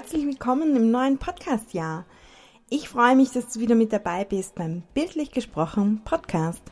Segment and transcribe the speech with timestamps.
[0.00, 2.06] Herzlich willkommen im neuen Podcast-Jahr.
[2.70, 6.62] Ich freue mich, dass du wieder mit dabei bist beim Bildlich gesprochen Podcast.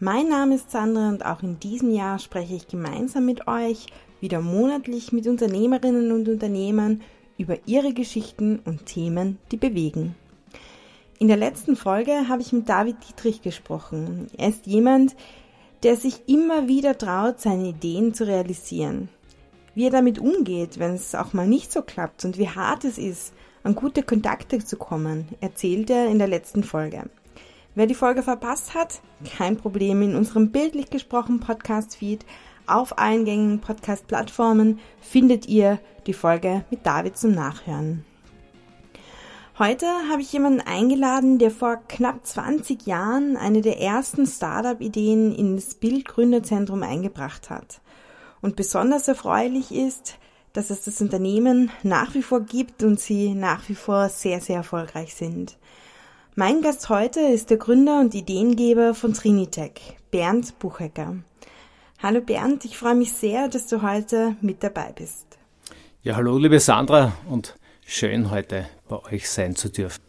[0.00, 3.86] Mein Name ist Sandra und auch in diesem Jahr spreche ich gemeinsam mit euch
[4.20, 7.02] wieder monatlich mit Unternehmerinnen und Unternehmern
[7.38, 10.16] über ihre Geschichten und Themen, die bewegen.
[11.20, 14.26] In der letzten Folge habe ich mit David Dietrich gesprochen.
[14.36, 15.14] Er ist jemand,
[15.84, 19.08] der sich immer wieder traut, seine Ideen zu realisieren.
[19.76, 22.96] Wie er damit umgeht, wenn es auch mal nicht so klappt und wie hart es
[22.96, 27.10] ist, an gute Kontakte zu kommen, erzählt er in der letzten Folge.
[27.74, 29.02] Wer die Folge verpasst hat,
[29.36, 30.00] kein Problem.
[30.00, 32.24] In unserem bildlich gesprochen Podcast-Feed
[32.66, 38.02] auf allen gängigen Podcast-Plattformen findet ihr die Folge mit David zum Nachhören.
[39.58, 45.74] Heute habe ich jemanden eingeladen, der vor knapp 20 Jahren eine der ersten Startup-Ideen ins
[45.74, 47.82] Bildgründerzentrum eingebracht hat.
[48.40, 50.18] Und besonders erfreulich ist,
[50.52, 54.56] dass es das Unternehmen nach wie vor gibt und sie nach wie vor sehr, sehr
[54.56, 55.58] erfolgreich sind.
[56.34, 61.16] Mein Gast heute ist der Gründer und Ideengeber von Trinitech, Bernd Buchecker.
[62.02, 65.26] Hallo Bernd, ich freue mich sehr, dass du heute mit dabei bist.
[66.02, 70.02] Ja, hallo liebe Sandra und schön heute bei euch sein zu dürfen.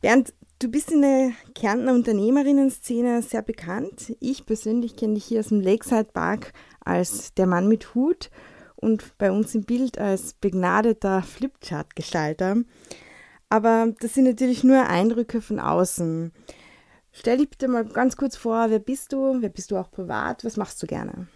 [0.00, 4.14] Bernd, du bist in der Kärntner Unternehmerinnen-Szene sehr bekannt.
[4.20, 8.30] Ich persönlich kenne dich hier aus dem Lakeside Park als der Mann mit Hut
[8.76, 12.56] und bei uns im Bild als begnadeter Flipchart-Gestalter.
[13.48, 16.32] Aber das sind natürlich nur Eindrücke von außen.
[17.12, 19.40] Stell dich bitte mal ganz kurz vor, wer bist du?
[19.40, 20.44] Wer bist du auch privat?
[20.44, 21.28] Was machst du gerne?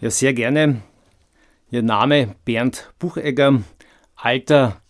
[0.00, 0.82] Ja, sehr gerne.
[1.70, 3.62] Ihr Name Bernd Buchegger,
[4.14, 4.80] Alter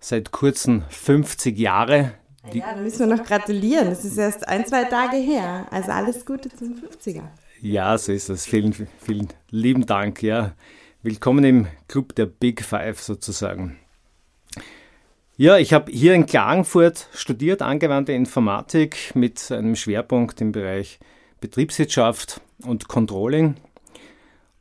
[0.00, 2.14] seit kurzem 50 Jahre.
[2.50, 3.90] Ja, da müssen wir noch gratulieren.
[3.90, 5.66] Das ist erst ein, zwei Tage her.
[5.70, 7.22] Also alles Gute zum 50er.
[7.60, 8.46] Ja, so ist es.
[8.46, 10.22] Vielen, vielen lieben Dank.
[10.22, 10.54] Ja,
[11.02, 13.78] willkommen im Club der Big Five sozusagen.
[15.36, 20.98] Ja, ich habe hier in Klagenfurt studiert, angewandte Informatik mit einem Schwerpunkt im Bereich
[21.40, 23.56] Betriebswirtschaft und Controlling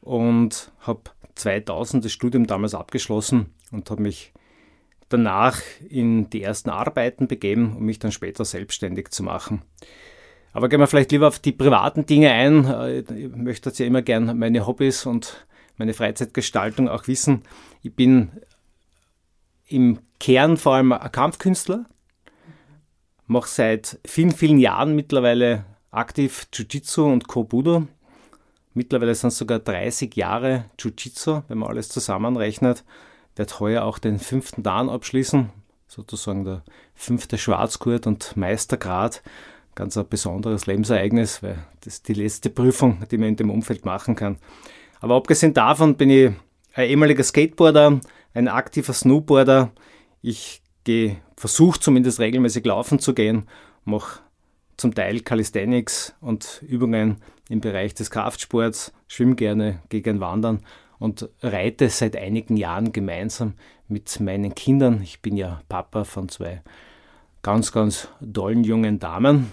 [0.02, 1.02] und habe
[1.36, 4.31] 2000 das Studium damals abgeschlossen und habe mich
[5.12, 9.62] danach in die ersten Arbeiten begeben, um mich dann später selbstständig zu machen.
[10.54, 12.66] Aber gehen wir vielleicht lieber auf die privaten Dinge ein.
[12.66, 15.46] Äh, ich möchte ja immer gern meine Hobbys und
[15.78, 17.44] meine Freizeitgestaltung auch wissen.
[17.82, 18.30] Ich bin
[19.68, 21.86] im Kern vor allem ein Kampfkünstler,
[23.28, 27.88] mache seit vielen, vielen Jahren mittlerweile aktiv Jiu-Jitsu und Kobudo.
[28.74, 32.84] Mittlerweile sind es sogar 30 Jahre Jiu-Jitsu, wenn man alles zusammenrechnet.
[33.36, 35.50] Werde heuer auch den fünften Dan abschließen,
[35.88, 39.22] sozusagen der fünfte Schwarzgurt und Meistergrad.
[39.74, 44.16] Ganz ein besonderes Lebensereignis, weil das die letzte Prüfung, die man in dem Umfeld machen
[44.16, 44.38] kann.
[45.00, 46.31] Aber abgesehen davon bin ich
[46.74, 48.02] ein ehemaliger Skateboarder,
[48.34, 49.72] ein aktiver Snowboarder.
[50.22, 50.62] Ich
[51.38, 53.47] versuche zumindest regelmäßig laufen zu gehen,
[53.86, 54.20] mache
[54.78, 57.18] zum Teil Calisthenics und Übungen
[57.50, 60.62] im Bereich des Kraftsports, schwimme gerne, gehe gern wandern
[61.02, 63.56] und reite seit einigen Jahren gemeinsam
[63.88, 65.02] mit meinen Kindern.
[65.02, 66.62] Ich bin ja Papa von zwei
[67.42, 69.52] ganz, ganz tollen jungen Damen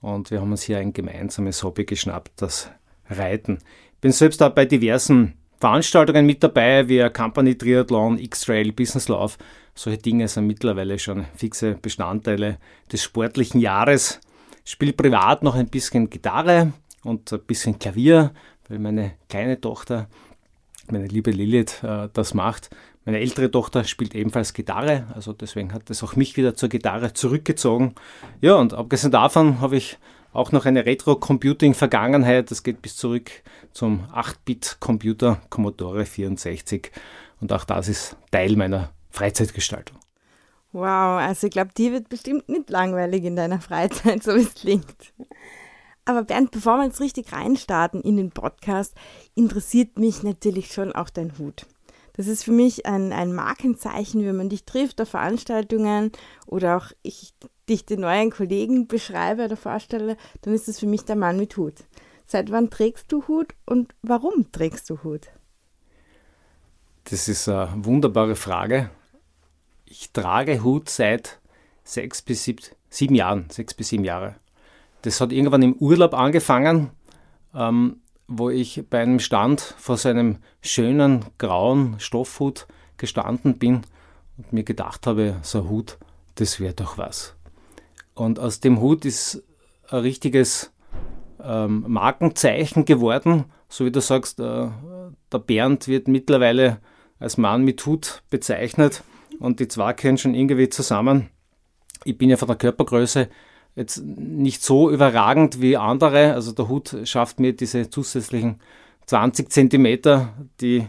[0.00, 2.70] und wir haben uns hier ein gemeinsames Hobby geschnappt, das
[3.10, 3.58] Reiten.
[3.94, 9.36] Ich bin selbst auch bei diversen Veranstaltungen mit dabei, wie Company Triathlon, X-Trail, Business Lauf.
[9.74, 12.58] Solche Dinge sind mittlerweile schon fixe Bestandteile
[12.92, 14.20] des sportlichen Jahres.
[14.64, 16.72] Ich spiele privat noch ein bisschen Gitarre
[17.02, 18.32] und ein bisschen Klavier,
[18.68, 20.08] weil meine kleine Tochter,
[20.90, 22.70] meine liebe Lilith, äh, das macht.
[23.04, 27.12] Meine ältere Tochter spielt ebenfalls Gitarre, also deswegen hat es auch mich wieder zur Gitarre
[27.12, 27.94] zurückgezogen.
[28.40, 29.98] Ja, und abgesehen davon habe ich
[30.32, 32.50] auch noch eine Retro-Computing-Vergangenheit.
[32.50, 33.30] Das geht bis zurück
[33.72, 36.90] zum 8-Bit-Computer Commodore 64.
[37.40, 39.98] Und auch das ist Teil meiner Freizeitgestaltung.
[40.72, 44.54] Wow, also ich glaube, dir wird bestimmt nicht langweilig in deiner Freizeit, so wie es
[44.54, 45.12] klingt.
[46.04, 48.94] Aber Bernd, bevor wir jetzt richtig reinstarten in den Podcast,
[49.34, 51.66] interessiert mich natürlich schon auch dein Hut.
[52.14, 56.12] Das ist für mich ein, ein Markenzeichen, wenn man dich trifft auf Veranstaltungen
[56.46, 57.32] oder auch ich
[57.68, 61.56] dich den neuen Kollegen beschreibe oder vorstelle, dann ist es für mich der Mann mit
[61.56, 61.84] Hut.
[62.26, 65.28] Seit wann trägst du Hut und warum trägst du Hut?
[67.04, 68.90] Das ist eine wunderbare Frage.
[69.84, 71.40] Ich trage Hut seit
[71.82, 74.36] sechs bis sieben, sieben Jahren, sechs bis sieben Jahre.
[75.04, 76.88] Das hat irgendwann im Urlaub angefangen,
[77.54, 82.66] ähm, wo ich bei einem Stand vor so einem schönen grauen Stoffhut
[82.96, 83.82] gestanden bin
[84.38, 85.98] und mir gedacht habe, so ein Hut,
[86.36, 87.36] das wäre doch was.
[88.14, 89.44] Und aus dem Hut ist
[89.90, 90.72] ein richtiges
[91.42, 93.44] ähm, Markenzeichen geworden.
[93.68, 94.68] So wie du sagst, äh,
[95.30, 96.80] der Bernd wird mittlerweile
[97.18, 99.04] als Mann mit Hut bezeichnet
[99.38, 101.28] und die zwei gehören schon irgendwie zusammen.
[102.04, 103.28] Ich bin ja von der Körpergröße
[103.76, 106.34] jetzt nicht so überragend wie andere.
[106.34, 108.60] Also der Hut schafft mir diese zusätzlichen
[109.06, 110.86] 20 Zentimeter, die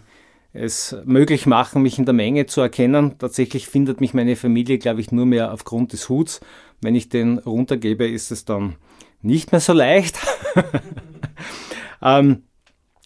[0.53, 3.17] es möglich machen, mich in der Menge zu erkennen.
[3.17, 6.39] Tatsächlich findet mich meine Familie, glaube ich, nur mehr aufgrund des Huts.
[6.81, 8.75] Wenn ich den runtergebe, ist es dann
[9.21, 10.17] nicht mehr so leicht.
[12.01, 12.43] ähm,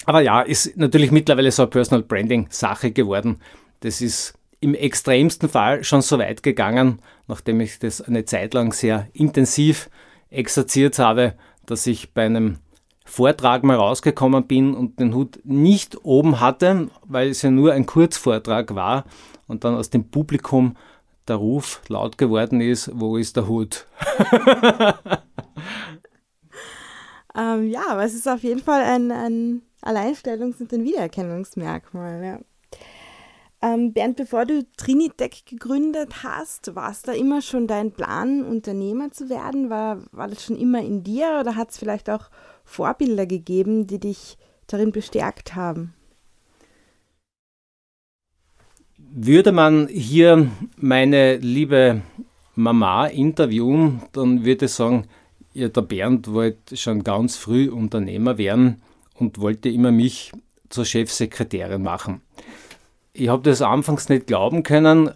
[0.05, 3.39] aber ja, ist natürlich mittlerweile so eine Personal Branding Sache geworden.
[3.79, 8.73] Das ist im extremsten Fall schon so weit gegangen, nachdem ich das eine Zeit lang
[8.73, 9.89] sehr intensiv
[10.29, 11.33] exerziert habe,
[11.65, 12.57] dass ich bei einem
[13.05, 17.85] Vortrag mal rausgekommen bin und den Hut nicht oben hatte, weil es ja nur ein
[17.85, 19.05] Kurzvortrag war
[19.47, 20.75] und dann aus dem Publikum
[21.27, 23.87] der Ruf laut geworden ist, wo ist der Hut?
[27.35, 32.23] ähm, ja, aber es ist auf jeden Fall ein, ein Alleinstellungs- und ein Wiedererkennungsmerkmal.
[32.23, 32.39] Ja.
[33.61, 39.11] Ähm, Bernd, bevor du Trinitec gegründet hast, war es da immer schon dein Plan, Unternehmer
[39.11, 39.69] zu werden?
[39.69, 42.29] War, war das schon immer in dir oder hat es vielleicht auch
[42.63, 45.93] Vorbilder gegeben, die dich darin bestärkt haben?
[48.97, 52.01] Würde man hier meine liebe
[52.55, 55.07] Mama interviewen, dann würde ich sagen,
[55.53, 58.81] ja, der Bernd wollte schon ganz früh Unternehmer werden
[59.15, 60.31] und wollte immer mich
[60.69, 62.21] zur Chefsekretärin machen.
[63.19, 65.11] Ich habe das anfangs nicht glauben können,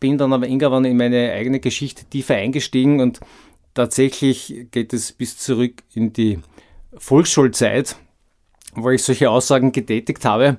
[0.00, 3.20] bin dann aber irgendwann in meine eigene Geschichte tiefer eingestiegen und
[3.74, 6.40] tatsächlich geht es bis zurück in die
[6.96, 7.96] Volksschulzeit,
[8.74, 10.56] wo ich solche Aussagen getätigt habe.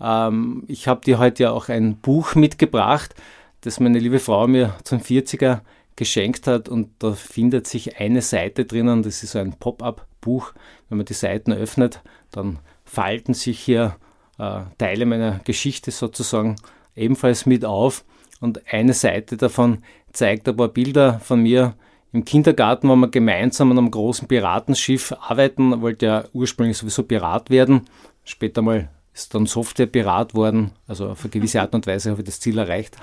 [0.00, 3.14] Ähm, ich habe dir heute ja auch ein Buch mitgebracht,
[3.62, 5.60] das meine liebe Frau mir zum 40er
[5.96, 10.52] geschenkt hat und da findet sich eine Seite drinnen, das ist so ein Pop-up-Buch.
[10.90, 12.02] Wenn man die Seiten öffnet,
[12.32, 13.96] dann falten sich hier
[14.38, 16.56] äh, Teile meiner Geschichte sozusagen
[16.94, 18.04] ebenfalls mit auf.
[18.40, 19.82] Und eine Seite davon
[20.12, 21.74] zeigt ein paar Bilder von mir
[22.12, 25.82] im Kindergarten, wo wir gemeinsam an einem großen Piratenschiff arbeiten.
[25.82, 27.82] Wollte ja ursprünglich sowieso Pirat werden.
[28.24, 30.72] Später mal ist dann Software-Pirat worden.
[30.86, 32.96] Also auf eine gewisse Art und Weise habe ich das Ziel erreicht.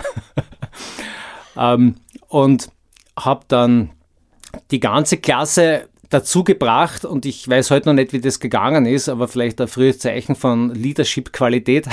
[1.57, 1.95] ähm,
[2.27, 2.69] und
[3.17, 3.91] habe dann
[4.71, 9.09] die ganze Klasse dazu gebracht und ich weiß heute noch nicht, wie das gegangen ist,
[9.09, 11.87] aber vielleicht ein frühes Zeichen von Leadership-Qualität,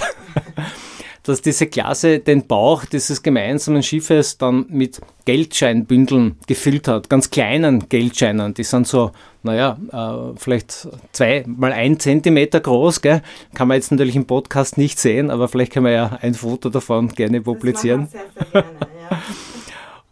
[1.22, 7.88] dass diese Klasse den Bauch dieses gemeinsamen Schiffes dann mit Geldscheinbündeln gefüllt hat, ganz kleinen
[7.88, 8.54] Geldscheinen.
[8.54, 9.12] Die sind so,
[9.42, 13.22] naja, äh, vielleicht zwei mal ein Zentimeter groß, gell?
[13.54, 16.70] kann man jetzt natürlich im Podcast nicht sehen, aber vielleicht können wir ja ein Foto
[16.70, 18.08] davon gerne publizieren.
[18.10, 19.18] Das sehr, sehr gerne, ja.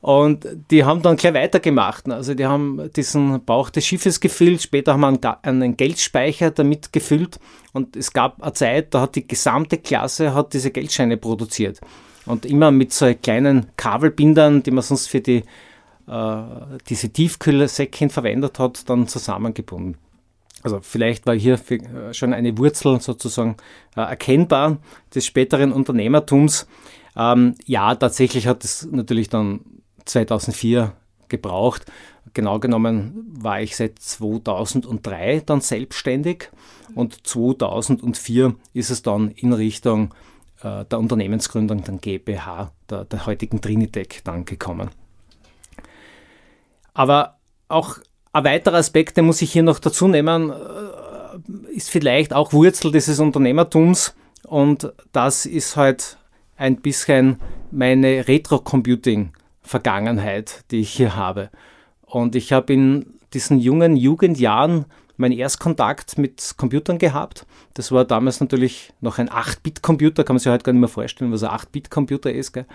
[0.06, 2.08] Und die haben dann gleich weitergemacht.
[2.08, 7.40] Also die haben diesen Bauch des Schiffes gefüllt, später haben wir einen Geldspeicher damit gefüllt
[7.72, 11.80] und es gab eine Zeit, da hat die gesamte Klasse hat diese Geldscheine produziert.
[12.24, 15.42] Und immer mit so kleinen Kabelbindern, die man sonst für die,
[16.06, 16.42] äh,
[16.88, 19.96] diese Tiefkühlsäckchen verwendet hat, dann zusammengebunden.
[20.62, 23.56] Also vielleicht war hier äh, schon eine Wurzel sozusagen
[23.96, 24.76] äh, erkennbar
[25.12, 26.68] des späteren Unternehmertums.
[27.16, 29.62] Ähm, ja, tatsächlich hat es natürlich dann
[30.06, 30.92] 2004
[31.28, 31.86] gebraucht.
[32.34, 36.50] Genau genommen war ich seit 2003 dann selbstständig
[36.94, 40.14] und 2004 ist es dann in Richtung
[40.62, 44.90] äh, der Unternehmensgründung, der GmbH, der, der heutigen Trinitec dann gekommen.
[46.94, 47.36] Aber
[47.68, 47.98] auch
[48.32, 52.92] ein weiterer Aspekt, den muss ich hier noch dazu nehmen, äh, ist vielleicht auch Wurzel
[52.92, 54.14] dieses Unternehmertums
[54.46, 56.18] und das ist halt
[56.56, 59.35] ein bisschen meine Retro-Computing-
[59.66, 61.50] Vergangenheit, die ich hier habe.
[62.02, 67.46] Und ich habe in diesen jungen Jugendjahren meinen Erstkontakt mit Computern gehabt.
[67.74, 71.32] Das war damals natürlich noch ein 8-Bit-Computer, kann man sich heute gar nicht mehr vorstellen,
[71.32, 72.52] was ein 8-Bit-Computer ist.
[72.52, 72.66] Gell?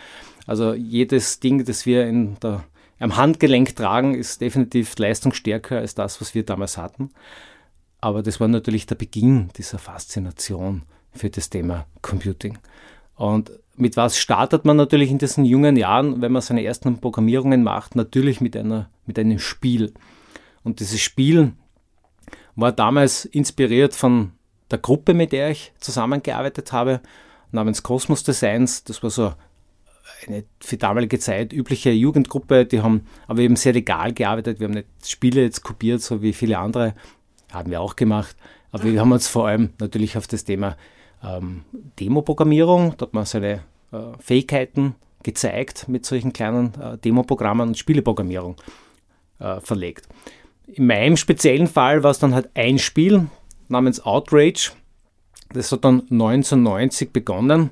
[0.48, 2.64] Also jedes Ding, das wir in der,
[3.00, 7.12] am Handgelenk tragen, ist definitiv leistungsstärker als das, was wir damals hatten.
[8.00, 10.84] Aber das war natürlich der Beginn dieser Faszination
[11.14, 12.58] für das Thema Computing.
[13.16, 17.64] Und mit was startet man natürlich in diesen jungen Jahren, wenn man seine ersten Programmierungen
[17.64, 17.96] macht?
[17.96, 19.94] Natürlich mit, einer, mit einem Spiel.
[20.64, 21.54] Und dieses Spiel
[22.56, 24.34] war damals inspiriert von
[24.70, 27.02] der Gruppe, mit der ich zusammengearbeitet habe,
[27.52, 28.84] namens Cosmos Designs.
[28.84, 29.34] Das war so
[30.28, 34.60] eine für damalige Zeit übliche Jugendgruppe, die haben aber eben sehr legal gearbeitet.
[34.60, 36.94] Wir haben nicht Spiele jetzt kopiert, so wie viele andere,
[37.52, 38.36] haben wir auch gemacht.
[38.72, 40.78] Aber wir haben uns vor allem natürlich auf das Thema
[41.24, 41.64] ähm,
[42.00, 43.62] Demo-Programmierung, da hat man seine
[43.92, 48.56] äh, Fähigkeiten gezeigt mit solchen kleinen äh, Demo-Programmen und Spieleprogrammierung
[49.40, 50.08] äh, verlegt.
[50.68, 53.28] In meinem speziellen Fall war es dann halt ein Spiel
[53.68, 54.72] namens Outrage.
[55.54, 57.72] Das hat dann 1990 begonnen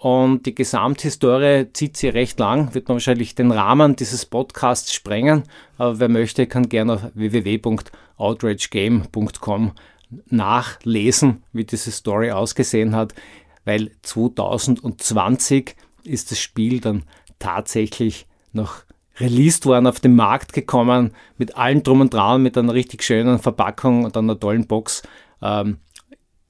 [0.00, 5.42] und die Gesamthistorie zieht sie recht lang, wird man wahrscheinlich den Rahmen dieses Podcasts sprengen,
[5.76, 9.72] aber wer möchte, kann gerne auf www.outragegame.com
[10.26, 13.14] nachlesen, wie diese Story ausgesehen hat,
[13.64, 17.04] weil 2020 ist das Spiel dann
[17.38, 18.82] tatsächlich noch
[19.18, 23.38] released worden, auf den Markt gekommen, mit allem drum und dran, mit einer richtig schönen
[23.38, 25.02] Verpackung und einer tollen Box.
[25.42, 25.78] Ähm,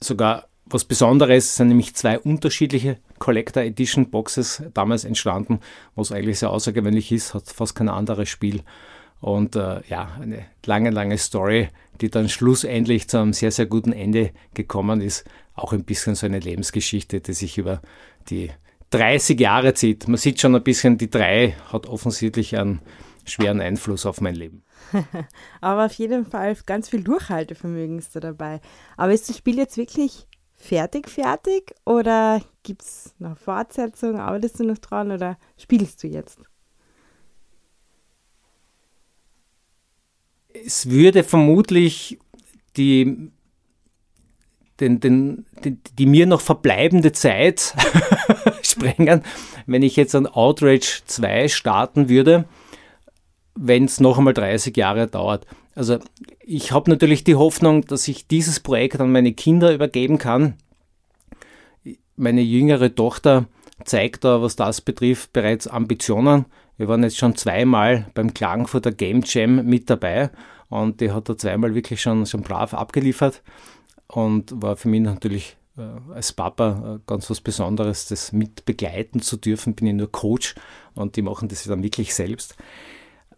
[0.01, 5.59] sogar was Besonderes sind nämlich zwei unterschiedliche Collector Edition Boxes damals entstanden,
[5.97, 8.63] was eigentlich sehr außergewöhnlich ist, hat fast kein anderes Spiel.
[9.21, 11.69] Und äh, ja, eine lange, lange Story,
[12.01, 15.25] die dann schlussendlich zu einem sehr, sehr guten Ende gekommen ist.
[15.55, 17.83] Auch ein bisschen so eine Lebensgeschichte, die sich über
[18.31, 18.51] die
[18.91, 20.09] 30 Jahre zieht.
[20.09, 22.81] Man sieht schon ein bisschen, die drei hat offensichtlich einen
[23.25, 24.65] schweren Einfluss auf mein Leben.
[25.61, 28.61] Aber auf jeden Fall ganz viel Durchhaltevermögen ist da dabei.
[28.97, 31.75] Aber ist das Spiel jetzt wirklich fertig, fertig?
[31.85, 34.19] Oder gibt es noch Fortsetzung?
[34.19, 36.39] Arbeitest du noch dran oder spielst du jetzt?
[40.65, 42.19] Es würde vermutlich
[42.77, 43.31] die
[44.81, 47.75] den, den, die, die mir noch verbleibende Zeit
[48.63, 49.23] sprengen,
[49.67, 52.47] wenn ich jetzt an Outrage 2 starten würde,
[53.55, 55.47] wenn es noch einmal 30 Jahre dauert.
[55.75, 55.99] Also
[56.41, 60.55] ich habe natürlich die Hoffnung, dass ich dieses Projekt an meine Kinder übergeben kann.
[62.17, 63.47] Meine jüngere Tochter
[63.85, 66.47] zeigt da, was das betrifft, bereits Ambitionen.
[66.81, 70.31] Wir waren jetzt schon zweimal beim Klagenfurter Game Jam mit dabei
[70.71, 73.43] und die hat da zweimal wirklich schon, schon brav abgeliefert
[74.07, 75.83] und war für mich natürlich äh,
[76.15, 79.75] als Papa äh, ganz was Besonderes, das mit begleiten zu dürfen.
[79.75, 80.55] Bin ich nur Coach
[80.95, 82.57] und die machen das dann wirklich selbst.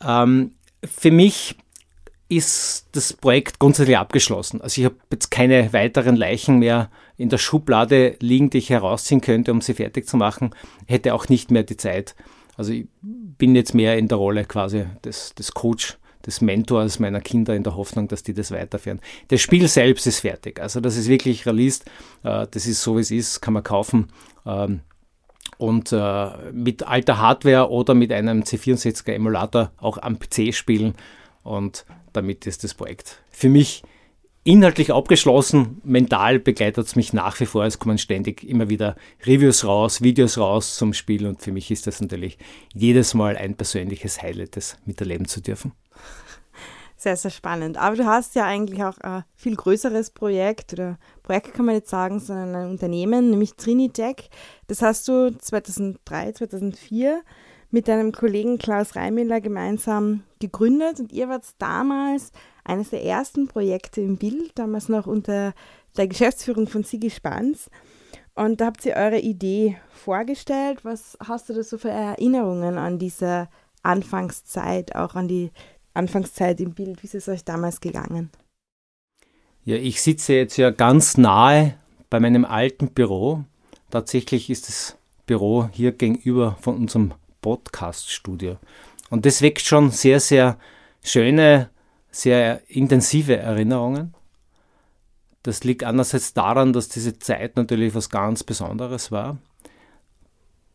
[0.00, 0.52] Ähm,
[0.84, 1.56] für mich
[2.28, 4.60] ist das Projekt grundsätzlich abgeschlossen.
[4.60, 9.20] Also ich habe jetzt keine weiteren Leichen mehr in der Schublade liegen, die ich herausziehen
[9.20, 10.54] könnte, um sie fertig zu machen.
[10.86, 12.14] Hätte auch nicht mehr die Zeit.
[12.62, 17.20] Also ich bin jetzt mehr in der Rolle quasi des, des Coach des Mentors meiner
[17.20, 19.00] Kinder in der Hoffnung, dass die das weiterführen.
[19.26, 20.60] Das Spiel selbst ist fertig.
[20.60, 21.86] Also das ist wirklich released.
[22.22, 24.12] Äh, das ist so, wie es ist, kann man kaufen.
[24.46, 24.82] Ähm,
[25.58, 30.94] und äh, mit alter Hardware oder mit einem C64er Emulator auch am PC spielen.
[31.42, 33.82] Und damit ist das Projekt für mich
[34.44, 35.80] inhaltlich abgeschlossen.
[35.84, 37.64] Mental begleitet es mich nach wie vor.
[37.64, 41.26] Es kommen ständig immer wieder Reviews raus, Videos raus zum Spiel.
[41.26, 42.38] Und für mich ist das natürlich
[42.74, 45.72] jedes Mal ein persönliches Highlight, das miterleben zu dürfen.
[46.96, 47.78] Sehr, sehr spannend.
[47.78, 51.88] Aber du hast ja eigentlich auch ein viel größeres Projekt oder Projekt kann man nicht
[51.88, 54.30] sagen, sondern ein Unternehmen, nämlich Trinitech.
[54.68, 57.22] Das hast du 2003, 2004
[57.72, 62.30] mit deinem Kollegen Klaus Reimiller gemeinsam gegründet und ihr wart damals
[62.64, 65.54] eines der ersten Projekte im Bild, damals noch unter
[65.96, 67.70] der Geschäftsführung von Sigi Spanz.
[68.34, 70.84] Und da habt ihr eure Idee vorgestellt.
[70.84, 73.48] Was hast du da so für Erinnerungen an diese
[73.82, 75.50] Anfangszeit, auch an die
[75.94, 77.02] Anfangszeit im Bild?
[77.02, 78.30] Wie ist es euch damals gegangen?
[79.64, 81.74] Ja, ich sitze jetzt ja ganz nahe
[82.10, 83.44] bei meinem alten Büro.
[83.90, 88.56] Tatsächlich ist das Büro hier gegenüber von unserem Podcast-Studio.
[89.10, 90.58] Und das weckt schon sehr, sehr
[91.04, 91.68] schöne,
[92.12, 94.14] sehr intensive Erinnerungen.
[95.42, 99.38] Das liegt einerseits daran, dass diese Zeit natürlich was ganz Besonderes war.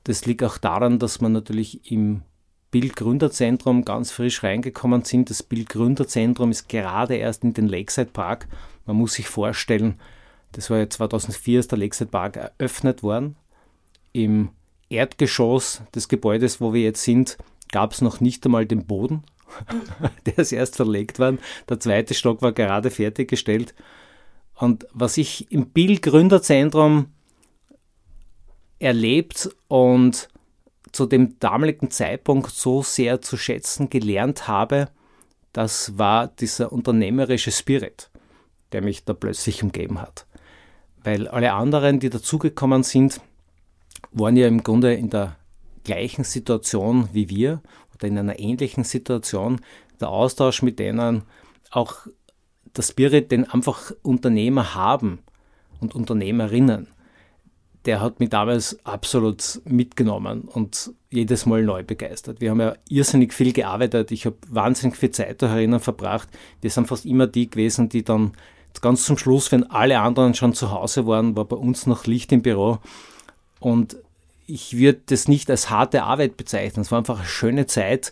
[0.03, 2.24] Das liegt auch daran, dass man natürlich im
[2.72, 5.29] Bildgründerzentrum ganz frisch reingekommen sind.
[5.29, 8.48] Das Bildgründerzentrum ist gerade erst in den Lakeside Park.
[8.86, 10.00] Man muss sich vorstellen,
[10.51, 13.36] das war ja 2004 ist der Lakeside Park eröffnet worden.
[14.12, 14.50] Im
[14.89, 17.38] Erdgeschoss des Gebäudes, wo wir jetzt sind,
[17.72, 19.24] gab es noch nicht einmal den Boden.
[20.25, 21.39] Der ist erst verlegt worden.
[21.70, 23.74] Der zweite Stock war gerade fertiggestellt.
[24.56, 27.08] Und was ich im Bildgründerzentrum
[28.80, 30.30] erlebt und
[30.92, 34.89] zu dem damaligen Zeitpunkt so sehr zu schätzen gelernt habe,
[35.54, 38.10] das war dieser unternehmerische Spirit,
[38.72, 40.25] der mich da plötzlich umgeben hat.
[41.04, 43.22] Weil alle anderen, die dazugekommen sind,
[44.12, 45.36] waren ja im Grunde in der
[45.84, 47.62] gleichen Situation wie wir
[47.98, 49.62] oder in einer ähnlichen Situation.
[50.00, 51.24] Der Austausch mit denen,
[51.72, 52.08] auch
[52.75, 55.20] der Spirit, den einfach Unternehmer haben
[55.80, 56.88] und Unternehmerinnen,
[57.86, 62.42] der hat mich damals absolut mitgenommen und jedes Mal neu begeistert.
[62.42, 64.12] Wir haben ja irrsinnig viel gearbeitet.
[64.12, 66.27] Ich habe wahnsinnig viel Zeit da herinnen verbracht.
[66.60, 68.34] Wir sind fast immer die gewesen, die dann
[68.82, 72.32] ganz zum Schluss, wenn alle anderen schon zu Hause waren, war bei uns noch Licht
[72.32, 72.80] im Büro.
[73.60, 73.98] Und
[74.48, 76.82] ich würde das nicht als harte Arbeit bezeichnen.
[76.82, 78.12] Es war einfach eine schöne Zeit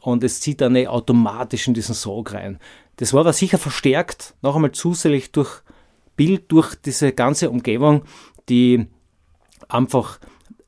[0.00, 2.58] und es zieht dann eh automatisch in diesen Sog rein.
[2.96, 5.62] Das war aber sicher verstärkt, noch einmal zusätzlich durch
[6.16, 8.02] Bild, durch diese ganze Umgebung,
[8.48, 8.86] die
[9.68, 10.18] einfach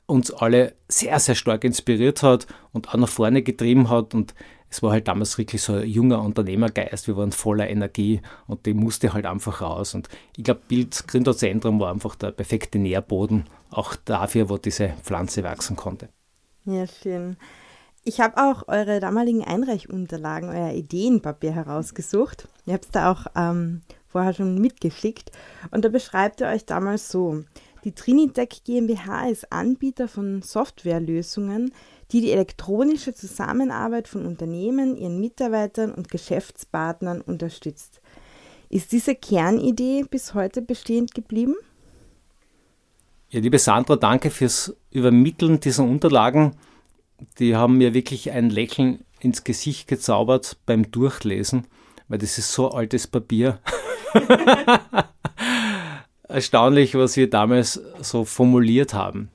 [0.06, 4.14] uns alle sehr, sehr stark inspiriert hat und auch nach vorne getrieben hat.
[4.14, 4.34] Und
[4.70, 7.06] es war halt damals wirklich so ein junger Unternehmergeist.
[7.06, 9.94] Wir waren voller Energie und die musste halt einfach raus.
[9.94, 15.42] Und ich glaube, Bild Gründerzentrum war einfach der perfekte Nährboden, auch dafür, wo diese Pflanze
[15.42, 16.08] wachsen konnte.
[16.64, 17.36] Ja, schön.
[18.04, 22.48] Ich habe auch eure damaligen Einreichunterlagen, euer Ideenpapier herausgesucht.
[22.64, 25.30] Ihr habt es da auch ähm, vorher schon mitgeschickt.
[25.70, 27.42] Und da beschreibt ihr euch damals so.
[27.84, 31.72] Die Trinitec GmbH ist Anbieter von Softwarelösungen,
[32.10, 38.00] die die elektronische Zusammenarbeit von Unternehmen, ihren Mitarbeitern und Geschäftspartnern unterstützt.
[38.70, 41.54] Ist diese Kernidee bis heute bestehend geblieben?
[43.30, 46.56] Ja, liebe Sandra, danke fürs Übermitteln dieser Unterlagen.
[47.38, 51.66] Die haben mir wirklich ein Lächeln ins Gesicht gezaubert beim Durchlesen,
[52.08, 53.58] weil das ist so altes Papier.
[56.28, 59.30] erstaunlich, was wir damals so formuliert haben.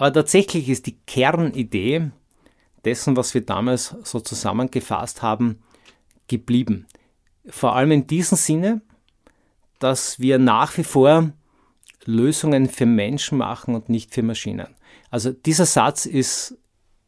[0.00, 2.10] Aber tatsächlich ist die Kernidee
[2.86, 5.58] dessen, was wir damals so zusammengefasst haben,
[6.26, 6.86] geblieben.
[7.46, 8.80] Vor allem in diesem Sinne,
[9.78, 11.34] dass wir nach wie vor
[12.06, 14.68] Lösungen für Menschen machen und nicht für Maschinen.
[15.10, 16.56] Also dieser Satz ist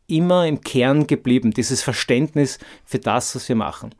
[0.06, 3.94] immer im Kern geblieben, dieses Verständnis für das, was wir machen.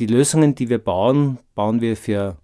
[0.00, 2.36] Die Lösungen, die wir bauen, bauen wir für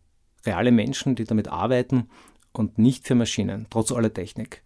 [0.47, 2.09] reale Menschen, die damit arbeiten
[2.53, 4.63] und nicht für Maschinen, trotz aller Technik.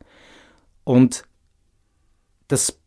[0.84, 1.24] Und
[2.48, 2.78] das,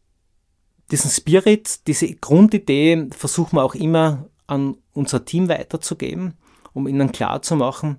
[0.92, 6.36] diesen Spirit, diese Grundidee versuchen wir auch immer an unser Team weiterzugeben,
[6.74, 7.98] um ihnen klarzumachen,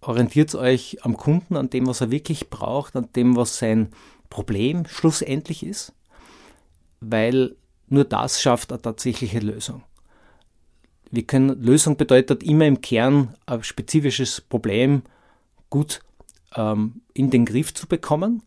[0.00, 3.90] orientiert euch am Kunden, an dem, was er wirklich braucht, an dem, was sein
[4.30, 5.92] Problem schlussendlich ist,
[7.00, 7.56] weil
[7.88, 9.82] nur das schafft eine tatsächliche Lösung.
[11.10, 15.02] Wir können, Lösung bedeutet immer im Kern ein spezifisches Problem
[15.70, 16.00] gut
[16.54, 18.42] ähm, in den Griff zu bekommen.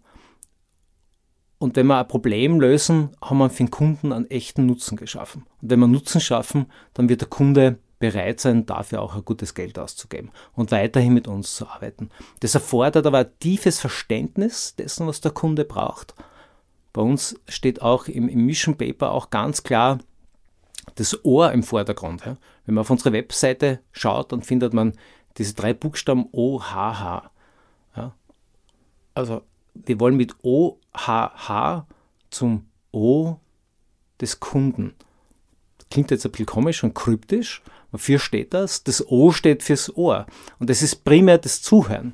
[1.62, 5.46] Und wenn wir ein Problem lösen, haben wir für den Kunden einen echten Nutzen geschaffen.
[5.62, 9.54] Und wenn wir Nutzen schaffen, dann wird der Kunde bereit sein, dafür auch ein gutes
[9.54, 12.10] Geld auszugeben und weiterhin mit uns zu arbeiten.
[12.40, 16.16] Das erfordert aber ein tiefes Verständnis dessen, was der Kunde braucht.
[16.94, 20.00] Bei uns steht auch im, Mission Paper auch ganz klar
[20.96, 22.26] das Ohr im Vordergrund.
[22.26, 24.94] Wenn man auf unsere Webseite schaut, dann findet man
[25.38, 27.30] diese drei Buchstaben OHH.
[29.14, 31.86] Also wir wollen mit OHH
[32.30, 33.36] zum O
[34.20, 34.96] des Kunden.
[35.90, 37.62] Klingt jetzt ein bisschen komisch und kryptisch.
[37.92, 38.84] Wofür steht das?
[38.84, 40.26] Das O steht fürs Ohr.
[40.60, 42.14] Und das ist primär das Zuhören.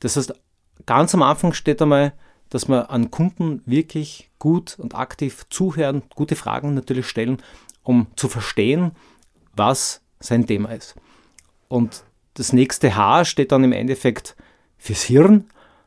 [0.00, 0.32] Das heißt,
[0.86, 2.14] ganz am Anfang steht einmal,
[2.48, 7.42] dass wir an Kunden wirklich gut und aktiv zuhören, gute Fragen natürlich stellen
[7.84, 8.92] um zu verstehen,
[9.54, 10.96] was sein Thema ist.
[11.68, 12.02] Und
[12.34, 14.34] das nächste H steht dann im Endeffekt
[14.78, 15.44] fürs Hirn,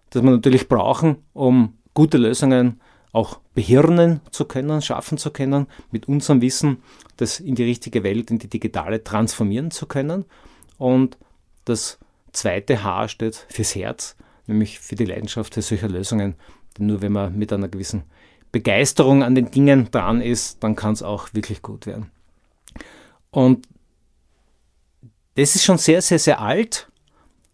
[0.10, 6.08] das wir natürlich brauchen, um gute Lösungen auch behirnen zu können, schaffen zu können, mit
[6.08, 6.84] unserem Wissen
[7.18, 10.26] das in die richtige Welt, in die digitale transformieren zu können.
[10.78, 11.18] Und
[11.66, 11.98] das
[12.32, 14.16] zweite H steht fürs Herz,
[14.46, 16.36] nämlich für die Leidenschaft für solche Lösungen.
[16.78, 18.04] Denn nur wenn man mit einer gewissen
[18.52, 22.12] Begeisterung an den Dingen dran ist, dann kann es auch wirklich gut werden.
[23.32, 23.68] Und
[25.36, 26.90] das ist schon sehr, sehr, sehr alt,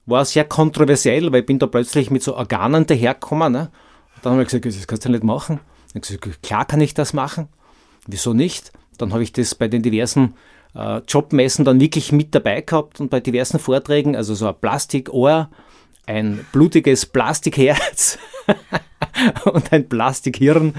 [0.05, 3.51] war sehr kontroversiell, weil ich bin da plötzlich mit so Organen dahergekommen.
[3.51, 3.69] Ne?
[4.21, 5.59] Dann habe ich gesagt, das kannst du nicht machen.
[5.93, 7.47] Dann gesagt, klar kann ich das machen.
[8.07, 8.71] Wieso nicht?
[8.97, 10.35] Dann habe ich das bei den diversen
[10.75, 15.49] äh, Jobmessen dann wirklich mit dabei gehabt und bei diversen Vorträgen, also so ein Plastikohr,
[16.05, 18.17] ein blutiges Plastikherz
[19.45, 20.73] und ein Plastikhirn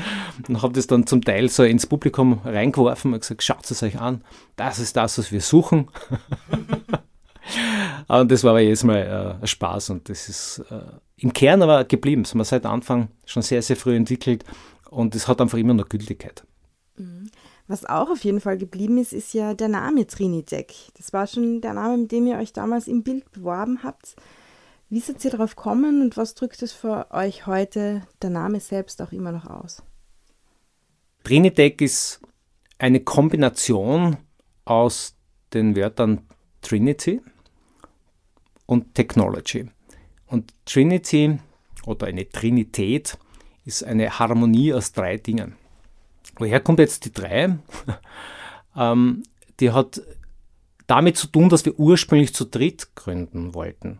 [0.48, 3.98] und habe das dann zum Teil so ins Publikum reingeworfen und gesagt, schaut es euch
[3.98, 4.22] an,
[4.56, 5.88] das ist das, was wir suchen.
[8.08, 10.80] und das war aber jedes Mal äh, Spaß und das ist äh,
[11.16, 12.22] im Kern aber geblieben.
[12.22, 14.44] Das haben wir seit Anfang schon sehr, sehr früh entwickelt
[14.90, 16.44] und es hat einfach immer noch Gültigkeit.
[16.96, 17.30] Mhm.
[17.66, 20.74] Was auch auf jeden Fall geblieben ist, ist ja der Name Trinitec.
[20.98, 24.16] Das war schon der Name, mit dem ihr euch damals im Bild beworben habt.
[24.90, 29.00] Wie seid ihr darauf gekommen und was drückt es für euch heute der Name selbst
[29.00, 29.82] auch immer noch aus?
[31.24, 32.20] Trinitec ist
[32.78, 34.18] eine Kombination
[34.66, 35.16] aus
[35.54, 36.20] den Wörtern
[36.60, 37.22] Trinity
[38.66, 39.68] und Technology.
[40.26, 41.38] Und Trinity
[41.86, 43.18] oder eine Trinität
[43.64, 45.56] ist eine Harmonie aus drei Dingen.
[46.36, 47.58] Woher kommt jetzt die drei?
[48.76, 49.22] ähm,
[49.60, 50.02] die hat
[50.86, 53.98] damit zu tun, dass wir ursprünglich zu dritt gründen wollten.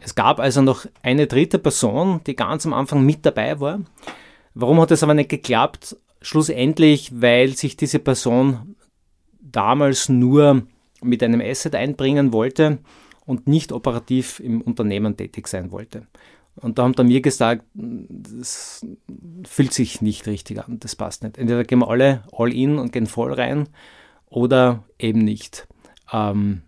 [0.00, 3.80] Es gab also noch eine dritte Person, die ganz am Anfang mit dabei war.
[4.54, 5.96] Warum hat es aber nicht geklappt?
[6.20, 8.76] Schlussendlich, weil sich diese Person
[9.40, 10.62] damals nur
[11.02, 12.78] mit einem Asset einbringen wollte
[13.24, 16.06] und nicht operativ im Unternehmen tätig sein wollte.
[16.56, 18.86] Und da haben dann mir gesagt, das
[19.44, 21.38] fühlt sich nicht richtig an, das passt nicht.
[21.38, 23.68] Entweder gehen wir alle all in und gehen voll rein
[24.26, 25.66] oder eben nicht.
[26.12, 26.62] Ähm,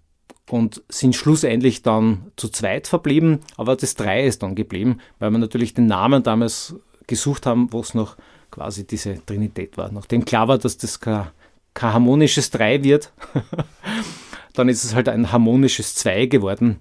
[0.50, 5.38] und sind schlussendlich dann zu zweit verblieben, aber das Drei ist dann geblieben, weil wir
[5.38, 8.16] natürlich den Namen damals gesucht haben, wo es noch
[8.50, 9.90] quasi diese Trinität war.
[9.90, 11.28] Nachdem klar war, dass das kein,
[11.72, 13.12] kein harmonisches Drei wird,
[14.54, 16.78] dann ist es halt ein harmonisches Zwei geworden.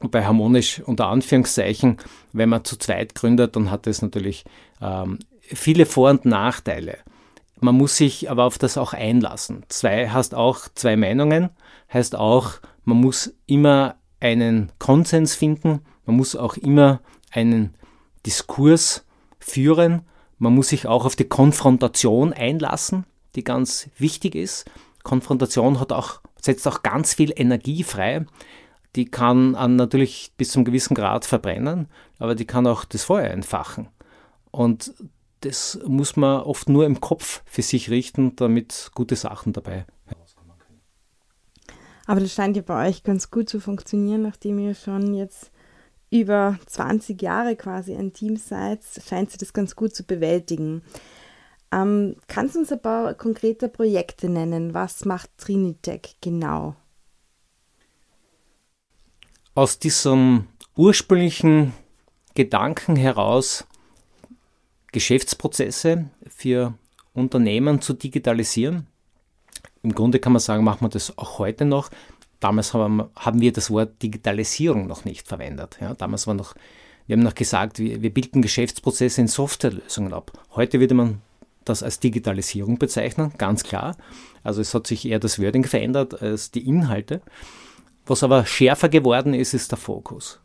[0.00, 1.98] Bei harmonisch unter Anführungszeichen,
[2.32, 4.44] wenn man zu zweit gründet, dann hat es natürlich
[4.80, 6.98] ähm, viele Vor- und Nachteile.
[7.60, 9.64] Man muss sich aber auf das auch einlassen.
[9.68, 11.50] Zwei heißt auch zwei Meinungen,
[11.92, 12.52] heißt auch,
[12.84, 17.00] man muss immer einen Konsens finden, man muss auch immer
[17.32, 17.74] einen
[18.24, 19.04] Diskurs
[19.40, 20.02] führen,
[20.38, 23.04] man muss sich auch auf die Konfrontation einlassen,
[23.34, 24.70] die ganz wichtig ist.
[25.02, 28.24] Konfrontation hat auch, setzt auch ganz viel Energie frei.
[28.96, 33.88] Die kann natürlich bis zum gewissen Grad verbrennen, aber die kann auch das Feuer entfachen.
[34.50, 34.94] Und
[35.40, 40.54] das muss man oft nur im Kopf für sich richten, damit gute Sachen dabei herauskommen
[40.58, 40.80] können.
[42.06, 45.52] Aber das scheint ja bei euch ganz gut zu funktionieren, nachdem ihr schon jetzt
[46.10, 50.80] über 20 Jahre quasi ein Team seid, scheint sie das ganz gut zu bewältigen.
[51.70, 54.74] Ähm, kannst du uns ein paar konkrete Projekte nennen?
[54.74, 56.76] Was macht Trinitec genau?
[59.54, 61.74] Aus diesem ursprünglichen
[62.34, 63.66] Gedanken heraus,
[64.92, 66.74] Geschäftsprozesse für
[67.12, 68.86] Unternehmen zu digitalisieren.
[69.82, 71.90] Im Grunde kann man sagen, machen wir das auch heute noch.
[72.40, 75.78] Damals haben, haben wir das Wort Digitalisierung noch nicht verwendet.
[75.80, 76.54] Ja, damals war noch,
[77.06, 80.32] wir haben noch gesagt, wir, wir bilden Geschäftsprozesse in Softwarelösungen ab.
[80.54, 81.20] Heute würde man
[81.68, 83.96] das als Digitalisierung bezeichnen, ganz klar.
[84.42, 87.20] Also es hat sich eher das Wording verändert als die Inhalte.
[88.06, 90.40] Was aber schärfer geworden ist, ist der Fokus.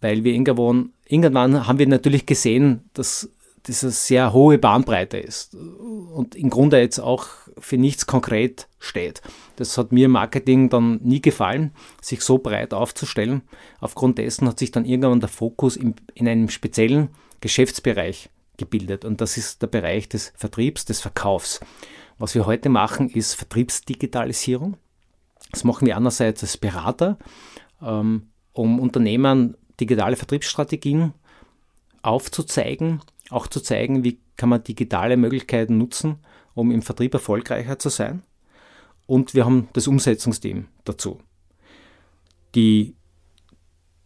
[0.00, 3.30] Weil wir irgendwann, irgendwann haben wir natürlich gesehen, dass
[3.64, 7.26] das eine sehr hohe Bandbreite ist und im Grunde jetzt auch
[7.58, 9.20] für nichts konkret steht.
[9.56, 13.42] Das hat mir im Marketing dann nie gefallen, sich so breit aufzustellen.
[13.80, 17.08] Aufgrund dessen hat sich dann irgendwann der Fokus in, in einem speziellen
[17.40, 21.60] Geschäftsbereich gebildet und das ist der Bereich des Vertriebs, des Verkaufs.
[22.18, 24.76] Was wir heute machen, ist Vertriebsdigitalisierung.
[25.52, 27.18] Das machen wir einerseits als Berater,
[27.80, 31.14] ähm, um Unternehmern digitale Vertriebsstrategien
[32.02, 36.18] aufzuzeigen, auch zu zeigen, wie kann man digitale Möglichkeiten nutzen,
[36.54, 38.22] um im Vertrieb erfolgreicher zu sein.
[39.06, 41.20] Und wir haben das Umsetzungsteam dazu,
[42.54, 42.94] die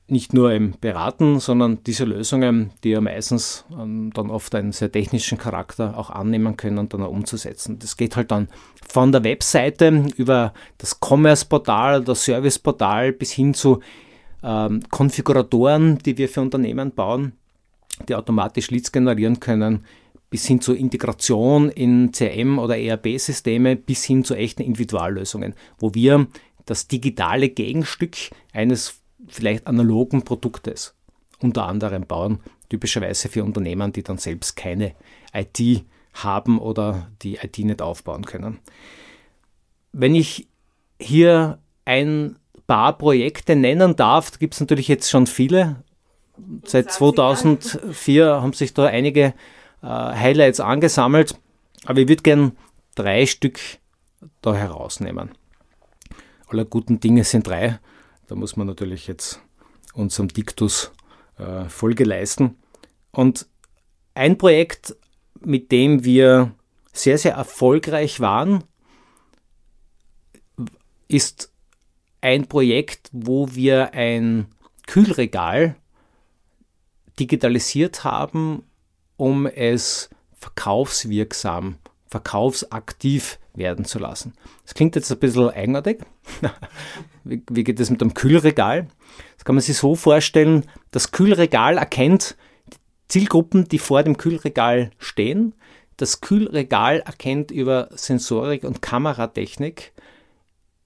[0.09, 4.91] nicht nur im Beraten, sondern diese Lösungen, die ja meistens ähm, dann oft einen sehr
[4.91, 7.79] technischen Charakter auch annehmen können dann auch umzusetzen.
[7.79, 8.49] Das geht halt dann
[8.87, 13.81] von der Webseite über das Commerce-Portal, das Service-Portal bis hin zu
[14.43, 17.33] ähm, Konfiguratoren, die wir für Unternehmen bauen,
[18.09, 19.85] die automatisch Leads generieren können,
[20.31, 26.27] bis hin zur Integration in CRM oder ERP-Systeme, bis hin zu echten Individuallösungen, wo wir
[26.67, 28.17] das digitale Gegenstück
[28.53, 29.02] eines
[29.33, 30.95] vielleicht analogen Produktes
[31.41, 34.95] unter anderem bauen, typischerweise für Unternehmen, die dann selbst keine
[35.35, 38.61] IT haben oder die IT nicht aufbauen können.
[39.93, 40.49] Wenn ich
[41.01, 45.83] hier ein paar Projekte nennen darf, gibt es natürlich jetzt schon viele.
[46.65, 49.35] Seit 2004 haben sich da einige
[49.83, 51.39] äh, Highlights angesammelt,
[51.85, 52.53] aber ich würde gerne
[52.95, 53.59] drei Stück
[54.41, 55.31] da herausnehmen.
[56.47, 57.79] Aller guten Dinge sind drei.
[58.33, 59.43] Da muss man natürlich jetzt
[59.93, 60.91] unserem Diktus
[61.37, 62.57] äh, Folge leisten.
[63.11, 63.47] Und
[64.15, 64.97] ein Projekt,
[65.45, 66.55] mit dem wir
[66.95, 68.65] sehr, sehr erfolgreich waren,
[71.09, 71.53] ist
[72.23, 74.47] ein Projekt, wo wir ein
[74.87, 75.77] Kühlregal
[77.21, 78.63] digitalisiert haben
[79.19, 81.77] um es verkaufswirksam,
[82.13, 84.35] verkaufsaktiv werden zu lassen.
[84.65, 86.03] Das klingt jetzt ein bisschen eigenartig.
[87.25, 88.87] wie, geht es mit dem Kühlregal?
[89.37, 92.37] Das kann man sich so vorstellen, das Kühlregal erkennt
[93.09, 95.55] Zielgruppen, die vor dem Kühlregal stehen.
[95.97, 99.93] Das Kühlregal erkennt über Sensorik und Kameratechnik,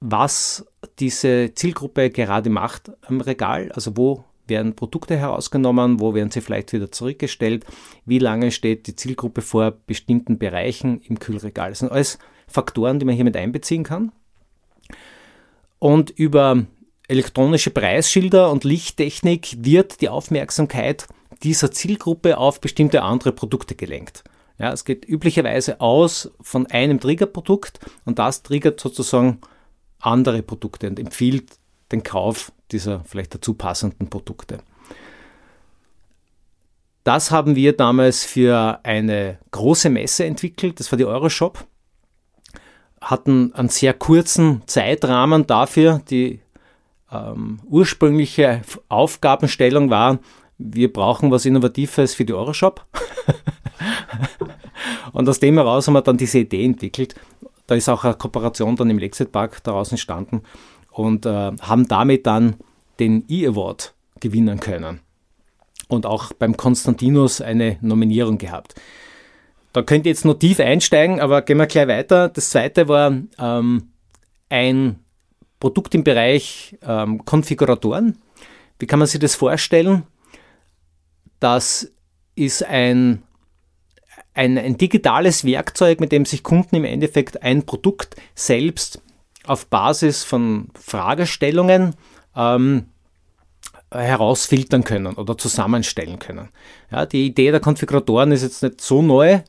[0.01, 0.65] was
[1.01, 6.73] diese Zielgruppe gerade macht am Regal, also wo werden Produkte herausgenommen, wo werden sie vielleicht
[6.73, 7.65] wieder zurückgestellt,
[8.05, 11.71] wie lange steht die Zielgruppe vor bestimmten Bereichen im Kühlregal.
[11.71, 14.13] Das sind alles Faktoren, die man hier mit einbeziehen kann.
[15.79, 16.65] Und über
[17.09, 21.07] elektronische Preisschilder und Lichttechnik wird die Aufmerksamkeit
[21.43, 24.25] dieser Zielgruppe auf bestimmte andere Produkte gelenkt.
[24.59, 29.41] Ja, es geht üblicherweise aus von einem Triggerprodukt und das triggert sozusagen
[30.01, 31.59] andere Produkte und empfiehlt
[31.93, 34.59] den Kauf dieser vielleicht dazu passenden Produkte.
[37.05, 41.65] Das haben wir damals für eine große Messe entwickelt, das war die Euroshop.
[43.01, 46.01] Hatten einen sehr kurzen Zeitrahmen dafür.
[46.11, 46.41] Die
[47.13, 50.19] ähm, ursprüngliche Aufgabenstellung war,
[50.59, 52.85] wir brauchen was Innovatives für die Euroshop.
[55.13, 57.15] und aus dem heraus haben wir dann diese Idee entwickelt.
[57.69, 60.43] Da ist auch eine Kooperation dann im Lexit Park daraus entstanden
[60.97, 62.57] und äh, haben damit dann
[62.99, 65.01] den E-Award gewinnen können.
[65.89, 68.75] Und auch beim Konstantinus eine Nominierung gehabt.
[69.75, 72.31] Da könnt ihr jetzt noch tief einsteigen, aber gehen wir gleich weiter.
[72.31, 73.91] Das zweite war ähm,
[74.49, 74.99] ein
[75.61, 78.17] Produkt im Bereich ähm, Konfiguratoren.
[78.79, 80.05] Wie kann man sich das vorstellen?
[81.41, 81.93] Das
[82.35, 83.23] ist ein,
[84.33, 89.03] ein, ein digitales Werkzeug, mit dem sich Kunden im Endeffekt ein Produkt selbst
[89.47, 91.95] auf Basis von Fragestellungen
[92.35, 92.87] ähm,
[93.91, 96.49] herausfiltern können oder zusammenstellen können.
[96.91, 99.41] Ja, die Idee der Konfiguratoren ist jetzt nicht so neu.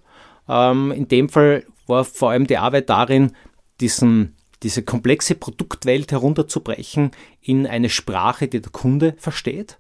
[0.47, 3.31] Ähm, in dem Fall war vor allem die Arbeit darin,
[3.79, 9.77] diesen, diese komplexe Produktwelt herunterzubrechen in eine Sprache, die der Kunde versteht,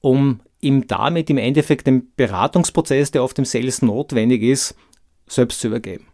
[0.00, 4.74] um ihm damit im Endeffekt den Beratungsprozess, der auf dem Sales notwendig ist,
[5.26, 6.06] selbst zu übergeben.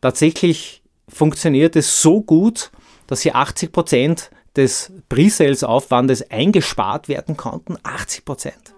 [0.00, 2.70] Tatsächlich funktioniert es so gut,
[3.06, 7.76] dass hier 80 Prozent des Pre-Sales-Aufwandes eingespart werden konnten.
[7.78, 8.24] 80%.
[8.24, 8.74] Prozent.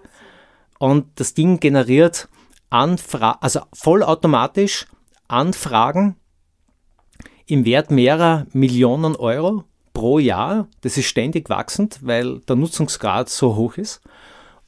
[0.77, 2.29] Und das Ding generiert
[2.69, 4.85] Anfra also vollautomatisch
[5.27, 6.15] Anfragen
[7.45, 9.63] im Wert mehrerer Millionen Euro
[9.93, 10.67] pro Jahr.
[10.81, 14.01] Das ist ständig wachsend, weil der Nutzungsgrad so hoch ist.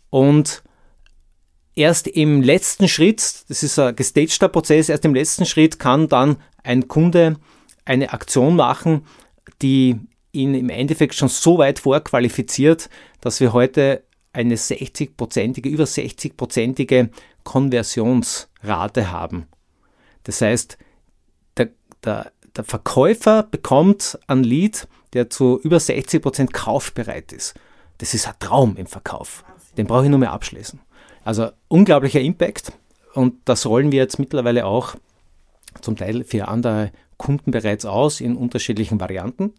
[0.09, 0.63] Und
[1.75, 6.37] erst im letzten Schritt, das ist ein gestagter Prozess, erst im letzten Schritt kann dann
[6.63, 7.37] ein Kunde
[7.85, 9.05] eine Aktion machen,
[9.61, 9.99] die
[10.31, 14.03] ihn im Endeffekt schon so weit vorqualifiziert, dass wir heute
[14.33, 17.09] eine 60-prozentige, über 60-prozentige
[17.43, 19.47] Konversionsrate haben.
[20.23, 20.77] Das heißt,
[21.57, 21.69] der,
[22.03, 27.55] der, der Verkäufer bekommt ein Lied, der zu über 60 Prozent kaufbereit ist.
[27.97, 29.43] Das ist ein Traum im Verkauf.
[29.77, 30.79] Den brauche ich nur mehr abschließen.
[31.23, 32.73] Also unglaublicher Impact
[33.13, 34.95] und das rollen wir jetzt mittlerweile auch
[35.81, 39.53] zum Teil für andere Kunden bereits aus in unterschiedlichen Varianten.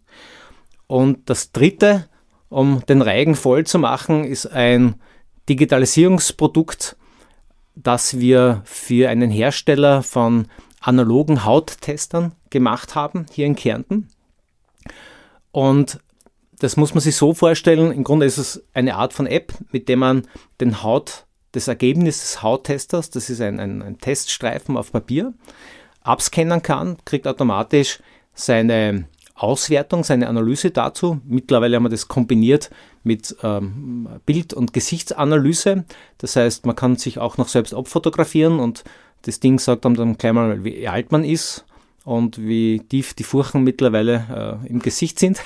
[0.87, 2.07] Und das dritte,
[2.49, 4.95] um den Reigen voll zu machen, ist ein
[5.49, 6.97] Digitalisierungsprodukt,
[7.75, 10.47] das wir für einen Hersteller von
[10.79, 14.09] analogen Hauttestern gemacht haben, hier in Kärnten.
[15.51, 15.99] Und
[16.59, 19.89] das muss man sich so vorstellen, im Grunde ist es eine Art von App, mit
[19.89, 20.27] der man
[20.59, 25.33] den Haut, das Ergebnis des Hauttesters, das ist ein, ein, ein Teststreifen auf Papier,
[26.01, 27.99] abscannen kann, kriegt automatisch
[28.33, 31.21] seine Auswertung, seine Analyse dazu.
[31.25, 32.69] Mittlerweile haben wir das kombiniert
[33.03, 35.85] mit ähm, Bild- und Gesichtsanalyse.
[36.17, 38.83] Das heißt, man kann sich auch noch selbst abfotografieren und
[39.23, 41.65] das Ding sagt dann gleich mal, wie alt man ist
[42.03, 45.41] und wie tief die Furchen mittlerweile äh, im Gesicht sind.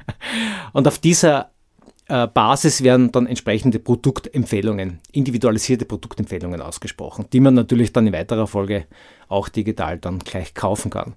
[0.72, 1.51] und auf dieser
[2.34, 8.86] Basis werden dann entsprechende Produktempfehlungen, individualisierte Produktempfehlungen ausgesprochen, die man natürlich dann in weiterer Folge
[9.28, 11.14] auch digital dann gleich kaufen kann.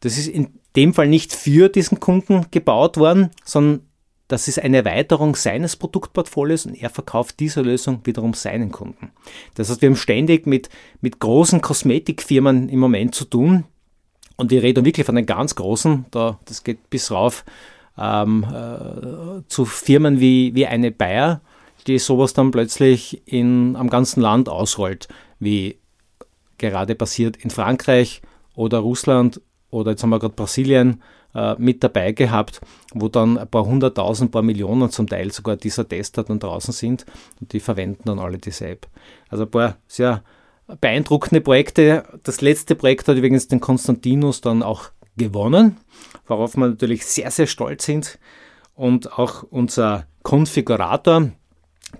[0.00, 3.86] Das ist in dem Fall nicht für diesen Kunden gebaut worden, sondern
[4.28, 9.10] das ist eine Erweiterung seines Produktportfolios und er verkauft diese Lösung wiederum seinen Kunden.
[9.54, 13.64] Das heißt, wir haben ständig mit, mit großen Kosmetikfirmen im Moment zu tun,
[14.36, 17.44] und ich rede wirklich von den ganz großen, da, das geht bis rauf
[17.98, 21.40] ähm, äh, zu Firmen wie, wie eine Bayer,
[21.86, 25.78] die sowas dann plötzlich in, am ganzen Land ausrollt, wie
[26.58, 28.22] gerade passiert in Frankreich
[28.54, 31.02] oder Russland oder jetzt haben wir gerade Brasilien
[31.34, 32.60] äh, mit dabei gehabt,
[32.92, 36.74] wo dann ein paar hunderttausend, ein paar Millionen zum Teil sogar dieser Tester dann draußen
[36.74, 37.06] sind
[37.40, 38.86] und die verwenden dann alle diese App.
[39.28, 40.22] Also ein paar sehr
[40.80, 42.04] beeindruckende Projekte.
[42.22, 45.76] Das letzte Projekt hat übrigens den Konstantinus dann auch gewonnen,
[46.30, 48.18] worauf wir natürlich sehr, sehr stolz sind.
[48.74, 51.30] Und auch unser Konfigurator,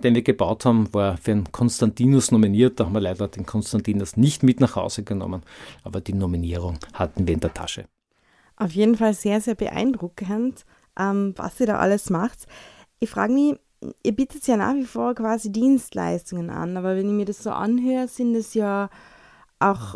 [0.03, 2.79] den wir gebaut haben, war für den Konstantinus nominiert.
[2.79, 5.43] Da haben wir leider den Konstantinus nicht mit nach Hause genommen,
[5.83, 7.85] aber die Nominierung hatten wir in der Tasche.
[8.55, 10.65] Auf jeden Fall sehr, sehr beeindruckend,
[10.97, 12.47] ähm, was ihr da alles macht.
[12.99, 13.55] Ich frage mich,
[14.03, 17.51] ihr bietet ja nach wie vor quasi Dienstleistungen an, aber wenn ich mir das so
[17.51, 18.89] anhöre, sind es ja
[19.59, 19.95] auch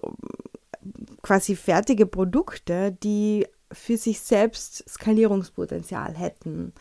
[1.21, 6.73] quasi fertige Produkte, die für sich selbst Skalierungspotenzial hätten.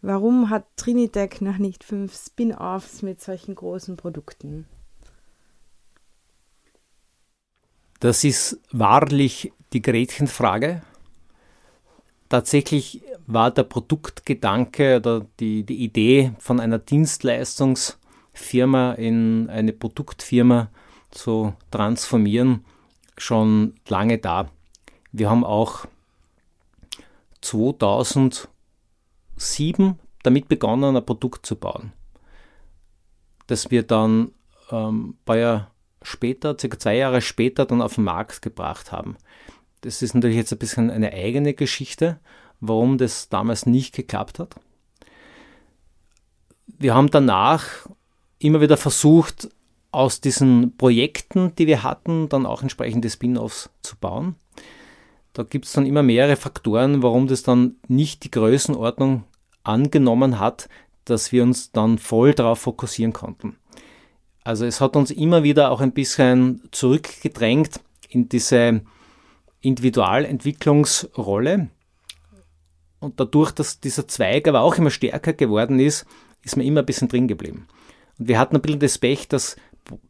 [0.00, 4.66] Warum hat Trinitec noch nicht fünf Spin-offs mit solchen großen Produkten?
[8.00, 10.82] Das ist wahrlich die Gretchenfrage.
[12.28, 20.68] Tatsächlich war der Produktgedanke oder die, die Idee von einer Dienstleistungsfirma in eine Produktfirma
[21.12, 22.64] zu transformieren
[23.16, 24.50] schon lange da.
[25.12, 25.86] Wir haben auch
[27.42, 28.48] 2007
[30.22, 31.92] damit begonnen, ein Produkt zu bauen,
[33.46, 34.32] das wir dann
[34.70, 35.66] ähm, ein paar Jahre
[36.02, 39.16] später, circa zwei Jahre später, dann auf den Markt gebracht haben.
[39.82, 42.18] Das ist natürlich jetzt ein bisschen eine eigene Geschichte,
[42.60, 44.54] warum das damals nicht geklappt hat.
[46.66, 47.88] Wir haben danach
[48.38, 49.48] immer wieder versucht,
[49.92, 54.36] aus diesen Projekten, die wir hatten, dann auch entsprechende Spin-offs zu bauen.
[55.32, 59.24] Da gibt es dann immer mehrere Faktoren, warum das dann nicht die Größenordnung
[59.62, 60.68] angenommen hat,
[61.04, 63.56] dass wir uns dann voll darauf fokussieren konnten.
[64.44, 68.82] Also es hat uns immer wieder auch ein bisschen zurückgedrängt in diese
[69.60, 71.68] Individualentwicklungsrolle.
[72.98, 76.04] Und dadurch, dass dieser Zweig aber auch immer stärker geworden ist,
[76.42, 77.68] ist man immer ein bisschen drin geblieben.
[78.18, 79.56] Und wir hatten ein bisschen das Pech, dass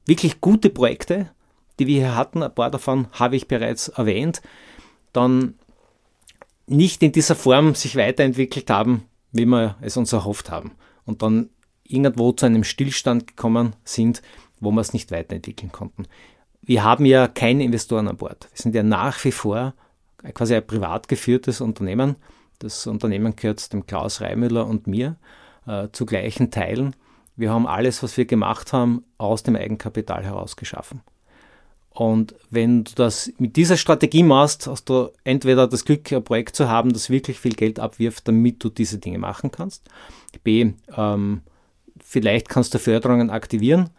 [0.07, 1.31] wirklich gute Projekte,
[1.79, 4.41] die wir hier hatten, ein paar davon habe ich bereits erwähnt,
[5.13, 5.55] dann
[6.67, 10.73] nicht in dieser Form sich weiterentwickelt haben, wie wir es uns erhofft haben.
[11.05, 11.51] Und dann
[11.85, 14.23] irgendwo zu einem Stillstand gekommen sind,
[14.61, 16.07] wo wir es nicht weiterentwickeln konnten.
[16.63, 18.49] Wir haben ja keine Investoren an Bord.
[18.53, 19.75] Wir sind ja nach wie vor
[20.35, 22.17] quasi ein privat geführtes Unternehmen.
[22.61, 25.17] Das Unternehmen gehört dem Klaus Reimüller und mir
[25.67, 26.95] äh, zu gleichen Teilen.
[27.35, 31.01] Wir haben alles, was wir gemacht haben, aus dem Eigenkapital heraus geschaffen.
[31.95, 36.57] Und wenn du das mit dieser Strategie machst, hast du entweder das Glück, ein Projekt
[36.57, 39.83] zu haben, das wirklich viel Geld abwirft, damit du diese Dinge machen kannst.
[40.43, 41.43] B, ähm,
[42.03, 43.91] vielleicht kannst du Förderungen aktivieren,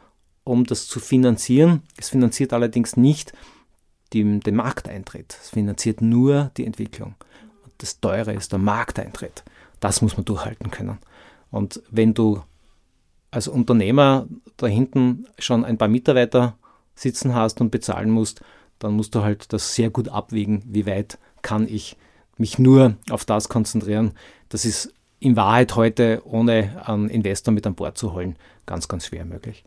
[0.43, 1.83] um das zu finanzieren.
[1.97, 3.33] Es finanziert allerdings nicht
[4.13, 5.37] den, den Markteintritt.
[5.41, 7.13] Es finanziert nur die Entwicklung.
[7.77, 9.43] Das Teure ist der Markteintritt.
[9.79, 10.97] Das muss man durchhalten können.
[11.51, 12.41] Und wenn du
[13.29, 14.27] als Unternehmer
[14.57, 16.57] da hinten schon ein paar Mitarbeiter
[16.95, 18.41] sitzen hast und bezahlen musst,
[18.79, 21.97] dann musst du halt das sehr gut abwägen, wie weit kann ich
[22.37, 24.13] mich nur auf das konzentrieren.
[24.49, 29.07] Das ist in Wahrheit heute, ohne einen Investor mit an Bord zu holen, ganz, ganz
[29.07, 29.63] schwer möglich.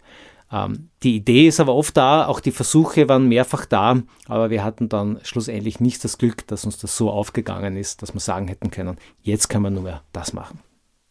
[0.53, 4.63] Ähm, die Idee ist aber oft da, auch die Versuche waren mehrfach da, aber wir
[4.63, 8.49] hatten dann schlussendlich nicht das Glück, dass uns das so aufgegangen ist, dass wir sagen
[8.49, 10.61] hätten können, jetzt können wir nur das machen.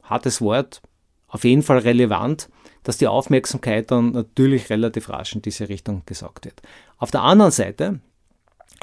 [0.03, 0.81] hartes Wort,
[1.29, 2.49] auf jeden Fall relevant,
[2.83, 6.61] dass die Aufmerksamkeit dann natürlich relativ rasch in diese Richtung gesaugt wird.
[6.99, 8.01] Auf der anderen Seite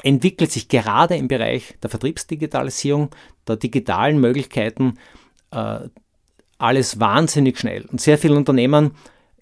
[0.02, 3.10] entwickelt sich gerade im Bereich der Vertriebsdigitalisierung,
[3.46, 4.98] der digitalen Möglichkeiten
[5.50, 5.88] äh,
[6.58, 7.86] alles wahnsinnig schnell.
[7.86, 8.92] Und sehr viele Unternehmen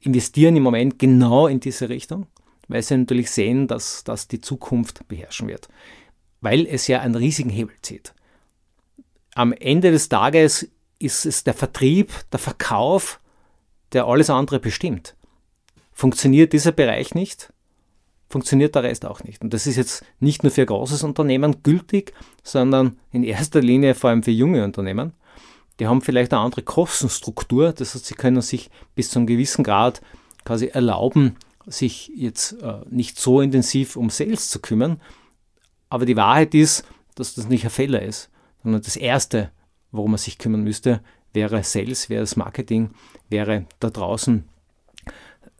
[0.00, 2.26] investieren im Moment genau in diese Richtung,
[2.68, 5.68] weil sie natürlich sehen, dass das die Zukunft beherrschen wird,
[6.40, 8.14] weil es ja einen riesigen Hebel zieht.
[9.34, 10.68] Am Ende des Tages
[10.98, 13.20] ist es der Vertrieb, der Verkauf,
[13.92, 15.14] der alles andere bestimmt.
[15.92, 17.52] Funktioniert dieser Bereich nicht,
[18.28, 19.42] funktioniert der Rest auch nicht.
[19.42, 22.12] Und das ist jetzt nicht nur für großes Unternehmen gültig,
[22.42, 25.12] sondern in erster Linie vor allem für junge Unternehmen.
[25.80, 29.62] Die haben vielleicht eine andere Kostenstruktur, das heißt, sie können sich bis zu einem gewissen
[29.64, 30.02] Grad
[30.44, 35.00] quasi erlauben, sich jetzt äh, nicht so intensiv um Sales zu kümmern.
[35.88, 38.30] Aber die Wahrheit ist, dass das nicht ein Fehler ist,
[38.62, 39.50] sondern das Erste,
[39.92, 41.00] worum man sich kümmern müsste,
[41.32, 42.90] wäre Sales, wäre das Marketing,
[43.28, 44.44] wäre da draußen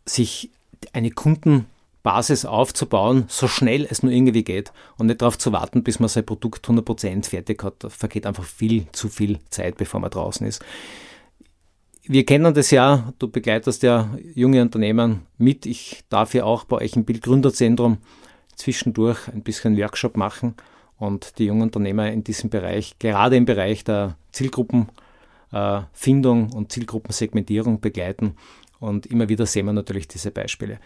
[0.04, 0.50] sich
[0.92, 1.66] eine Kunden
[2.09, 6.09] Basis aufzubauen, so schnell es nur irgendwie geht und nicht darauf zu warten, bis man
[6.09, 7.84] sein Produkt 100% fertig hat.
[7.84, 10.64] Da vergeht einfach viel zu viel Zeit, bevor man draußen ist.
[12.04, 15.66] Wir kennen das ja, du begleitest ja junge Unternehmen mit.
[15.66, 17.98] Ich darf ja auch bei euch im Bildgründerzentrum
[18.56, 20.54] zwischendurch ein bisschen Workshop machen
[20.96, 28.36] und die jungen Unternehmer in diesem Bereich, gerade im Bereich der Zielgruppenfindung und Zielgruppensegmentierung begleiten.
[28.80, 30.80] Und immer wieder sehen wir natürlich diese Beispiele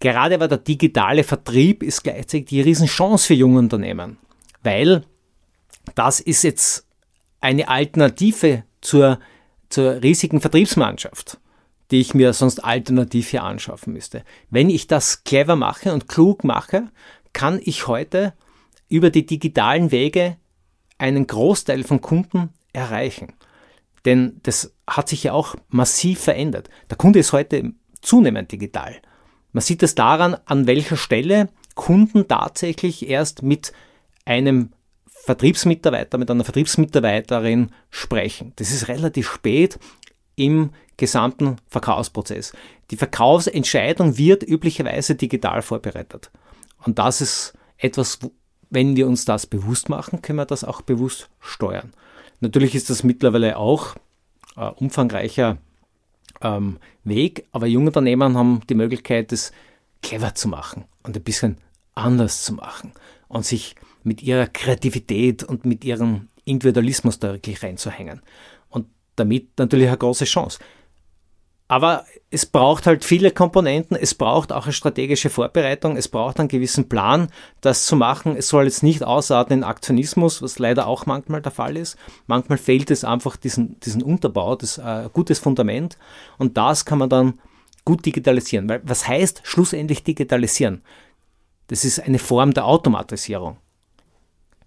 [0.00, 4.18] gerade weil der digitale Vertrieb ist gleichzeitig die Riesenchance für junge Unternehmen,
[4.62, 5.04] weil
[5.94, 6.86] das ist jetzt
[7.40, 9.18] eine Alternative zur,
[9.68, 11.38] zur riesigen Vertriebsmannschaft,
[11.90, 14.24] die ich mir sonst alternativ hier anschaffen müsste.
[14.50, 16.88] Wenn ich das clever mache und klug mache,
[17.32, 18.34] kann ich heute
[18.88, 20.36] über die digitalen Wege
[20.98, 23.34] einen Großteil von Kunden erreichen.
[24.04, 26.68] Denn das hat sich ja auch massiv verändert.
[26.90, 28.96] Der Kunde ist heute zunehmend digital.
[29.52, 33.72] Man sieht es daran, an welcher Stelle Kunden tatsächlich erst mit
[34.24, 34.70] einem
[35.06, 38.52] Vertriebsmitarbeiter, mit einer Vertriebsmitarbeiterin sprechen.
[38.56, 39.78] Das ist relativ spät
[40.36, 42.52] im gesamten Verkaufsprozess.
[42.90, 46.30] Die Verkaufsentscheidung wird üblicherweise digital vorbereitet.
[46.84, 48.18] Und das ist etwas,
[48.70, 51.92] wenn wir uns das bewusst machen, können wir das auch bewusst steuern.
[52.40, 53.96] Natürlich ist das mittlerweile auch
[54.56, 55.58] äh, umfangreicher
[56.40, 59.52] ähm, Weg, aber junge Unternehmen haben die Möglichkeit, das
[60.02, 61.58] clever zu machen und ein bisschen
[61.94, 62.92] anders zu machen
[63.28, 63.74] und sich
[64.04, 68.22] mit ihrer Kreativität und mit ihrem Individualismus da wirklich reinzuhängen.
[68.68, 70.58] Und damit natürlich eine große Chance.
[71.70, 76.48] Aber es braucht halt viele Komponenten, es braucht auch eine strategische Vorbereitung, es braucht einen
[76.48, 77.28] gewissen Plan,
[77.60, 78.36] das zu machen.
[78.36, 81.98] Es soll jetzt nicht ausarten in Aktionismus, was leider auch manchmal der Fall ist.
[82.26, 85.98] Manchmal fehlt es einfach diesen, diesen Unterbau, das äh, gutes Fundament
[86.38, 87.38] und das kann man dann
[87.84, 88.66] gut digitalisieren.
[88.66, 90.82] Weil was heißt schlussendlich digitalisieren?
[91.66, 93.58] Das ist eine Form der Automatisierung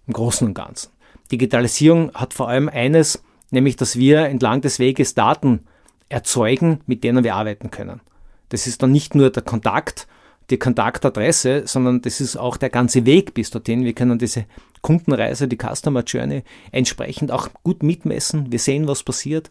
[0.06, 0.92] im Großen und Ganzen.
[1.32, 5.66] Digitalisierung hat vor allem eines, nämlich dass wir entlang des Weges Daten
[6.12, 8.02] erzeugen, mit denen wir arbeiten können.
[8.50, 10.08] Das ist dann nicht nur der Kontakt,
[10.50, 13.86] die Kontaktadresse, sondern das ist auch der ganze Weg bis dorthin.
[13.86, 14.46] Wir können diese
[14.82, 18.52] Kundenreise, die Customer Journey entsprechend auch gut mitmessen.
[18.52, 19.50] Wir sehen, was passiert.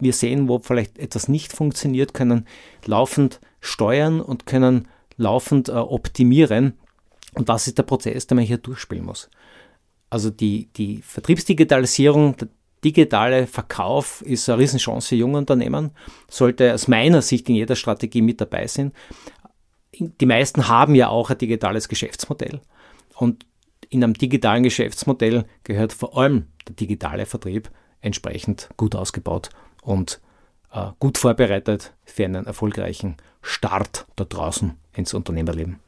[0.00, 2.46] Wir sehen, wo vielleicht etwas nicht funktioniert, können
[2.84, 6.74] laufend steuern und können laufend äh, optimieren.
[7.34, 9.30] Und das ist der Prozess, den man hier durchspielen muss.
[10.08, 12.34] Also die, die Vertriebsdigitalisierung,
[12.84, 15.90] digitale Verkauf ist eine Riesenchance für junge Unternehmen,
[16.28, 18.92] sollte aus meiner Sicht in jeder Strategie mit dabei sein.
[19.92, 22.60] Die meisten haben ja auch ein digitales Geschäftsmodell
[23.16, 23.44] und
[23.90, 27.70] in einem digitalen Geschäftsmodell gehört vor allem der digitale Vertrieb
[28.00, 29.50] entsprechend gut ausgebaut
[29.82, 30.20] und
[30.72, 35.80] äh, gut vorbereitet für einen erfolgreichen Start da draußen ins Unternehmerleben.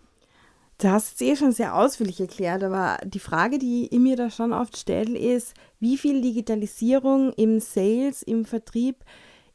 [0.83, 4.31] Du hast es eh schon sehr ausführlich erklärt, aber die Frage, die ich mir da
[4.31, 9.05] schon oft stelle, ist, wie viel Digitalisierung im Sales, im Vertrieb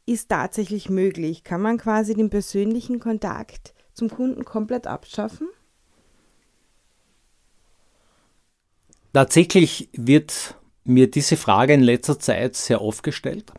[0.06, 1.44] ist tatsächlich möglich?
[1.44, 5.50] Kann man quasi den persönlichen Kontakt zum Kunden komplett abschaffen?
[9.12, 10.56] Tatsächlich wird
[10.86, 13.52] mir diese Frage in letzter Zeit sehr oft gestellt.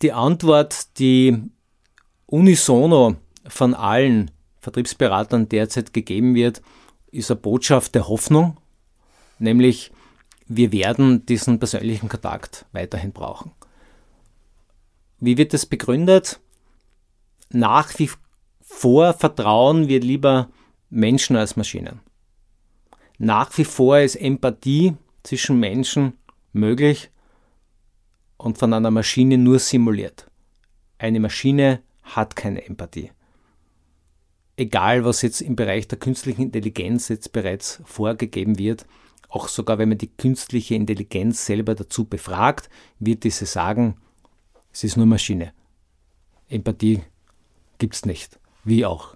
[0.00, 1.42] Die Antwort, die
[2.26, 3.16] unisono
[3.48, 4.30] von allen
[4.68, 6.60] Vertriebsberatern derzeit gegeben wird,
[7.10, 8.58] ist eine Botschaft der Hoffnung,
[9.38, 9.92] nämlich
[10.46, 13.52] wir werden diesen persönlichen Kontakt weiterhin brauchen.
[15.20, 16.40] Wie wird das begründet?
[17.50, 18.10] Nach wie
[18.60, 20.50] vor vertrauen wir lieber
[20.90, 22.00] Menschen als Maschinen.
[23.16, 26.12] Nach wie vor ist Empathie zwischen Menschen
[26.52, 27.10] möglich
[28.36, 30.30] und von einer Maschine nur simuliert.
[30.98, 33.10] Eine Maschine hat keine Empathie
[34.58, 38.86] egal was jetzt im Bereich der künstlichen Intelligenz jetzt bereits vorgegeben wird,
[39.28, 43.96] auch sogar wenn man die künstliche Intelligenz selber dazu befragt, wird diese sagen,
[44.72, 45.52] es ist nur Maschine.
[46.48, 47.02] Empathie
[47.78, 48.38] gibt es nicht.
[48.64, 49.14] Wie auch.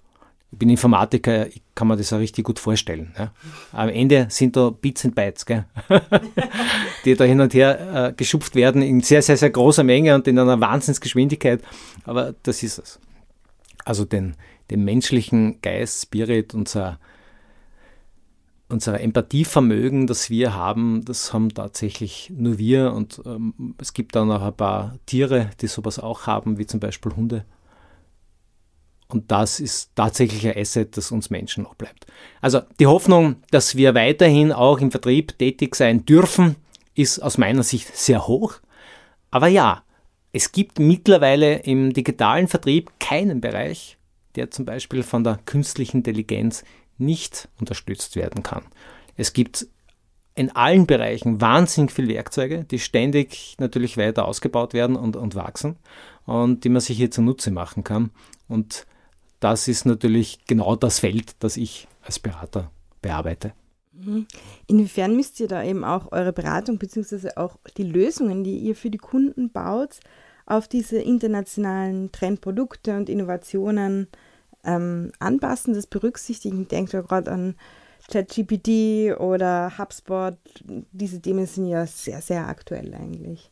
[0.52, 3.14] Ich bin Informatiker, ich kann mir das auch richtig gut vorstellen.
[3.18, 3.32] Ja.
[3.72, 5.46] Am Ende sind da Bits und Bytes,
[7.06, 10.28] die da hin und her äh, geschupft werden in sehr, sehr, sehr großer Menge und
[10.28, 11.62] in einer Wahnsinnsgeschwindigkeit.
[12.04, 13.00] Aber das ist es.
[13.84, 14.36] Also den,
[14.72, 16.98] den menschlichen Geist, Spirit, unser,
[18.68, 22.92] unser Empathievermögen, das wir haben, das haben tatsächlich nur wir.
[22.92, 26.80] Und ähm, es gibt dann auch ein paar Tiere, die sowas auch haben, wie zum
[26.80, 27.44] Beispiel Hunde.
[29.08, 32.06] Und das ist tatsächlich ein Asset, das uns Menschen noch bleibt.
[32.40, 36.56] Also die Hoffnung, dass wir weiterhin auch im Vertrieb tätig sein dürfen,
[36.94, 38.54] ist aus meiner Sicht sehr hoch.
[39.30, 39.82] Aber ja,
[40.32, 43.98] es gibt mittlerweile im digitalen Vertrieb keinen Bereich,
[44.36, 46.64] der zum Beispiel von der künstlichen Intelligenz
[46.98, 48.64] nicht unterstützt werden kann.
[49.16, 49.66] Es gibt
[50.34, 55.76] in allen Bereichen wahnsinnig viele Werkzeuge, die ständig natürlich weiter ausgebaut werden und, und wachsen
[56.24, 58.10] und die man sich hier zunutze machen kann.
[58.48, 58.86] Und
[59.40, 62.70] das ist natürlich genau das Feld, das ich als Berater
[63.02, 63.52] bearbeite.
[63.92, 64.26] Mhm.
[64.66, 67.30] Inwiefern müsst ihr da eben auch eure Beratung bzw.
[67.36, 70.00] auch die Lösungen, die ihr für die Kunden baut,
[70.46, 74.08] auf diese internationalen Trendprodukte und Innovationen
[74.64, 76.62] ähm, anpassen, das berücksichtigen.
[76.62, 77.54] Ich denke gerade an
[78.10, 80.36] ChatGPT oder HubSpot.
[80.92, 83.50] Diese Themen sind ja sehr, sehr aktuell eigentlich.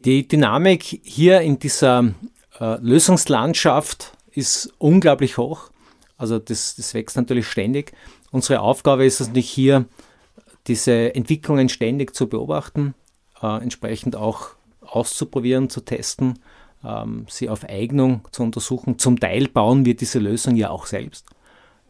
[0.00, 2.14] Die Dynamik hier in dieser
[2.58, 5.70] äh, Lösungslandschaft ist unglaublich hoch.
[6.16, 7.92] Also das, das wächst natürlich ständig.
[8.30, 9.86] Unsere Aufgabe ist es nicht hier,
[10.66, 12.94] diese Entwicklungen ständig zu beobachten,
[13.42, 14.50] äh, entsprechend auch
[14.90, 16.38] auszuprobieren, zu testen,
[16.84, 18.98] ähm, sie auf Eignung zu untersuchen.
[18.98, 21.26] Zum Teil bauen wir diese Lösung ja auch selbst.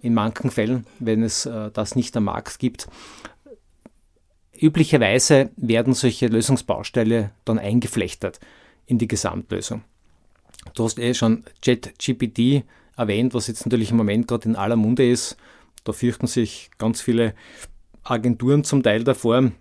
[0.02, 2.88] In manchen Fällen, wenn es äh, das nicht am Markt gibt.
[4.58, 8.40] Üblicherweise werden solche Lösungsbausteine dann eingeflechtet
[8.86, 9.82] in die Gesamtlösung.
[10.74, 12.64] Du hast eh schon ChatGPT
[12.96, 15.36] erwähnt, was jetzt natürlich im Moment gerade in aller Munde ist.
[15.84, 17.34] Da fürchten sich ganz viele
[18.02, 19.52] Agenturen zum Teil davor,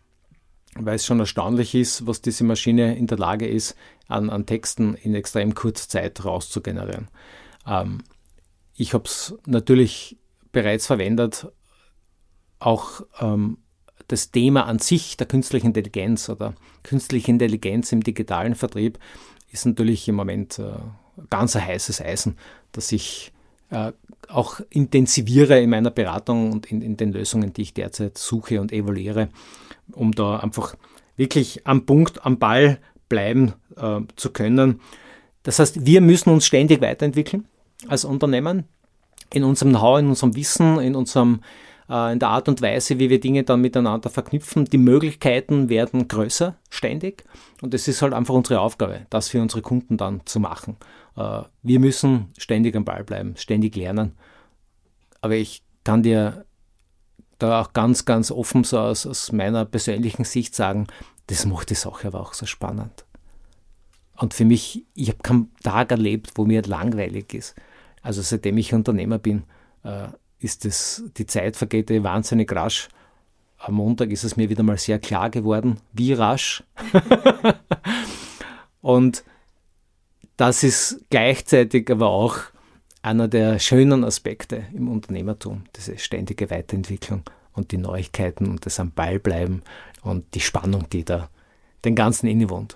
[0.76, 3.76] weil es schon erstaunlich ist, was diese Maschine in der Lage ist,
[4.07, 7.09] an, an Texten in extrem kurzer Zeit rauszugenerieren.
[7.67, 7.99] Ähm,
[8.76, 10.17] ich habe es natürlich
[10.51, 11.47] bereits verwendet,
[12.59, 13.57] auch ähm,
[14.07, 18.99] das Thema an sich der künstlichen Intelligenz oder künstliche Intelligenz im digitalen Vertrieb
[19.51, 20.74] ist natürlich im Moment äh,
[21.30, 22.38] ganz ein heißes Eisen,
[22.72, 23.32] das ich
[23.70, 23.91] äh,
[24.28, 28.72] auch intensiviere in meiner Beratung und in, in, den Lösungen, die ich derzeit suche und
[28.72, 29.30] evaluiere,
[29.93, 30.75] um da einfach
[31.15, 34.81] wirklich am Punkt, am Ball bleiben äh, zu können.
[35.43, 37.47] Das heißt, wir müssen uns ständig weiterentwickeln
[37.87, 38.65] als Unternehmen
[39.33, 41.41] in unserem Know-how, in unserem Wissen, in unserem
[41.89, 44.65] äh, in der Art und Weise, wie wir Dinge dann miteinander verknüpfen.
[44.65, 47.23] Die Möglichkeiten werden größer ständig
[47.61, 50.77] und es ist halt einfach unsere Aufgabe, das für unsere Kunden dann zu machen.
[51.17, 54.13] Äh, wir müssen ständig am Ball bleiben, ständig lernen.
[55.21, 56.45] Aber ich kann dir
[57.39, 60.87] da auch ganz, ganz offen so aus, aus meiner persönlichen Sicht sagen,
[61.27, 63.05] das macht die Sache aber auch so spannend.
[64.17, 67.55] Und für mich, ich habe keinen Tag erlebt, wo mir langweilig ist.
[68.01, 69.43] Also seitdem ich Unternehmer bin,
[69.83, 70.07] äh,
[70.39, 72.89] ist das, die Zeit vergeht eh wahnsinnig rasch.
[73.57, 76.63] Am Montag ist es mir wieder mal sehr klar geworden, wie rasch.
[78.81, 79.23] Und
[80.37, 82.37] das ist gleichzeitig aber auch
[83.02, 87.24] einer der schönen Aspekte im Unternehmertum, diese ständige Weiterentwicklung
[87.54, 89.62] und die Neuigkeiten und das am Ball bleiben
[90.02, 91.30] und die Spannung, die da
[91.86, 92.76] den ganzen innewohnt.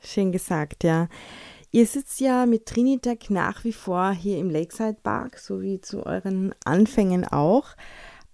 [0.00, 1.08] Schön gesagt, ja.
[1.70, 6.06] Ihr sitzt ja mit Trinitec nach wie vor hier im Lakeside Park, so wie zu
[6.06, 7.74] euren Anfängen auch.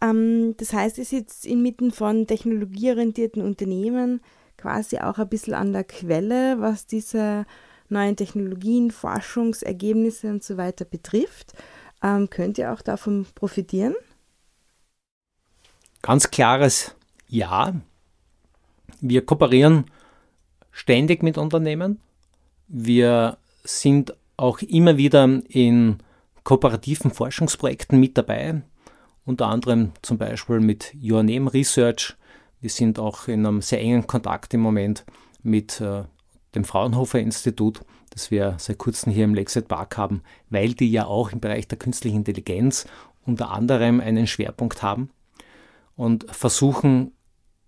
[0.03, 4.21] Ähm, das heißt, ihr sitzt inmitten von technologieorientierten Unternehmen
[4.59, 7.47] quasi auch ein bisschen an der Quelle, was diese
[7.91, 11.53] neuen Technologien, Forschungsergebnisse und so weiter betrifft.
[12.03, 13.95] Ähm, könnt ihr auch davon profitieren?
[16.03, 16.95] Ganz klares
[17.29, 17.75] Ja.
[19.01, 19.85] Wir kooperieren
[20.73, 22.01] ständig mit Unternehmen
[22.73, 25.99] wir sind auch immer wieder in
[26.45, 28.63] kooperativen Forschungsprojekten mit dabei,
[29.25, 32.17] unter anderem zum Beispiel mit Your Name Research.
[32.61, 35.05] Wir sind auch in einem sehr engen Kontakt im Moment
[35.43, 36.05] mit äh,
[36.55, 37.81] dem Fraunhofer Institut,
[38.11, 41.69] das wir seit kurzem hier im Lakeside Park haben, weil die ja auch im Bereich
[41.69, 42.87] der künstlichen Intelligenz
[43.25, 45.11] unter anderem einen Schwerpunkt haben
[45.97, 47.13] und versuchen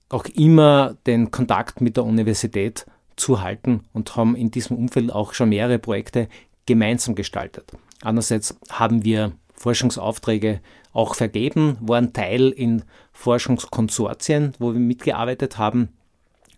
[0.08, 5.32] auch immer den Kontakt mit der Universität zu halten und haben in diesem Umfeld auch
[5.32, 6.28] schon mehrere Projekte
[6.66, 7.72] gemeinsam gestaltet.
[8.02, 10.60] Andererseits haben wir Forschungsaufträge
[10.92, 15.90] auch vergeben, waren Teil in Forschungskonsortien, wo wir mitgearbeitet haben.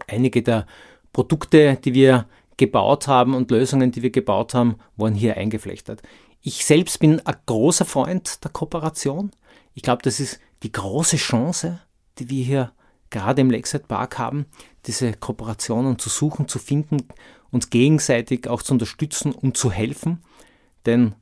[0.09, 0.67] Einige der
[1.15, 2.27] Produkte, die wir
[2.59, 6.03] gebaut haben und Lösungen, die wir gebaut haben, waren hier eingeflechtet.
[6.43, 9.31] Ich selbst bin ein großer Freund der Kooperation.
[9.73, 11.81] Ich glaube, das ist die große Chance,
[12.19, 12.73] die wir hier
[13.09, 14.45] gerade im Lakeside Park haben,
[14.87, 17.09] diese Kooperationen zu suchen, zu finden,
[17.51, 20.23] uns gegenseitig auch zu unterstützen und zu helfen.
[20.85, 21.15] Denn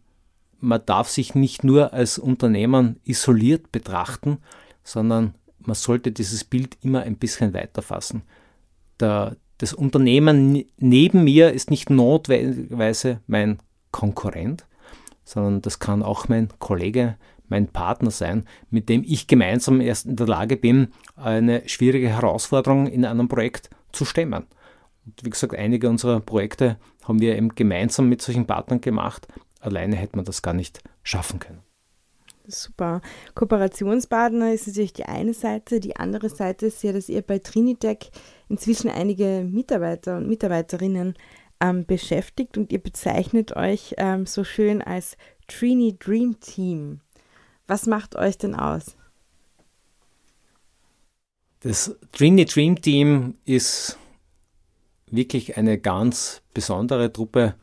[0.59, 4.39] man darf sich nicht nur als Unternehmer isoliert betrachten,
[4.83, 8.23] sondern man sollte dieses Bild immer ein bisschen weiter fassen.
[8.99, 13.61] Der, das Unternehmen neben mir ist nicht notwendigerweise mein
[13.93, 14.67] Konkurrent,
[15.23, 20.17] sondern das kann auch mein Kollege, mein Partner sein, mit dem ich gemeinsam erst in
[20.17, 24.47] der Lage bin, eine schwierige Herausforderung in einem Projekt zu stemmen.
[25.07, 29.29] Und wie gesagt, einige unserer Projekte haben wir eben gemeinsam mit solchen Partnern gemacht.
[29.61, 31.61] Alleine hätte man das gar nicht schaffen können.
[32.47, 33.01] Super.
[33.35, 35.79] Kooperationspartner ist natürlich die eine Seite.
[35.79, 38.11] Die andere Seite ist ja, dass ihr bei Trinitec
[38.49, 41.15] inzwischen einige Mitarbeiter und Mitarbeiterinnen
[41.61, 45.17] ähm, beschäftigt und ihr bezeichnet euch ähm, so schön als
[45.47, 47.01] Trini Dream Team.
[47.67, 48.97] Was macht euch denn aus?
[51.61, 53.97] Das Trini Dream Team ist
[55.07, 57.55] wirklich eine ganz besondere Truppe,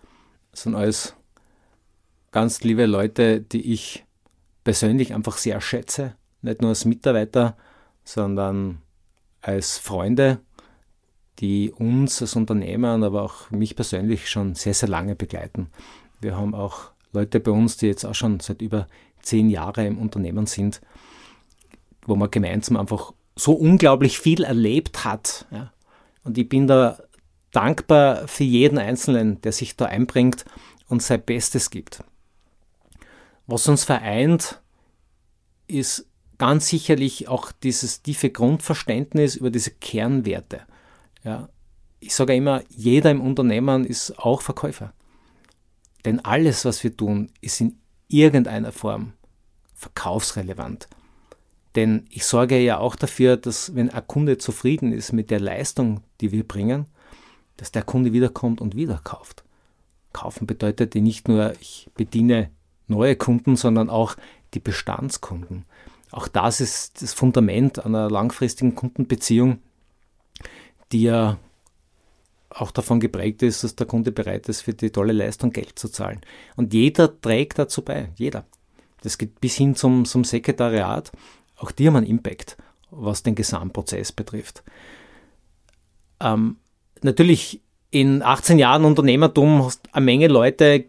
[0.53, 1.15] sind alles
[2.31, 4.05] ganz liebe Leute, die ich
[4.63, 7.57] persönlich einfach sehr schätze, nicht nur als Mitarbeiter,
[8.03, 8.81] sondern
[9.41, 10.39] als Freunde,
[11.39, 15.69] die uns als Unternehmer, aber auch mich persönlich schon sehr, sehr lange begleiten.
[16.19, 18.87] Wir haben auch Leute bei uns, die jetzt auch schon seit über
[19.21, 20.81] zehn Jahren im Unternehmen sind,
[22.05, 25.45] wo man gemeinsam einfach so unglaublich viel erlebt hat.
[25.51, 25.71] Ja.
[26.23, 26.97] Und ich bin da
[27.51, 30.45] dankbar für jeden Einzelnen, der sich da einbringt
[30.87, 32.03] und sein Bestes gibt.
[33.51, 34.61] Was uns vereint,
[35.65, 36.05] ist
[36.37, 40.61] ganz sicherlich auch dieses tiefe Grundverständnis über diese Kernwerte.
[41.23, 41.49] Ja,
[41.99, 44.93] ich sage immer, jeder im Unternehmen ist auch Verkäufer.
[46.05, 49.13] Denn alles, was wir tun, ist in irgendeiner Form
[49.73, 50.87] verkaufsrelevant.
[51.73, 56.03] Denn ich sorge ja auch dafür, dass wenn ein Kunde zufrieden ist mit der Leistung,
[56.21, 56.85] die wir bringen,
[57.57, 59.43] dass der Kunde wiederkommt und wieder kauft.
[60.13, 62.51] Kaufen bedeutet nicht nur, ich bediene
[62.89, 64.15] neue Kunden, sondern auch
[64.53, 65.65] die Bestandskunden.
[66.11, 69.59] Auch das ist das Fundament einer langfristigen Kundenbeziehung,
[70.91, 71.37] die ja
[72.49, 75.87] auch davon geprägt ist, dass der Kunde bereit ist, für die tolle Leistung Geld zu
[75.89, 76.21] zahlen.
[76.55, 78.45] Und jeder trägt dazu bei, jeder.
[79.01, 81.11] Das geht bis hin zum, zum Sekretariat.
[81.57, 82.57] Auch die haben einen Impact,
[82.89, 84.63] was den Gesamtprozess betrifft.
[86.19, 86.57] Ähm,
[87.01, 87.61] natürlich
[87.91, 90.85] in 18 Jahren Unternehmertum hast eine Menge Leute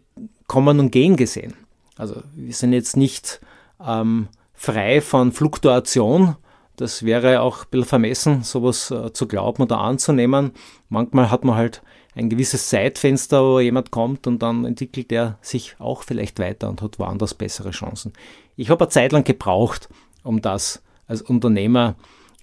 [0.46, 1.54] kommen und gehen gesehen.
[2.00, 3.40] Also wir sind jetzt nicht
[3.84, 6.36] ähm, frei von Fluktuation.
[6.76, 10.52] Das wäre auch ein bisschen vermessen, sowas äh, zu glauben oder anzunehmen.
[10.88, 11.82] Manchmal hat man halt
[12.14, 16.80] ein gewisses Zeitfenster, wo jemand kommt und dann entwickelt er sich auch vielleicht weiter und
[16.80, 18.14] hat woanders bessere Chancen.
[18.56, 19.90] Ich habe eine Zeit lang gebraucht,
[20.22, 21.96] um das als Unternehmer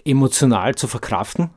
[0.07, 1.49] emotional zu verkraften.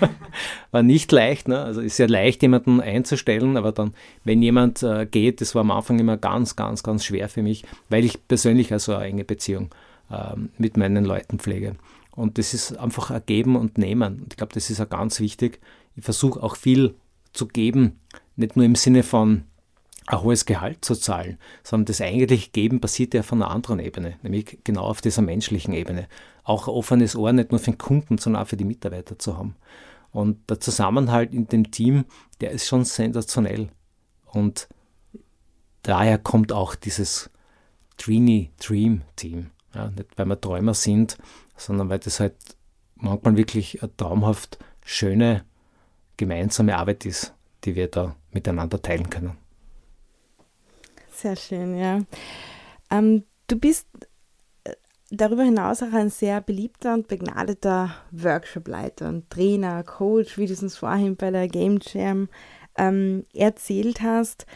[0.70, 1.60] war nicht leicht, ne?
[1.60, 5.70] also ist ja leicht, jemanden einzustellen, aber dann, wenn jemand äh, geht, das war am
[5.70, 9.70] Anfang immer ganz, ganz, ganz schwer für mich, weil ich persönlich also eine enge Beziehung
[10.10, 11.76] ähm, mit meinen Leuten pflege.
[12.14, 14.22] Und das ist einfach ein Geben und Nehmen.
[14.22, 15.60] Und ich glaube, das ist auch ganz wichtig.
[15.96, 16.94] Ich versuche auch viel
[17.32, 18.00] zu geben,
[18.36, 19.44] nicht nur im Sinne von
[20.12, 24.18] ein hohes Gehalt zu zahlen, sondern das eigentliche Geben passiert ja von einer anderen Ebene,
[24.22, 26.06] nämlich genau auf dieser menschlichen Ebene.
[26.44, 29.38] Auch ein offenes Ohr nicht nur für den Kunden, sondern auch für die Mitarbeiter zu
[29.38, 29.56] haben.
[30.10, 32.04] Und der Zusammenhalt in dem Team,
[32.40, 33.70] der ist schon sensationell.
[34.26, 34.68] Und
[35.82, 37.30] daher kommt auch dieses
[37.96, 39.50] Dreamy Dream Team.
[39.74, 41.16] Ja, nicht weil wir Träumer sind,
[41.56, 42.34] sondern weil das halt
[42.96, 45.44] manchmal wirklich eine traumhaft schöne
[46.18, 47.32] gemeinsame Arbeit ist,
[47.64, 49.38] die wir da miteinander teilen können.
[51.22, 52.00] Sehr schön, ja.
[52.90, 53.86] Ähm, du bist
[54.64, 54.72] äh,
[55.08, 60.64] darüber hinaus auch ein sehr beliebter und begnadeter Workshopleiter und Trainer, Coach, wie du es
[60.64, 62.28] uns vorhin bei der Game Jam
[62.76, 64.46] ähm, erzählt hast.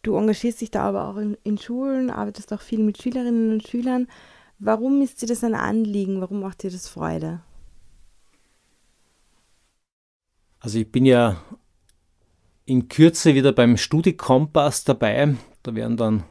[0.00, 3.68] Du engagierst dich da aber auch in, in Schulen, arbeitest auch viel mit Schülerinnen und
[3.68, 4.06] Schülern.
[4.58, 6.22] Warum ist dir das ein Anliegen?
[6.22, 7.42] Warum macht dir das Freude?
[10.58, 11.36] Also ich bin ja
[12.64, 15.36] in Kürze wieder beim Studikompass dabei.
[15.64, 16.24] Da werden dann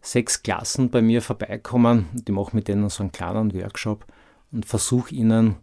[0.00, 2.08] sechs Klassen bei mir vorbeikommen.
[2.12, 4.06] Die mache mit denen so einen kleinen Workshop
[4.50, 5.56] und versuche ihnen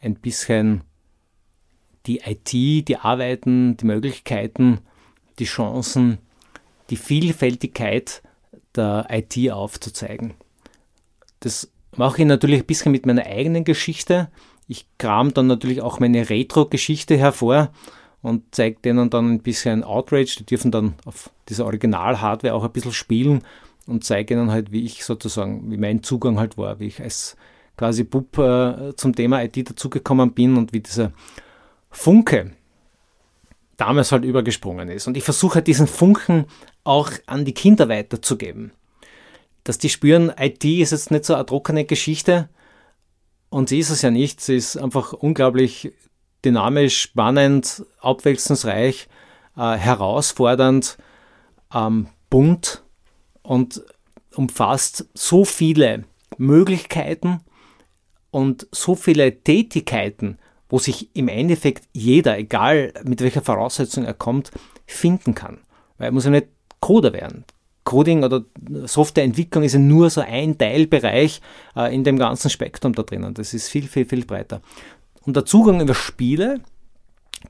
[0.00, 0.82] ein bisschen
[2.06, 4.80] die IT, die Arbeiten, die Möglichkeiten,
[5.38, 6.18] die Chancen,
[6.90, 8.22] die Vielfältigkeit
[8.74, 10.34] der IT aufzuzeigen.
[11.40, 14.30] Das mache ich natürlich ein bisschen mit meiner eigenen Geschichte.
[14.66, 17.72] Ich kram dann natürlich auch meine Retro-Geschichte hervor
[18.22, 20.36] und zeige denen dann ein bisschen Outrage.
[20.38, 23.42] Die dürfen dann auf dieser Original-Hardware auch ein bisschen spielen
[23.86, 27.36] und zeige ihnen halt, wie ich sozusagen, wie mein Zugang halt war, wie ich als
[27.76, 31.12] quasi Bub äh, zum Thema IT dazugekommen bin und wie dieser
[31.90, 32.52] Funke
[33.76, 35.06] damals halt übergesprungen ist.
[35.06, 36.46] Und ich versuche halt diesen Funken
[36.82, 38.72] auch an die Kinder weiterzugeben
[39.68, 42.48] dass die spüren, IT ist jetzt nicht so eine trockene Geschichte.
[43.50, 44.40] Und sie ist es ja nicht.
[44.40, 45.92] Sie ist einfach unglaublich
[46.48, 49.08] dynamisch, spannend, abwechslungsreich,
[49.56, 50.98] äh, herausfordernd,
[51.74, 52.82] ähm, bunt
[53.42, 53.82] und
[54.34, 56.04] umfasst so viele
[56.36, 57.40] Möglichkeiten
[58.30, 60.38] und so viele Tätigkeiten,
[60.68, 64.50] wo sich im Endeffekt jeder, egal mit welcher Voraussetzung er kommt,
[64.86, 65.58] finden kann.
[65.96, 66.48] Weil er muss ja nicht
[66.80, 67.44] Coder werden.
[67.84, 68.44] Coding oder
[68.84, 71.40] Softwareentwicklung ist ja nur so ein Teilbereich
[71.74, 73.32] äh, in dem ganzen Spektrum da drinnen.
[73.32, 74.60] Das ist viel, viel, viel breiter.
[75.22, 76.60] Und der Zugang über Spiele,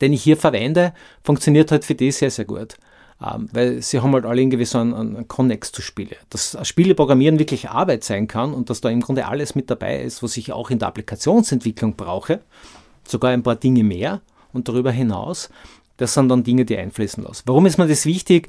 [0.00, 0.92] den ich hier verwende,
[1.22, 2.76] funktioniert halt für die sehr, sehr gut.
[3.20, 6.16] Ähm, weil sie haben halt alle irgendwie so einen, einen Connex zu Spiele.
[6.30, 10.00] Dass Spiele programmieren wirklich Arbeit sein kann und dass da im Grunde alles mit dabei
[10.02, 12.40] ist, was ich auch in der Applikationsentwicklung brauche.
[13.06, 14.20] Sogar ein paar Dinge mehr
[14.52, 15.50] und darüber hinaus.
[15.96, 17.42] Das sind dann Dinge, die einfließen lassen.
[17.46, 18.48] Warum ist mir das wichtig?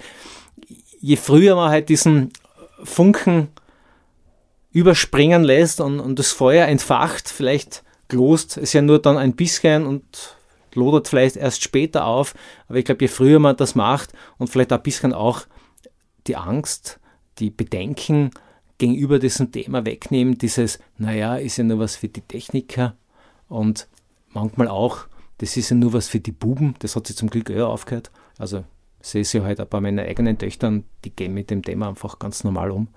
[1.00, 2.32] je früher man halt diesen
[2.84, 3.50] Funken
[4.72, 9.86] überspringen lässt und, und das Feuer entfacht, vielleicht glost es ja nur dann ein bisschen
[9.86, 10.36] und
[10.76, 12.36] lodert vielleicht erst später auf.
[12.68, 15.44] Aber ich glaube, je früher man das macht und vielleicht ein bisschen auch
[16.28, 17.00] die Angst,
[17.40, 18.32] die Bedenken
[18.78, 22.96] gegenüber diesem Thema wegnehmen, dieses, naja, ist ja nur was für die Techniker
[23.48, 23.88] und
[24.30, 25.06] manchmal auch,
[25.38, 28.12] das ist ja nur was für die Buben, das hat sich zum Glück eher aufgehört.
[28.38, 28.64] Also
[29.02, 32.44] sehe ja halt auch bei meinen eigenen Töchtern, die gehen mit dem Thema einfach ganz
[32.44, 32.88] normal um.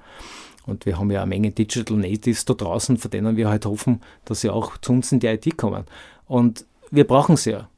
[0.67, 4.01] Und wir haben ja eine Menge Digital Natives da draußen, von denen wir halt hoffen,
[4.25, 5.85] dass sie auch zu uns in die IT kommen.
[6.27, 7.69] Und wir brauchen sie ja.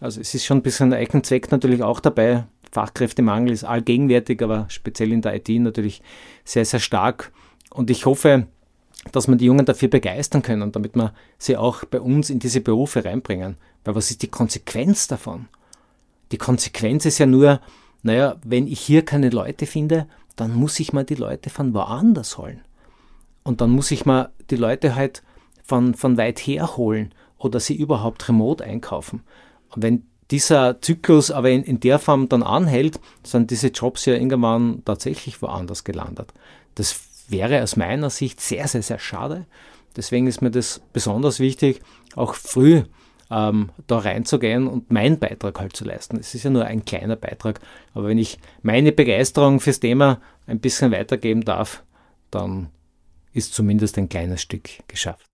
[0.00, 2.44] Also es ist schon ein bisschen ein Eigenzweck natürlich auch dabei.
[2.72, 6.02] Fachkräftemangel ist allgegenwärtig, aber speziell in der IT natürlich
[6.44, 7.32] sehr, sehr stark.
[7.70, 8.46] Und ich hoffe,
[9.12, 12.60] dass wir die Jungen dafür begeistern können, damit wir sie auch bei uns in diese
[12.60, 13.56] Berufe reinbringen.
[13.84, 15.48] Weil was ist die Konsequenz davon?
[16.32, 17.60] Die Konsequenz ist ja nur,
[18.02, 20.06] naja, wenn ich hier keine Leute finde,
[20.40, 22.62] dann muss ich mal die Leute von woanders holen.
[23.42, 25.22] Und dann muss ich mal die Leute halt
[25.62, 29.22] von, von weit her holen oder sie überhaupt remote einkaufen.
[29.68, 34.14] Und wenn dieser Zyklus aber in, in der Form dann anhält, sind diese Jobs ja
[34.14, 36.32] irgendwann tatsächlich woanders gelandet.
[36.74, 39.46] Das wäre aus meiner Sicht sehr, sehr, sehr schade.
[39.96, 41.82] Deswegen ist mir das besonders wichtig,
[42.16, 42.84] auch früh
[43.30, 46.18] ähm, da reinzugehen und meinen Beitrag halt zu leisten.
[46.18, 47.60] Es ist ja nur ein kleiner Beitrag,
[47.94, 51.82] aber wenn ich meine Begeisterung fürs Thema ein bisschen weitergeben darf,
[52.30, 52.68] dann
[53.32, 55.26] ist zumindest ein kleines Stück geschafft.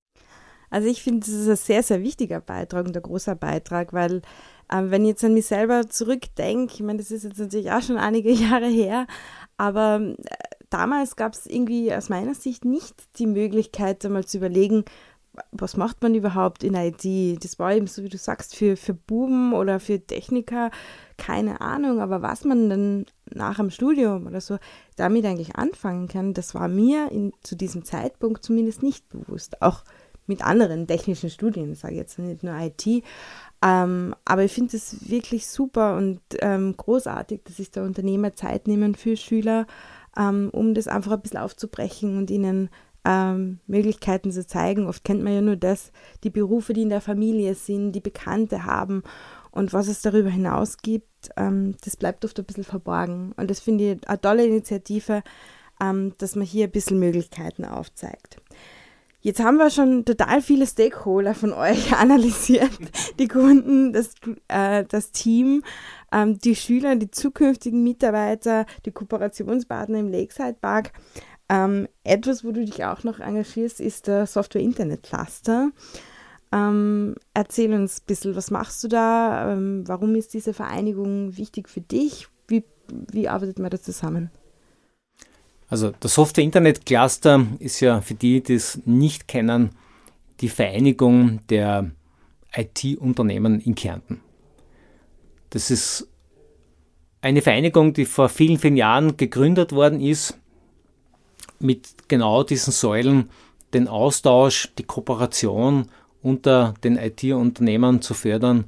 [0.69, 4.23] Also ich finde, das ist ein sehr, sehr wichtiger Beitrag und ein großer Beitrag, weil
[4.69, 7.83] äh, wenn ich jetzt an mich selber zurückdenke, ich meine, das ist jetzt natürlich auch
[7.83, 9.07] schon einige Jahre her,
[9.57, 10.35] aber äh,
[10.71, 14.85] damals gab es irgendwie aus meiner Sicht nicht die Möglichkeit, einmal zu überlegen,
[15.53, 17.45] was macht man überhaupt in IT?
[17.45, 20.71] Das war eben so, wie du sagst, für, für Buben oder für Techniker,
[21.17, 24.59] keine Ahnung, aber was man dann nach dem Studium oder so
[24.97, 29.63] damit eigentlich anfangen kann, das war mir in, zu diesem Zeitpunkt zumindest nicht bewusst.
[29.63, 29.85] Auch
[30.27, 33.05] mit anderen technischen Studien, sage ich jetzt nicht nur IT.
[33.63, 38.67] Ähm, aber ich finde es wirklich super und ähm, großartig, dass sich der Unternehmer Zeit
[38.67, 39.67] nehmen für Schüler,
[40.17, 42.69] ähm, um das einfach ein bisschen aufzubrechen und ihnen
[43.07, 44.89] ähm, Möglichkeiten zu zeigen.
[44.89, 45.93] Oft kennt man ja nur das,
[46.25, 49.05] die Berufe, die in der Familie sind, die Bekannte haben
[49.57, 53.33] und was es darüber hinaus gibt, ähm, das bleibt oft ein bisschen verborgen.
[53.39, 55.23] Und das finde ich eine tolle Initiative,
[55.81, 58.37] ähm, dass man hier ein bisschen Möglichkeiten aufzeigt.
[59.23, 62.71] Jetzt haben wir schon total viele Stakeholder von euch analysiert.
[63.19, 64.11] Die Kunden, das,
[64.49, 65.63] äh, das Team,
[66.13, 70.93] ähm, die Schüler, die zukünftigen Mitarbeiter, die Kooperationspartner im Lakeside Park.
[71.49, 75.71] Ähm, etwas, wo du dich auch noch engagierst, ist der Software Internet Cluster.
[76.53, 79.53] Ähm, erzähl uns ein bisschen, was machst du da?
[79.53, 82.29] Ähm, warum ist diese Vereinigung wichtig für dich?
[82.49, 84.31] Wie, wie arbeitet man da zusammen?
[85.69, 89.71] Also der Software Internet Cluster ist ja für die, die es nicht kennen,
[90.41, 91.91] die Vereinigung der
[92.55, 94.21] IT-Unternehmen in Kärnten.
[95.51, 96.09] Das ist
[97.21, 100.39] eine Vereinigung, die vor vielen, vielen Jahren gegründet worden ist
[101.59, 103.31] mit genau diesen Säulen
[103.75, 105.91] den Austausch, die Kooperation
[106.23, 108.65] unter den IT-Unternehmen zu fördern,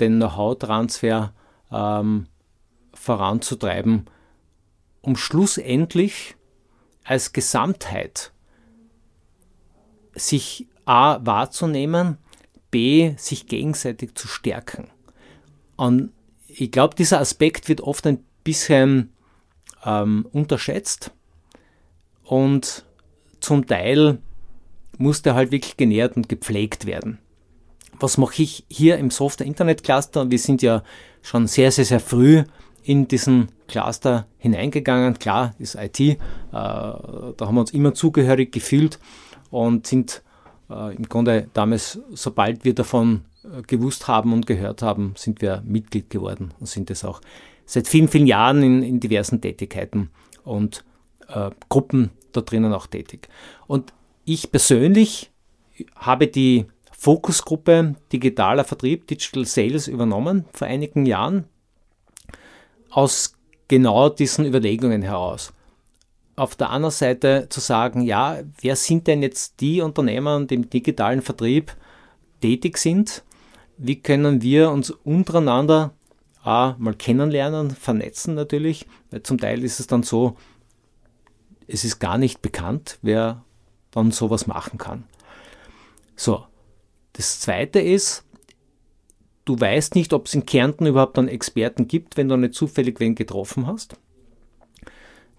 [0.00, 1.32] den Know-how-Transfer
[1.70, 2.26] ähm,
[2.94, 4.06] voranzutreiben,
[5.00, 6.36] um schlussendlich
[7.04, 8.32] als Gesamtheit
[10.14, 12.18] sich A wahrzunehmen,
[12.70, 14.88] B sich gegenseitig zu stärken.
[15.76, 16.12] Und
[16.46, 19.12] ich glaube, dieser Aspekt wird oft ein bisschen
[19.84, 21.12] ähm, unterschätzt
[22.32, 22.86] und
[23.40, 24.16] zum Teil
[24.96, 27.18] muss der halt wirklich genährt und gepflegt werden.
[28.00, 30.30] Was mache ich hier im Software Internet Cluster?
[30.30, 30.82] Wir sind ja
[31.20, 32.44] schon sehr, sehr, sehr früh
[32.84, 35.18] in diesen Cluster hineingegangen.
[35.18, 36.16] Klar, ist IT, äh,
[36.52, 38.98] da haben wir uns immer zugehörig gefühlt
[39.50, 40.22] und sind
[40.70, 45.62] äh, im Grunde damals, sobald wir davon äh, gewusst haben und gehört haben, sind wir
[45.66, 47.20] Mitglied geworden und sind es auch
[47.66, 50.08] seit vielen, vielen Jahren in, in diversen Tätigkeiten
[50.44, 50.82] und
[51.28, 53.28] äh, Gruppen da drinnen auch tätig.
[53.66, 53.92] Und
[54.24, 55.30] ich persönlich
[55.96, 61.44] habe die Fokusgruppe Digitaler Vertrieb, Digital Sales übernommen vor einigen Jahren
[62.90, 63.34] aus
[63.68, 65.52] genau diesen Überlegungen heraus.
[66.36, 70.70] Auf der anderen Seite zu sagen, ja, wer sind denn jetzt die Unternehmer, die im
[70.70, 71.76] digitalen Vertrieb
[72.40, 73.24] tätig sind?
[73.78, 75.92] Wie können wir uns untereinander
[76.44, 80.36] A, mal kennenlernen, vernetzen natürlich, weil zum Teil ist es dann so,
[81.68, 83.44] es ist gar nicht bekannt, wer
[83.90, 85.04] dann sowas machen kann.
[86.16, 86.44] So,
[87.14, 88.24] das zweite ist,
[89.44, 93.00] du weißt nicht, ob es in Kärnten überhaupt einen Experten gibt, wenn du nicht zufällig
[93.00, 93.96] wen getroffen hast.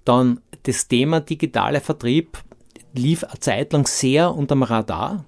[0.05, 2.38] Dann das Thema digitaler Vertrieb
[2.93, 5.26] lief eine Zeit lang sehr unterm Radar.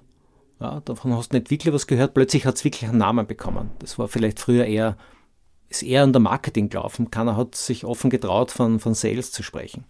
[0.60, 2.14] Ja, davon hast du nicht wirklich was gehört.
[2.14, 3.70] Plötzlich hat es wirklich einen Namen bekommen.
[3.78, 4.96] Das war vielleicht früher eher,
[5.68, 7.10] ist eher an der Marketing gelaufen.
[7.10, 9.84] Keiner hat sich offen getraut, von, von Sales zu sprechen.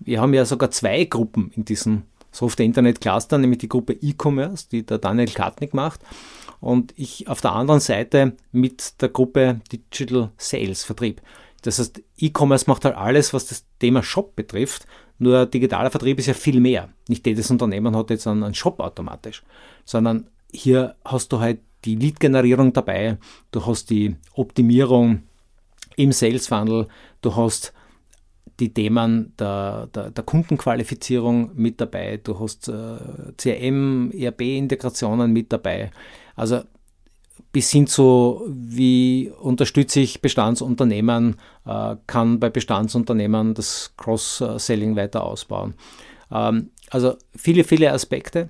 [0.00, 4.66] Wir haben ja sogar zwei Gruppen in diesem Software Internet Cluster, nämlich die Gruppe E-Commerce,
[4.70, 6.00] die der Daniel Kartnick macht,
[6.60, 11.22] und ich auf der anderen Seite mit der Gruppe Digital Sales Vertrieb.
[11.62, 14.86] Das heißt, E-Commerce macht halt alles, was das Thema Shop betrifft.
[15.18, 16.88] Nur digitaler Vertrieb ist ja viel mehr.
[17.08, 19.42] Nicht jedes Unternehmen hat jetzt einen Shop automatisch,
[19.84, 23.18] sondern hier hast du halt die Lead-Generierung dabei,
[23.50, 25.22] du hast die Optimierung
[25.96, 26.88] im Sales-Funnel,
[27.20, 27.72] du hast
[28.60, 32.96] die Themen der, der, der, Kundenqualifizierung mit dabei, du hast äh,
[33.36, 35.90] CRM, ERP-Integrationen mit dabei.
[36.34, 36.62] Also
[37.52, 41.36] bis hin zu, wie unterstütze ich Bestandsunternehmen,
[41.66, 45.74] äh, kann bei Bestandsunternehmen das Cross-Selling weiter ausbauen.
[46.30, 48.48] Ähm, also viele, viele Aspekte,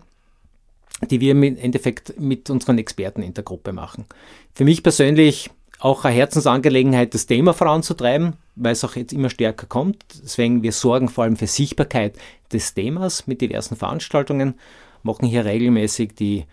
[1.10, 4.06] die wir im Endeffekt mit unseren Experten in der Gruppe machen.
[4.54, 9.66] Für mich persönlich auch eine Herzensangelegenheit, das Thema voranzutreiben, weil es auch jetzt immer stärker
[9.66, 10.04] kommt.
[10.22, 12.16] Deswegen, wir sorgen vor allem für Sichtbarkeit
[12.52, 14.54] des Themas mit diversen Veranstaltungen,
[15.02, 16.44] machen hier regelmäßig die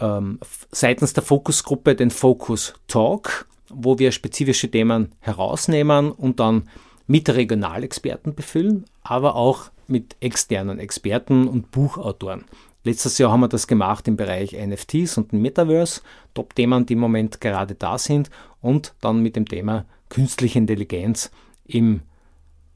[0.00, 0.38] ähm,
[0.70, 6.68] seitens der Fokusgruppe den Focus Talk, wo wir spezifische Themen herausnehmen und dann
[7.06, 12.44] mit Regionalexperten befüllen, aber auch mit externen Experten und Buchautoren.
[12.86, 16.02] Letztes Jahr haben wir das gemacht im Bereich NFTs und Metaverse,
[16.34, 18.30] Top-Themen, die im Moment gerade da sind,
[18.60, 21.32] und dann mit dem Thema künstliche Intelligenz
[21.64, 22.02] im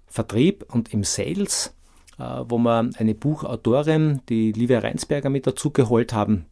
[0.08, 1.76] Vertrieb und im Sales,
[2.18, 6.46] äh, wo wir eine Buchautorin, die Livia Reinsberger, mit dazu geholt haben.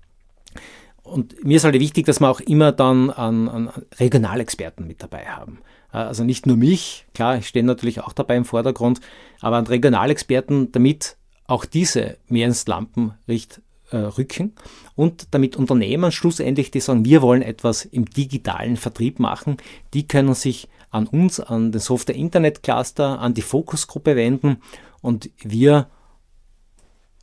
[1.03, 5.27] Und mir ist halt wichtig, dass wir auch immer dann an, an Regionalexperten mit dabei
[5.27, 5.59] haben.
[5.93, 9.01] Äh, also nicht nur mich, klar, ich stehe natürlich auch dabei im Vordergrund,
[9.41, 11.18] aber an Regionalexperten, damit
[11.49, 14.53] auch diese mehr ins Lampenlicht äh, rücken
[14.95, 19.57] und damit Unternehmen schlussendlich, die sagen, wir wollen etwas im digitalen Vertrieb machen,
[19.95, 24.59] die können sich an uns, an den Software Internet Cluster, an die Fokusgruppe wenden
[25.01, 25.89] und wir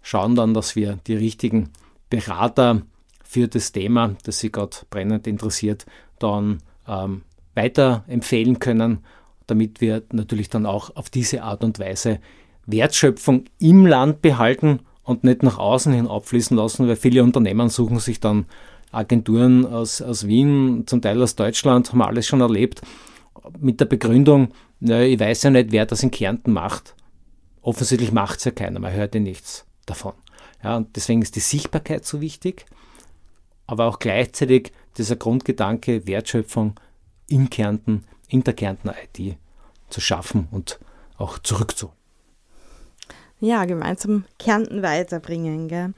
[0.02, 1.70] schauen dann, dass wir die richtigen
[2.10, 2.82] Berater
[3.24, 5.86] für das Thema, das Sie gerade brennend interessiert,
[6.20, 7.24] dann ähm,
[7.54, 9.04] weiterempfehlen können,
[9.48, 12.20] damit wir natürlich dann auch auf diese Art und Weise
[12.66, 18.00] Wertschöpfung im Land behalten und nicht nach außen hin abfließen lassen, weil viele Unternehmen suchen
[18.00, 18.46] sich dann
[18.92, 22.82] Agenturen aus, aus Wien, zum Teil aus Deutschland, haben wir alles schon erlebt,
[23.60, 24.50] mit der Begründung,
[24.80, 26.96] na, ich weiß ja nicht, wer das in Kärnten macht.
[27.62, 30.14] Offensichtlich macht es ja keiner, man hört ja nichts davon.
[30.64, 32.66] Ja, und deswegen ist die Sichtbarkeit so wichtig,
[33.68, 36.80] aber auch gleichzeitig dieser Grundgedanke Wertschöpfung
[37.28, 39.38] in Kärnten, in der Kärntner IT
[39.90, 40.80] zu schaffen und
[41.18, 42.05] auch zurückzuholen
[43.40, 45.68] ja, gemeinsam Kärnten weiterbringen.
[45.68, 45.94] Gell?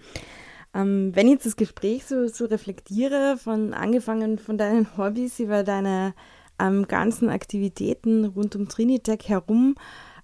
[0.74, 5.64] Ähm, wenn ich jetzt das Gespräch so, so reflektiere, von angefangen von deinen Hobbys über
[5.64, 6.14] deine
[6.60, 9.76] ähm, ganzen Aktivitäten rund um Trinitec herum,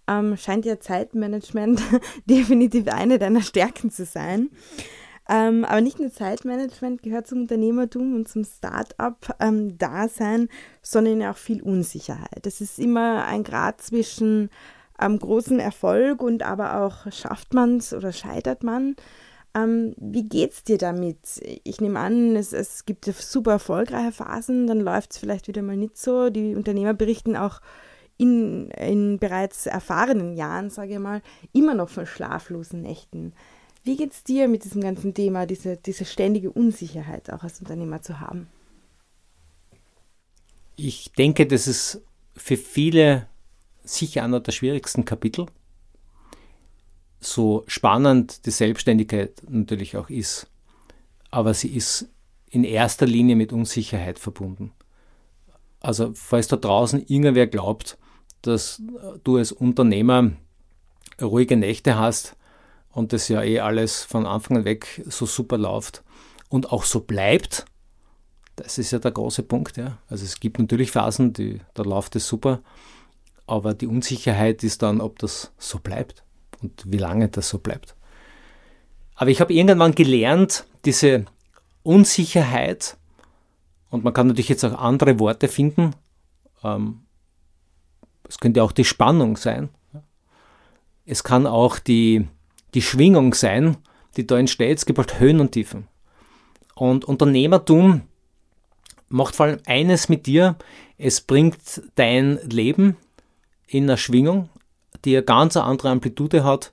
[0.07, 1.82] ähm, scheint ja Zeitmanagement
[2.26, 4.49] definitiv eine deiner Stärken zu sein.
[5.30, 10.49] Ähm, aber nicht nur Zeitmanagement gehört zum Unternehmertum und zum Start-up-Dasein, ähm,
[10.82, 12.45] sondern auch viel Unsicherheit.
[12.45, 14.49] Das ist immer ein Grad zwischen
[15.00, 18.96] ähm, großen Erfolg und aber auch schafft man es oder scheitert man.
[19.56, 21.41] Ähm, wie geht's dir damit?
[21.64, 25.78] Ich nehme an, es, es gibt super erfolgreiche Phasen, dann läuft es vielleicht wieder mal
[25.78, 26.30] nicht so.
[26.30, 27.62] Die Unternehmer berichten auch
[28.18, 31.22] in, in bereits erfahrenen Jahren, sage ich mal,
[31.52, 33.34] immer noch von schlaflosen Nächten.
[33.84, 38.02] Wie geht es dir mit diesem ganzen Thema, diese, diese ständige Unsicherheit auch als Unternehmer
[38.02, 38.48] zu haben?
[40.76, 42.02] Ich denke, dass es
[42.36, 43.28] für viele
[43.84, 45.46] sicher einer der schwierigsten Kapitel.
[47.20, 50.48] So spannend die Selbstständigkeit natürlich auch ist,
[51.32, 52.10] aber sie ist
[52.50, 54.72] in erster Linie mit Unsicherheit verbunden.
[55.80, 57.98] Also falls da draußen irgendwer glaubt,
[58.42, 58.82] dass
[59.24, 60.32] du als Unternehmer
[61.22, 62.36] ruhige Nächte hast
[62.92, 66.04] und das ja eh alles von Anfang an weg so super läuft
[66.50, 67.66] und auch so bleibt,
[68.56, 69.78] das ist ja der große Punkt.
[69.78, 69.98] Ja.
[70.10, 72.62] Also es gibt natürlich Phasen, die, da läuft es super
[73.46, 76.24] aber die Unsicherheit ist dann, ob das so bleibt
[76.62, 77.96] und wie lange das so bleibt.
[79.16, 81.26] Aber ich habe irgendwann gelernt, diese
[81.84, 82.98] Unsicherheit,
[83.89, 85.96] und man kann natürlich jetzt auch andere Worte finden,
[86.64, 87.02] ähm,
[88.28, 89.70] es könnte auch die Spannung sein,
[91.06, 92.28] es kann auch die,
[92.74, 93.78] die Schwingung sein,
[94.16, 95.88] die da entsteht, es gibt halt Höhen und Tiefen.
[96.76, 98.02] Und Unternehmertum
[99.10, 100.56] macht vor allem eines mit dir,
[100.98, 102.98] es bringt dein Leben
[103.74, 104.49] in einer Schwingung,
[105.03, 106.71] die eine ganz andere Amplitude hat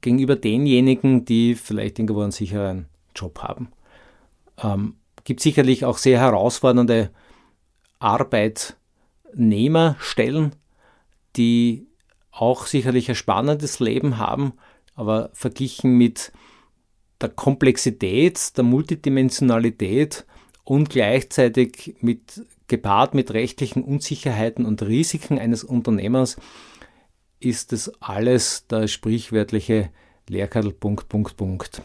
[0.00, 3.72] gegenüber denjenigen, die vielleicht irgendwo einen sicheren Job haben.
[4.62, 7.10] Ähm, gibt sicherlich auch sehr herausfordernde
[7.98, 10.54] Arbeitnehmerstellen,
[11.36, 11.88] die
[12.30, 14.52] auch sicherlich ein spannendes Leben haben,
[14.94, 16.30] aber verglichen mit
[17.20, 20.24] der Komplexität, der Multidimensionalität
[20.64, 26.36] und gleichzeitig mit gepaart mit rechtlichen Unsicherheiten und Risiken eines Unternehmers
[27.40, 29.90] ist das alles der sprichwörtliche
[30.28, 31.82] Lehrkadel Punkt, Punkt, Punkt.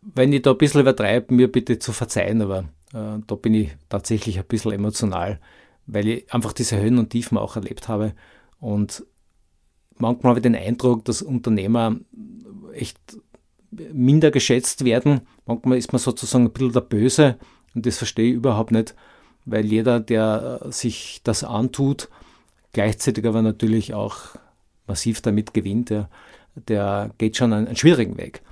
[0.00, 2.60] Wenn ich da ein bisschen übertreibe, mir bitte zu verzeihen, aber
[2.94, 5.40] äh, da bin ich tatsächlich ein bisschen emotional,
[5.86, 8.14] weil ich einfach diese Höhen und Tiefen auch erlebt habe.
[8.60, 9.04] Und
[9.96, 11.96] manchmal habe ich den Eindruck, dass Unternehmer
[12.72, 12.98] echt
[13.70, 15.22] minder geschätzt werden.
[15.46, 17.38] Manchmal ist man sozusagen ein bisschen der Böse
[17.74, 18.94] und das verstehe ich überhaupt nicht,
[19.44, 22.08] weil jeder, der sich das antut,
[22.72, 24.16] gleichzeitig aber natürlich auch
[24.86, 26.08] massiv damit gewinnt, der,
[26.54, 28.42] der geht schon einen, einen schwierigen Weg.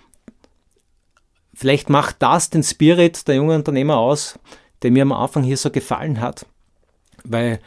[1.54, 4.38] Vielleicht macht das den Spirit der jungen Unternehmer aus,
[4.82, 6.46] der mir am Anfang hier so gefallen hat,
[7.24, 7.58] weil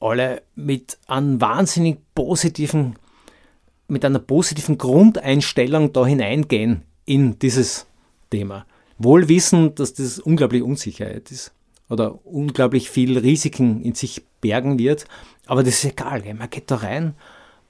[0.00, 2.96] alle mit einem wahnsinnig positiven,
[3.86, 7.86] mit einer positiven Grundeinstellung da hineingehen in dieses
[8.30, 8.64] Thema.
[8.98, 11.52] Wohl wissen, dass das unglaublich Unsicherheit ist
[11.88, 15.06] oder unglaublich viel Risiken in sich bergen wird,
[15.46, 16.34] aber das ist egal, gell?
[16.34, 17.14] man geht da rein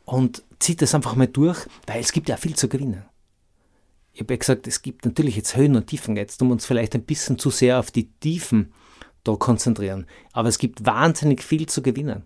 [0.05, 3.05] und zieht das einfach mal durch, weil es gibt ja viel zu gewinnen.
[4.12, 6.95] Ich habe ja gesagt, es gibt natürlich jetzt Höhen und Tiefen, jetzt um uns vielleicht
[6.95, 8.72] ein bisschen zu sehr auf die Tiefen
[9.22, 12.24] da konzentrieren, aber es gibt wahnsinnig viel zu gewinnen.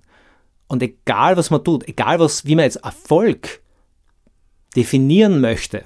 [0.69, 3.61] Und egal was man tut, egal was, wie man jetzt Erfolg
[4.75, 5.85] definieren möchte,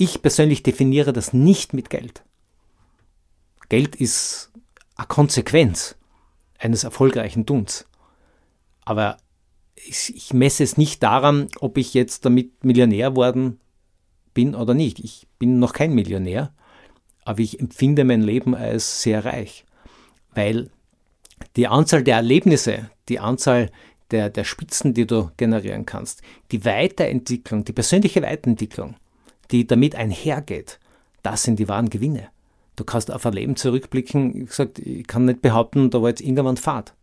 [0.00, 2.22] ich persönlich definiere das nicht mit Geld.
[3.68, 4.50] Geld ist
[4.96, 5.94] eine Konsequenz
[6.58, 7.86] eines erfolgreichen Tuns.
[8.86, 9.18] Aber
[9.76, 13.60] ich, ich messe es nicht daran, ob ich jetzt damit Millionär worden
[14.32, 15.00] bin oder nicht.
[15.00, 16.54] Ich bin noch kein Millionär,
[17.26, 19.66] aber ich empfinde mein Leben als sehr reich,
[20.34, 20.70] weil
[21.56, 23.70] die Anzahl der Erlebnisse, die Anzahl
[24.12, 26.22] der, der Spitzen, die du generieren kannst,
[26.52, 28.96] die Weiterentwicklung, die persönliche Weiterentwicklung,
[29.50, 30.78] die damit einhergeht,
[31.22, 32.28] das sind die wahren Gewinne.
[32.76, 36.22] Du kannst auf ein Leben zurückblicken, ich, gesagt, ich kann nicht behaupten, da war jetzt
[36.22, 36.94] irgendwann Fahrt.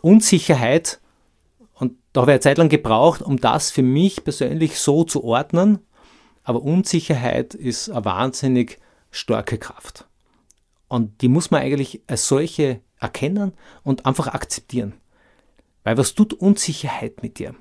[0.00, 1.00] Unsicherheit,
[1.74, 5.24] und da habe ich eine Zeit lang gebraucht, um das für mich persönlich so zu
[5.24, 5.80] ordnen,
[6.44, 8.78] aber Unsicherheit ist eine wahnsinnig
[9.10, 10.06] starke Kraft.
[10.88, 13.52] Und die muss man eigentlich als solche erkennen
[13.82, 14.94] und einfach akzeptieren.
[15.82, 17.54] Weil was tut Unsicherheit mit dir?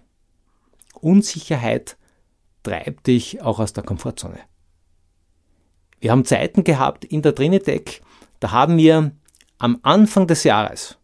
[0.93, 1.98] Unsicherheit
[2.66, 4.39] treibt dich auch aus der Komfortzone.
[6.01, 8.01] Wir haben Zeiten gehabt in der Trinitec,
[8.39, 9.11] da haben wir
[9.57, 10.97] am Anfang des Jahres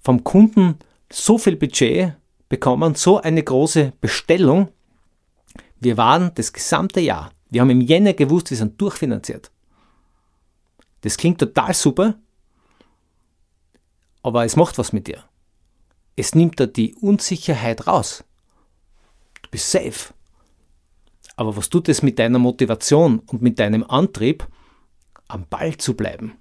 [0.00, 0.78] vom Kunden
[1.10, 2.14] so viel Budget
[2.48, 4.68] bekommen, so eine große Bestellung.
[5.80, 9.50] Wir waren das gesamte Jahr, wir haben im Jänner gewusst, wir sind durchfinanziert.
[11.00, 12.14] Das klingt total super,
[14.22, 15.24] aber es macht was mit dir.
[16.16, 18.24] Es nimmt da die Unsicherheit raus.
[19.42, 20.13] Du bist safe.
[21.36, 24.46] Aber was tut es mit deiner Motivation und mit deinem Antrieb,
[25.28, 26.34] am Ball zu bleiben?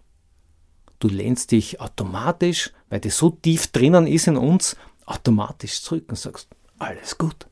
[0.99, 6.17] Du lehnst dich automatisch, weil das so tief drinnen ist in uns, automatisch zurück und
[6.17, 6.47] sagst,
[6.79, 7.47] alles gut.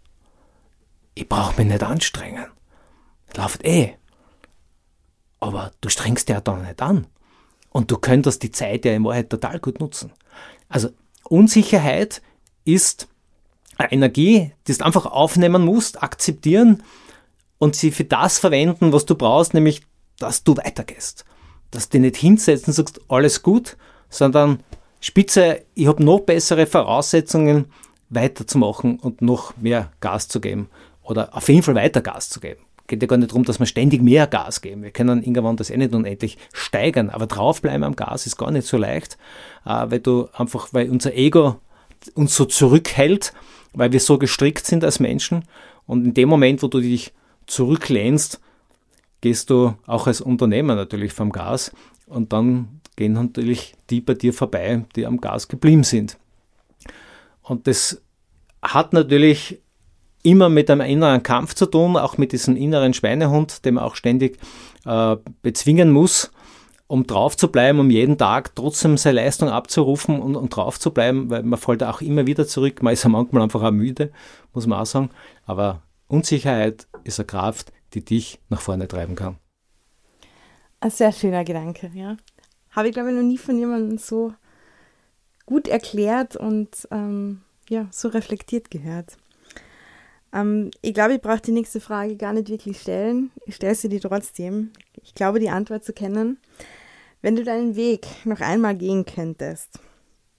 [1.16, 2.46] Ich brauche mich nicht anstrengen.
[3.36, 3.96] Läuft eh.
[5.40, 7.08] Aber du strengst ja dann nicht an.
[7.70, 10.12] Und du könntest die Zeit ja in Wahrheit total gut nutzen.
[10.70, 10.90] Also
[11.24, 12.22] Unsicherheit
[12.64, 13.08] ist
[13.78, 16.84] eine Energie, die du einfach aufnehmen musst, akzeptieren
[17.62, 19.82] und sie für das verwenden, was du brauchst, nämlich,
[20.18, 21.26] dass du weitergehst
[21.72, 23.78] dass du nicht hinsetzt und sagst, alles gut,
[24.10, 24.60] sondern
[25.00, 27.66] Spitze, ich habe noch bessere Voraussetzungen,
[28.10, 30.70] weiterzumachen und noch mehr Gas zu geben.
[31.02, 32.62] Oder auf jeden Fall weiter Gas zu geben.
[32.88, 34.84] Geht ja gar nicht darum, dass wir ständig mehr Gas geben.
[34.84, 38.68] Wir können irgendwann das eh nicht unendlich steigern, aber draufbleiben am Gas ist gar nicht
[38.68, 39.18] so leicht,
[39.66, 41.56] äh, weil du einfach, weil unser Ego
[42.16, 43.34] uns so zurückhält,
[43.74, 45.46] weil wir so gestrickt sind als Menschen.
[45.88, 47.14] Und in dem Moment, wo du dich
[47.52, 48.40] zurücklehnst,
[49.22, 51.72] gehst du auch als Unternehmer natürlich vom Gas
[52.08, 56.18] und dann gehen natürlich die bei dir vorbei, die am Gas geblieben sind.
[57.42, 58.02] Und das
[58.62, 59.60] hat natürlich
[60.24, 63.96] immer mit einem inneren Kampf zu tun, auch mit diesem inneren Schweinehund, den man auch
[63.96, 64.38] ständig
[64.86, 66.32] äh, bezwingen muss,
[66.88, 70.92] um drauf zu bleiben, um jeden Tag trotzdem seine Leistung abzurufen und, und drauf zu
[70.92, 72.84] bleiben, weil man fällt auch immer wieder zurück.
[72.84, 74.12] Man ist ja manchmal einfach auch müde,
[74.54, 75.10] muss man auch sagen.
[75.46, 75.82] Aber
[76.12, 79.38] Unsicherheit ist eine Kraft, die dich nach vorne treiben kann.
[80.82, 82.18] Ein sehr schöner Gedanke, ja.
[82.72, 84.34] Habe ich, glaube ich, noch nie von jemandem so
[85.46, 89.18] gut erklärt und ähm, ja, so reflektiert gehört.
[90.34, 93.32] Ähm, ich glaube, ich brauche die nächste Frage gar nicht wirklich stellen.
[93.46, 94.72] Ich stelle sie dir trotzdem.
[95.04, 96.40] Ich glaube, die Antwort zu kennen.
[97.22, 99.80] Wenn du deinen Weg noch einmal gehen könntest,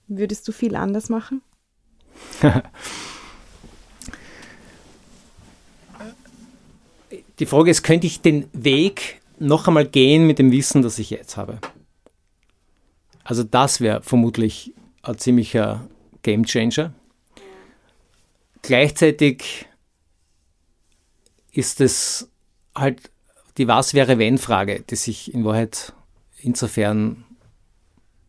[0.06, 1.40] würdest du viel anders machen?
[7.38, 11.10] die Frage ist, könnte ich den Weg noch einmal gehen mit dem Wissen, das ich
[11.10, 11.58] jetzt habe?
[13.24, 14.72] Also das wäre vermutlich
[15.02, 15.88] ein ziemlicher
[16.22, 16.92] Gamechanger.
[18.62, 19.66] Gleichzeitig
[21.50, 22.30] ist es
[22.74, 23.10] halt
[23.58, 25.92] die Was wäre wenn Frage, die sich in Wahrheit
[26.38, 27.24] insofern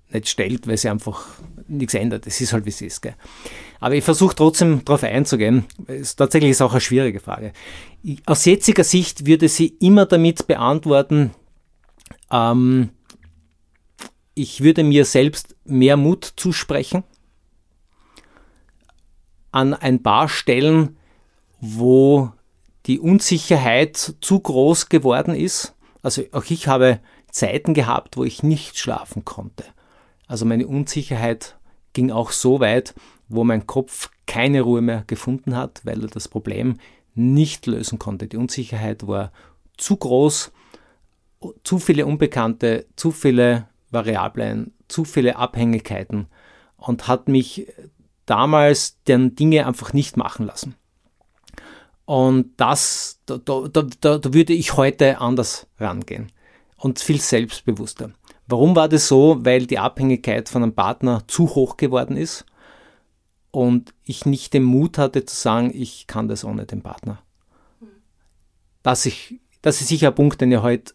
[0.09, 1.25] nicht stellt, weil sie einfach
[1.67, 2.27] nichts ändert.
[2.27, 3.01] Es ist halt wie es ist.
[3.01, 3.15] Gell?
[3.83, 5.65] Aber ich versuche trotzdem darauf einzugehen.
[5.87, 7.51] Es, tatsächlich ist auch eine schwierige Frage.
[8.25, 11.31] Aus jetziger Sicht würde sie immer damit beantworten,
[12.31, 12.91] ähm,
[14.35, 17.03] ich würde mir selbst mehr Mut zusprechen
[19.51, 20.95] an ein paar Stellen,
[21.59, 22.31] wo
[22.85, 25.75] die Unsicherheit zu groß geworden ist.
[26.01, 29.65] Also auch ich habe Zeiten gehabt, wo ich nicht schlafen konnte.
[30.25, 31.57] Also meine Unsicherheit
[31.91, 32.95] ging auch so weit,
[33.35, 36.77] wo mein Kopf keine Ruhe mehr gefunden hat, weil er das Problem
[37.15, 38.27] nicht lösen konnte.
[38.27, 39.31] Die Unsicherheit war
[39.77, 40.51] zu groß,
[41.63, 46.27] zu viele Unbekannte, zu viele Variablen, zu viele Abhängigkeiten
[46.77, 47.67] und hat mich
[48.25, 50.75] damals den Dinge einfach nicht machen lassen.
[52.05, 56.31] Und das, da, da, da, da würde ich heute anders rangehen
[56.77, 58.11] und viel selbstbewusster.
[58.47, 59.37] Warum war das so?
[59.39, 62.45] Weil die Abhängigkeit von einem Partner zu hoch geworden ist
[63.53, 67.19] und ich nicht den Mut hatte zu sagen, ich kann das ohne den Partner.
[68.81, 70.93] Das, ich, das ist sicher ein Punkt, den ich heute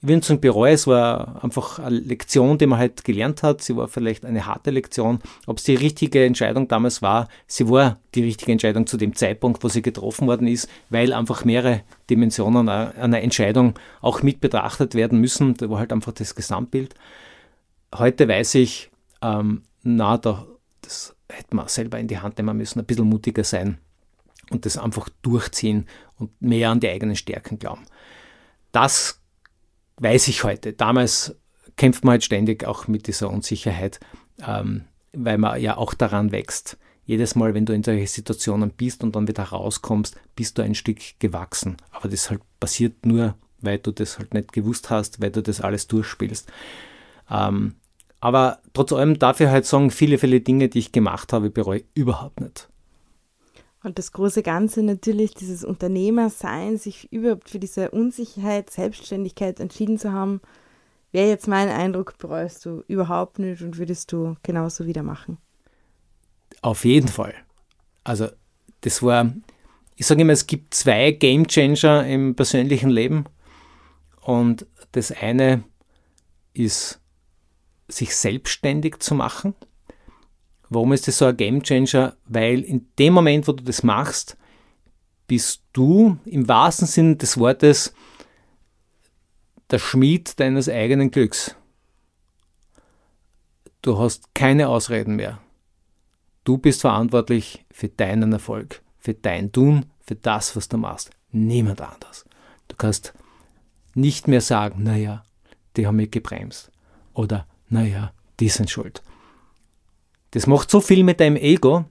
[0.00, 3.62] ich will nicht sagen bereue, es war einfach eine Lektion, die man halt gelernt hat.
[3.62, 5.18] Sie war vielleicht eine harte Lektion.
[5.46, 9.64] Ob es die richtige Entscheidung damals war, sie war die richtige Entscheidung zu dem Zeitpunkt,
[9.64, 15.20] wo sie getroffen worden ist, weil einfach mehrere Dimensionen einer Entscheidung auch mit betrachtet werden
[15.20, 15.54] müssen.
[15.54, 16.94] Da war halt einfach das Gesamtbild.
[17.92, 18.90] Heute weiß ich,
[19.20, 20.46] ähm, na, da,
[20.88, 23.78] das hätte man selber in die Hand nehmen müssen, ein bisschen mutiger sein
[24.50, 25.86] und das einfach durchziehen
[26.16, 27.84] und mehr an die eigenen Stärken glauben.
[28.72, 29.20] Das
[29.96, 30.72] weiß ich heute.
[30.72, 31.36] Damals
[31.76, 34.00] kämpft man halt ständig auch mit dieser Unsicherheit,
[34.46, 36.78] ähm, weil man ja auch daran wächst.
[37.04, 40.74] Jedes Mal, wenn du in solche Situationen bist und dann wieder rauskommst, bist du ein
[40.74, 41.76] Stück gewachsen.
[41.90, 45.60] Aber das halt passiert nur, weil du das halt nicht gewusst hast, weil du das
[45.60, 46.50] alles durchspielst.
[47.30, 47.74] Ähm,
[48.20, 51.78] aber trotz allem darf ich halt sagen, viele, viele Dinge, die ich gemacht habe, bereue
[51.78, 52.68] ich überhaupt nicht.
[53.84, 60.12] Und das große Ganze natürlich, dieses Unternehmersein, sich überhaupt für diese Unsicherheit, Selbstständigkeit entschieden zu
[60.12, 60.40] haben,
[61.12, 65.38] wäre jetzt mein Eindruck, bereust du überhaupt nicht und würdest du genauso wieder machen.
[66.60, 67.34] Auf jeden Fall.
[68.04, 68.28] Also
[68.80, 69.32] das war,
[69.96, 73.24] ich sage immer, es gibt zwei Game Changer im persönlichen Leben.
[74.20, 75.62] Und das eine
[76.52, 77.00] ist,
[77.88, 79.54] sich selbstständig zu machen
[80.70, 82.16] Warum ist das so ein Game Changer?
[82.26, 84.36] Weil in dem Moment, wo du das machst,
[85.26, 87.94] bist du im wahrsten Sinne des Wortes
[89.70, 91.54] der Schmied deines eigenen Glücks.
[93.82, 95.40] Du hast keine Ausreden mehr.
[96.44, 101.10] Du bist verantwortlich für deinen Erfolg, für dein Tun, für das, was du machst.
[101.30, 102.24] Niemand anders.
[102.68, 103.12] Du kannst
[103.94, 105.24] nicht mehr sagen, naja,
[105.76, 106.70] die haben mich gebremst.
[107.12, 109.02] Oder, naja, die sind schuld.
[110.30, 111.84] Das macht so viel mit deinem Ego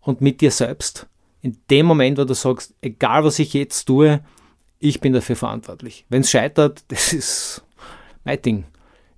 [0.00, 1.06] und mit dir selbst.
[1.40, 4.24] In dem Moment, wo du sagst, egal was ich jetzt tue,
[4.78, 6.04] ich bin dafür verantwortlich.
[6.08, 7.64] Wenn es scheitert, das ist
[8.24, 8.64] mein Ding.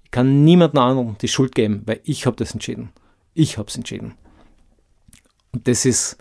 [0.05, 2.91] Ich kann niemandem anderen die Schuld geben, weil ich habe das entschieden.
[3.35, 4.15] Ich habe es entschieden.
[5.53, 6.17] Und das ist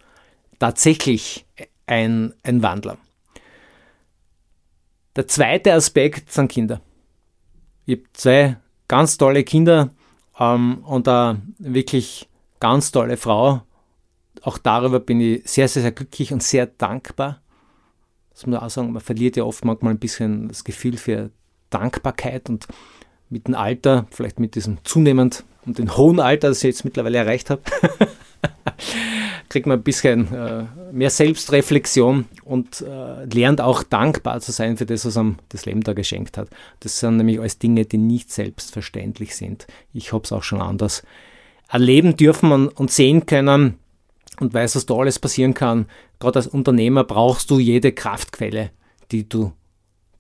[0.60, 1.46] tatsächlich
[1.86, 2.98] ein, ein Wandler.
[5.16, 6.82] Der zweite Aspekt sind Kinder.
[7.86, 8.58] Ich habe zwei
[8.88, 9.92] ganz tolle Kinder,
[10.40, 12.30] ähm, und eine wirklich
[12.60, 13.62] ganz tolle Frau.
[14.42, 17.42] Auch darüber bin ich sehr, sehr, sehr glücklich und sehr dankbar.
[18.32, 21.32] Das muss man auch sagen, man verliert ja oft manchmal ein bisschen das Gefühl für
[21.70, 22.68] Dankbarkeit und
[23.30, 27.18] mit dem Alter, vielleicht mit diesem zunehmend und dem hohen Alter, das ich jetzt mittlerweile
[27.18, 27.62] erreicht habe,
[29.50, 34.86] kriegt man ein bisschen äh, mehr Selbstreflexion und äh, lernt auch dankbar zu sein für
[34.86, 36.50] das, was einem das Leben da geschenkt hat.
[36.80, 39.68] Das sind nämlich alles Dinge, die nicht selbstverständlich sind.
[39.94, 41.04] Ich habe es auch schon anders
[41.70, 43.76] erleben dürfen und, und sehen können
[44.40, 45.88] und weiß, was da alles passieren kann.
[46.20, 48.72] Gerade als Unternehmer brauchst du jede Kraftquelle,
[49.12, 49.54] die du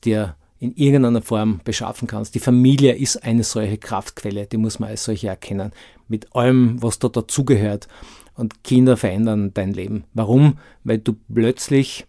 [0.03, 2.34] dir in irgendeiner Form beschaffen kannst.
[2.34, 5.72] Die Familie ist eine solche Kraftquelle, die muss man als solche erkennen,
[6.07, 7.88] mit allem, was da dazugehört.
[8.36, 10.03] Und Kinder verändern dein Leben.
[10.14, 10.60] Warum?
[10.84, 12.06] Weil du plötzlich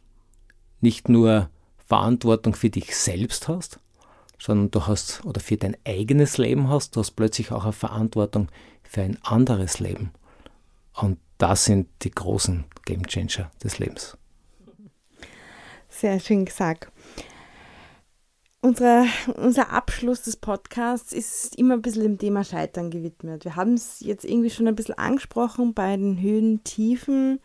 [0.80, 1.50] nicht nur
[1.86, 3.78] Verantwortung für dich selbst hast,
[4.38, 8.48] sondern du hast oder für dein eigenes Leben hast, du hast plötzlich auch eine Verantwortung
[8.82, 10.10] für ein anderes Leben.
[10.94, 14.16] Und das sind die großen Game Changer des Lebens.
[15.88, 16.90] Sehr schön gesagt.
[18.66, 19.04] Unsere,
[19.36, 23.44] unser Abschluss des Podcasts ist immer ein bisschen dem Thema Scheitern gewidmet.
[23.44, 27.38] Wir haben es jetzt irgendwie schon ein bisschen angesprochen bei den Höhen, Tiefen,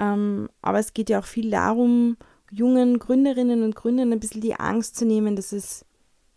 [0.00, 2.16] ähm, aber es geht ja auch viel darum,
[2.50, 5.84] jungen Gründerinnen und Gründern ein bisschen die Angst zu nehmen, dass es,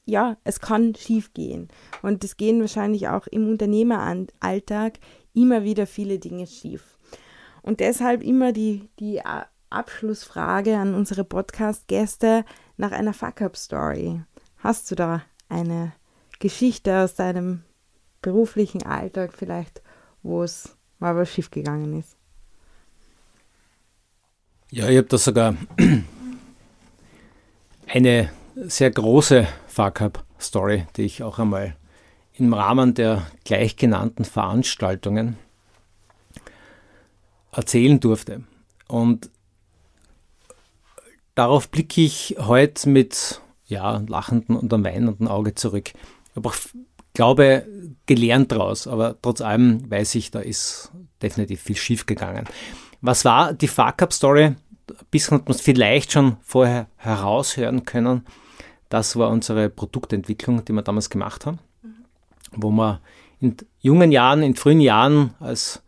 [0.06, 1.70] ja, es kann schief gehen.
[2.04, 5.00] Und es gehen wahrscheinlich auch im Unternehmeralltag
[5.34, 6.96] immer wieder viele Dinge schief.
[7.64, 9.20] Und deshalb immer die, die
[9.72, 12.46] Abschlussfrage an unsere Podcast-Gäste
[12.82, 14.22] nach einer Fuck-Up-Story.
[14.58, 15.94] Hast du da eine
[16.40, 17.64] Geschichte aus deinem
[18.24, 19.84] beruflichen Alltag vielleicht,
[20.24, 22.18] wo es mal was schief gegangen ist?
[24.72, 25.56] Ja, ich habe da sogar
[27.88, 31.76] eine sehr große Fuck-Up-Story, die ich auch einmal
[32.34, 35.38] im Rahmen der gleichgenannten Veranstaltungen
[37.52, 38.44] erzählen durfte.
[38.88, 39.30] Und
[41.36, 45.92] darauf blicke ich heute mit ja, lachendem und einem weinenden Auge zurück.
[46.30, 46.56] Ich habe auch,
[47.14, 47.66] glaube,
[48.06, 50.92] gelernt daraus, aber trotz allem weiß ich, da ist
[51.22, 52.46] definitiv viel schief gegangen.
[53.02, 54.44] Was war die Fuck-Up-Story?
[54.46, 54.58] Ein
[55.10, 58.26] bisschen hat man es vielleicht schon vorher heraushören können.
[58.90, 61.60] Das war unsere Produktentwicklung, die wir damals gemacht haben,
[62.52, 63.00] wo wir
[63.40, 65.82] in jungen Jahren, in frühen Jahren als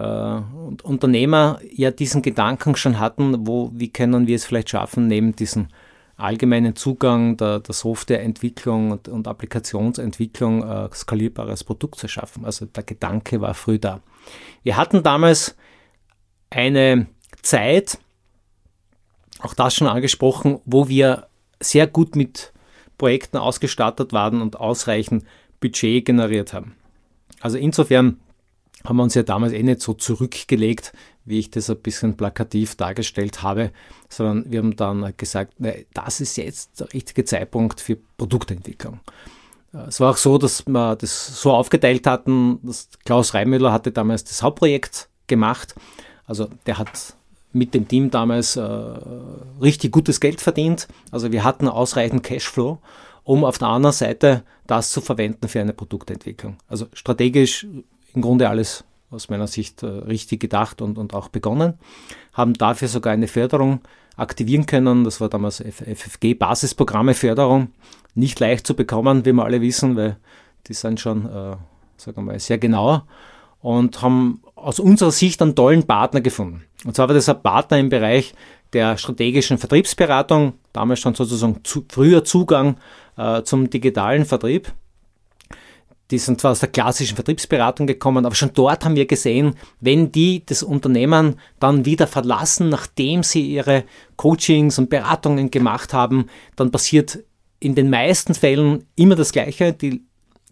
[0.00, 5.36] äh, Unternehmer ja diesen Gedanken schon hatten, wo, wie können wir es vielleicht schaffen, neben
[5.36, 5.68] diesem
[6.16, 12.44] allgemeinen Zugang der, der Softwareentwicklung und, und Applikationsentwicklung äh, skalierbares Produkt zu schaffen.
[12.44, 14.00] Also der Gedanke war früh da.
[14.62, 15.56] Wir hatten damals
[16.50, 17.06] eine
[17.42, 17.98] Zeit,
[19.40, 21.26] auch das schon angesprochen, wo wir
[21.60, 22.52] sehr gut mit
[22.98, 25.24] Projekten ausgestattet waren und ausreichend
[25.60, 26.74] Budget generiert haben.
[27.40, 28.18] Also insofern
[28.84, 30.92] haben wir uns ja damals eh nicht so zurückgelegt,
[31.24, 33.70] wie ich das ein bisschen plakativ dargestellt habe,
[34.08, 35.54] sondern wir haben dann gesagt,
[35.94, 39.00] das ist jetzt der richtige Zeitpunkt für Produktentwicklung.
[39.86, 44.24] Es war auch so, dass wir das so aufgeteilt hatten, dass Klaus Reimüller hatte damals
[44.24, 45.74] das Hauptprojekt gemacht
[46.30, 47.16] also der hat
[47.52, 50.86] mit dem Team damals äh, richtig gutes Geld verdient.
[51.10, 52.78] Also wir hatten ausreichend Cashflow,
[53.24, 56.58] um auf der anderen Seite das zu verwenden für eine Produktentwicklung.
[56.68, 57.66] Also strategisch
[58.14, 61.74] im Grunde alles aus meiner Sicht äh, richtig gedacht und, und auch begonnen.
[62.32, 63.80] Haben dafür sogar eine Förderung
[64.16, 65.04] aktivieren können.
[65.04, 67.68] Das war damals FFG Basisprogramme Förderung.
[68.14, 70.16] Nicht leicht zu bekommen, wie wir alle wissen, weil
[70.66, 71.56] die sind schon, äh,
[71.96, 73.02] sagen wir mal, sehr genau
[73.60, 76.64] und haben aus unserer Sicht einen tollen Partner gefunden.
[76.84, 78.34] Und zwar war das ein Partner im Bereich
[78.72, 82.76] der strategischen Vertriebsberatung, damals schon sozusagen zu, früher Zugang
[83.16, 84.72] äh, zum digitalen Vertrieb.
[86.10, 90.10] Die sind zwar aus der klassischen Vertriebsberatung gekommen, aber schon dort haben wir gesehen, wenn
[90.10, 93.84] die das Unternehmen dann wieder verlassen, nachdem sie ihre
[94.16, 96.26] Coachings und Beratungen gemacht haben,
[96.56, 97.20] dann passiert
[97.60, 99.72] in den meisten Fällen immer das Gleiche.
[99.72, 100.02] Die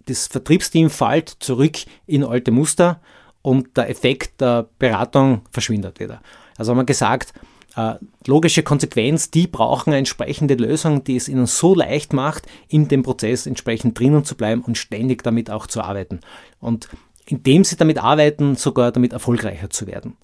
[0.09, 1.77] das Vertriebsteam fällt zurück
[2.07, 3.01] in alte Muster
[3.43, 6.23] und der Effekt der Beratung verschwindet wieder.
[6.57, 7.33] Also haben wir gesagt,
[7.77, 7.95] äh,
[8.27, 13.03] logische Konsequenz, die brauchen eine entsprechende Lösung, die es ihnen so leicht macht, in dem
[13.03, 16.21] Prozess entsprechend drinnen zu bleiben und ständig damit auch zu arbeiten.
[16.61, 16.89] Und
[17.27, 20.17] indem sie damit arbeiten, sogar damit erfolgreicher zu werden.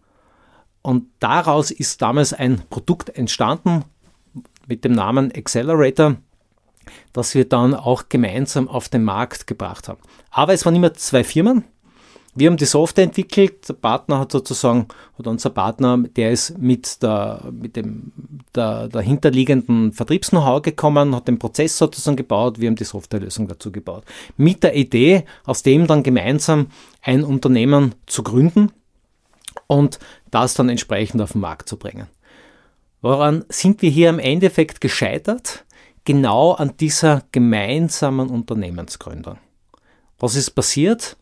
[0.82, 3.84] Und daraus ist damals ein Produkt entstanden
[4.66, 6.16] mit dem Namen Accelerator,
[7.12, 10.00] das wir dann auch gemeinsam auf den Markt gebracht haben.
[10.30, 11.64] Aber es waren immer zwei Firmen.
[12.34, 14.88] Wir haben die Software entwickelt, der Partner hat sozusagen,
[15.18, 18.12] oder unser Partner, der ist mit der, mit dem,
[18.54, 24.04] der, dahinterliegenden Vertriebs-Know-how gekommen, hat den Prozess sozusagen gebaut, wir haben die Softwarelösung dazu gebaut.
[24.36, 26.68] Mit der Idee, aus dem dann gemeinsam
[27.02, 28.72] ein Unternehmen zu gründen
[29.66, 29.98] und
[30.30, 32.08] das dann entsprechend auf den Markt zu bringen.
[33.00, 35.64] Woran sind wir hier im Endeffekt gescheitert?
[36.04, 39.38] genau an dieser gemeinsamen Unternehmensgründung.
[40.18, 41.16] Was ist passiert?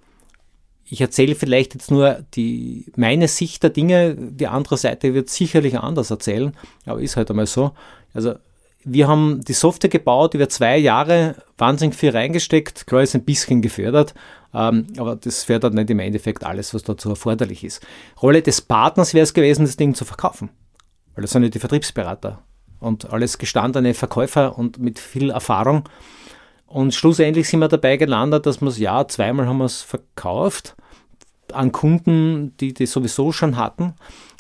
[0.93, 5.78] Ich erzähle vielleicht jetzt nur die, meine Sicht der Dinge, die andere Seite wird sicherlich
[5.78, 6.55] anders erzählen,
[6.85, 7.73] aber ist halt einmal so.
[8.12, 8.35] Also
[8.85, 13.62] wir haben die Software gebaut, über zwei Jahre wahnsinnig viel reingesteckt, klar ist ein bisschen
[13.62, 14.12] gefördert,
[14.52, 17.81] ähm, aber das fördert nicht im Endeffekt alles, was dazu erforderlich ist.
[18.20, 20.51] Rolle des Partners wäre es gewesen, das Ding zu verkaufen,
[21.14, 22.43] weil das sind ja die Vertriebsberater
[22.81, 25.89] und alles gestandene Verkäufer und mit viel Erfahrung.
[26.72, 30.74] Und schlussendlich sind wir dabei gelandet, dass wir es, ja, zweimal haben wir es verkauft
[31.52, 33.92] an Kunden, die das sowieso schon hatten,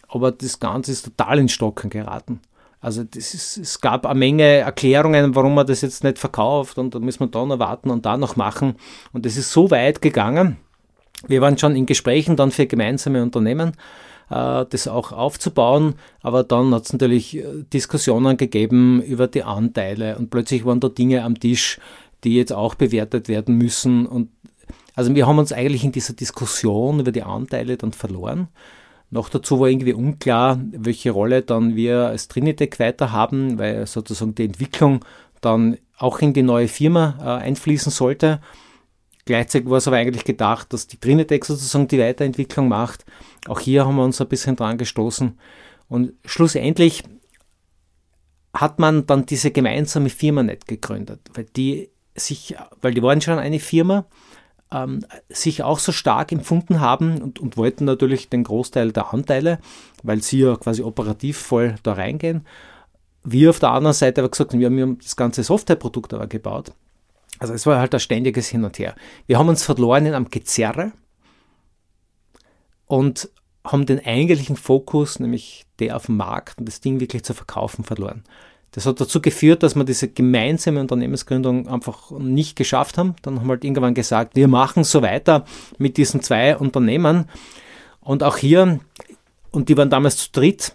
[0.08, 2.40] aber das Ganze ist total in Stocken geraten.
[2.80, 7.00] Also ist, es gab eine Menge Erklärungen, warum man das jetzt nicht verkauft und da
[7.00, 8.76] müssen wir da noch warten und da noch machen.
[9.12, 10.56] Und es ist so weit gegangen.
[11.28, 13.72] Wir waren schon in Gesprächen dann für gemeinsame Unternehmen,
[14.30, 20.16] äh, das auch aufzubauen, aber dann hat es natürlich äh, Diskussionen gegeben über die Anteile
[20.16, 21.78] und plötzlich waren da Dinge am Tisch,
[22.24, 24.06] die jetzt auch bewertet werden müssen.
[24.06, 24.30] Und
[24.94, 28.48] also wir haben uns eigentlich in dieser Diskussion über die Anteile dann verloren.
[29.10, 34.34] Noch dazu war irgendwie unklar, welche Rolle dann wir als Trinitec weiter haben, weil sozusagen
[34.34, 35.04] die Entwicklung
[35.42, 38.40] dann auch in die neue Firma äh, einfließen sollte.
[39.24, 43.04] Gleichzeitig war es aber eigentlich gedacht, dass die Trinitec sozusagen die Weiterentwicklung macht.
[43.46, 45.38] Auch hier haben wir uns ein bisschen dran gestoßen.
[45.88, 47.04] Und schlussendlich
[48.54, 53.38] hat man dann diese gemeinsame Firma nicht gegründet, weil die sich, weil die waren schon
[53.38, 54.06] eine Firma,
[54.72, 59.58] ähm, sich auch so stark empfunden haben und, und wollten natürlich den Großteil der Anteile,
[60.02, 62.46] weil sie ja quasi operativ voll da reingehen.
[63.24, 66.72] Wir auf der anderen Seite aber gesagt, wir haben das ganze Softwareprodukt aber gebaut.
[67.38, 68.94] Also es war halt ein ständiges Hin und Her.
[69.26, 70.92] Wir haben uns verloren in einem Gezerre
[72.86, 73.28] und
[73.64, 77.84] haben den eigentlichen Fokus, nämlich der auf dem Markt und das Ding wirklich zu verkaufen,
[77.84, 78.24] verloren.
[78.72, 83.14] Das hat dazu geführt, dass wir diese gemeinsame Unternehmensgründung einfach nicht geschafft haben.
[83.20, 85.44] Dann haben wir halt irgendwann gesagt, wir machen so weiter
[85.76, 87.28] mit diesen zwei Unternehmen.
[88.00, 88.80] Und auch hier,
[89.50, 90.74] und die waren damals zu dritt,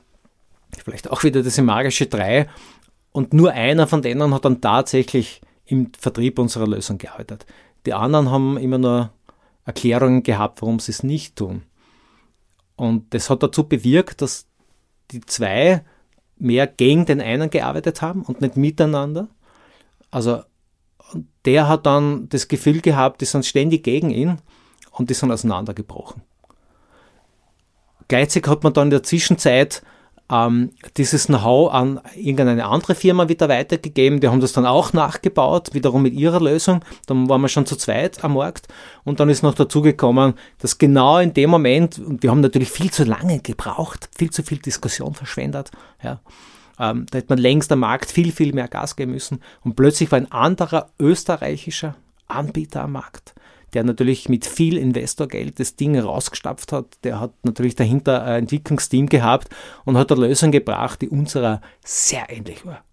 [0.84, 2.48] vielleicht auch wieder diese magische drei.
[3.12, 7.48] Und nur einer von denen hat dann tatsächlich im Vertrieb unserer Lösung gearbeitet.
[7.88, 9.12] Die anderen haben immer nur
[9.66, 11.64] Erklärungen gehabt, warum sie es nicht tun.
[12.76, 14.46] Und das hat dazu bewirkt, dass
[15.10, 15.84] die zwei
[16.40, 19.28] mehr gegen den einen gearbeitet haben und nicht miteinander.
[20.12, 20.44] Also
[21.46, 24.40] der hat dann das Gefühl gehabt, die sind ständig gegen ihn
[24.92, 26.22] und die sind auseinandergebrochen.
[28.08, 29.82] Gleichzeitig hat man dann in der Zwischenzeit
[30.30, 34.20] ähm, dieses Know-how an irgendeine andere Firma wieder weitergegeben.
[34.20, 36.84] Die haben das dann auch nachgebaut, wiederum mit ihrer Lösung.
[37.06, 38.68] Dann waren wir schon zu zweit am Markt.
[39.04, 42.72] Und dann ist noch dazu gekommen, dass genau in dem Moment, und wir haben natürlich
[42.72, 45.72] viel zu lange gebraucht, viel zu viel Diskussion verschwendet,
[46.04, 46.20] ja,
[46.80, 49.42] ähm, da hätte man längst am Markt viel, viel mehr Gas geben müssen.
[49.64, 51.96] Und plötzlich war ein anderer österreichischer
[52.28, 53.34] Anbieter am Markt
[53.78, 56.98] der natürlich mit viel Investorgeld das Ding rausgestapft hat.
[57.04, 59.50] Der hat natürlich dahinter ein Entwicklungsteam gehabt
[59.86, 62.84] und hat eine Lösung gebracht, die unserer sehr ähnlich war.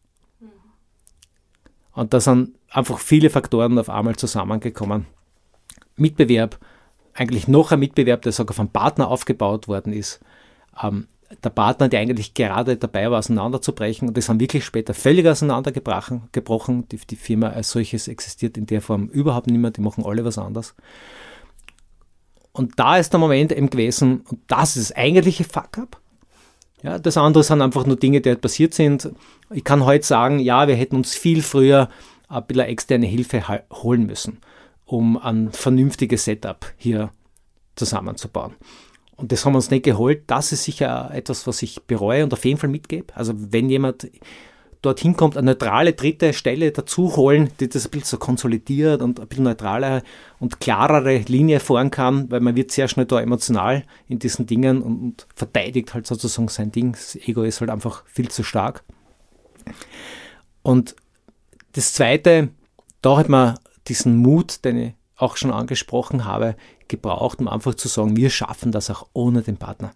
[1.94, 5.06] Und da sind einfach viele Faktoren auf einmal zusammengekommen.
[5.96, 6.58] Mitbewerb,
[7.14, 10.20] eigentlich noch ein Mitbewerb, der sogar vom Partner aufgebaut worden ist.
[10.82, 11.06] Ähm,
[11.42, 14.08] der Partner, der eigentlich gerade dabei war, auseinanderzubrechen.
[14.08, 16.28] Und das haben wirklich später völlig auseinandergebrochen.
[16.32, 16.88] Gebrochen.
[16.88, 19.70] Die, die Firma als solches existiert in der Form überhaupt nicht mehr.
[19.70, 20.74] Die machen alle was anderes.
[22.52, 26.00] Und da ist der Moment eben gewesen, und das ist das eigentliche Fuck-up.
[26.82, 29.10] Ja, das andere sind einfach nur Dinge, die halt passiert sind.
[29.50, 31.88] Ich kann heute sagen, ja, wir hätten uns viel früher
[32.28, 33.42] ein bisschen externe Hilfe
[33.72, 34.38] holen müssen,
[34.84, 37.10] um ein vernünftiges Setup hier
[37.74, 38.54] zusammenzubauen.
[39.16, 40.24] Und das haben wir uns nicht geholt.
[40.26, 43.14] Das ist sicher etwas, was ich bereue und auf jeden Fall mitgebe.
[43.14, 44.08] Also wenn jemand
[44.84, 49.18] dorthin kommt, eine neutrale dritte Stelle dazu holen, die das ein bisschen so konsolidiert und
[49.18, 50.02] ein bisschen neutraler
[50.40, 54.82] und klarere Linie fahren kann, weil man wird sehr schnell da emotional in diesen Dingen
[54.82, 56.92] und, und verteidigt halt sozusagen sein Ding.
[56.92, 58.84] Das Ego ist halt einfach viel zu stark.
[60.62, 60.96] Und
[61.72, 62.50] das Zweite,
[63.00, 63.58] da hat man
[63.88, 66.56] diesen Mut, den ich auch schon angesprochen habe,
[66.88, 69.92] gebraucht, um einfach zu sagen, wir schaffen das auch ohne den Partner.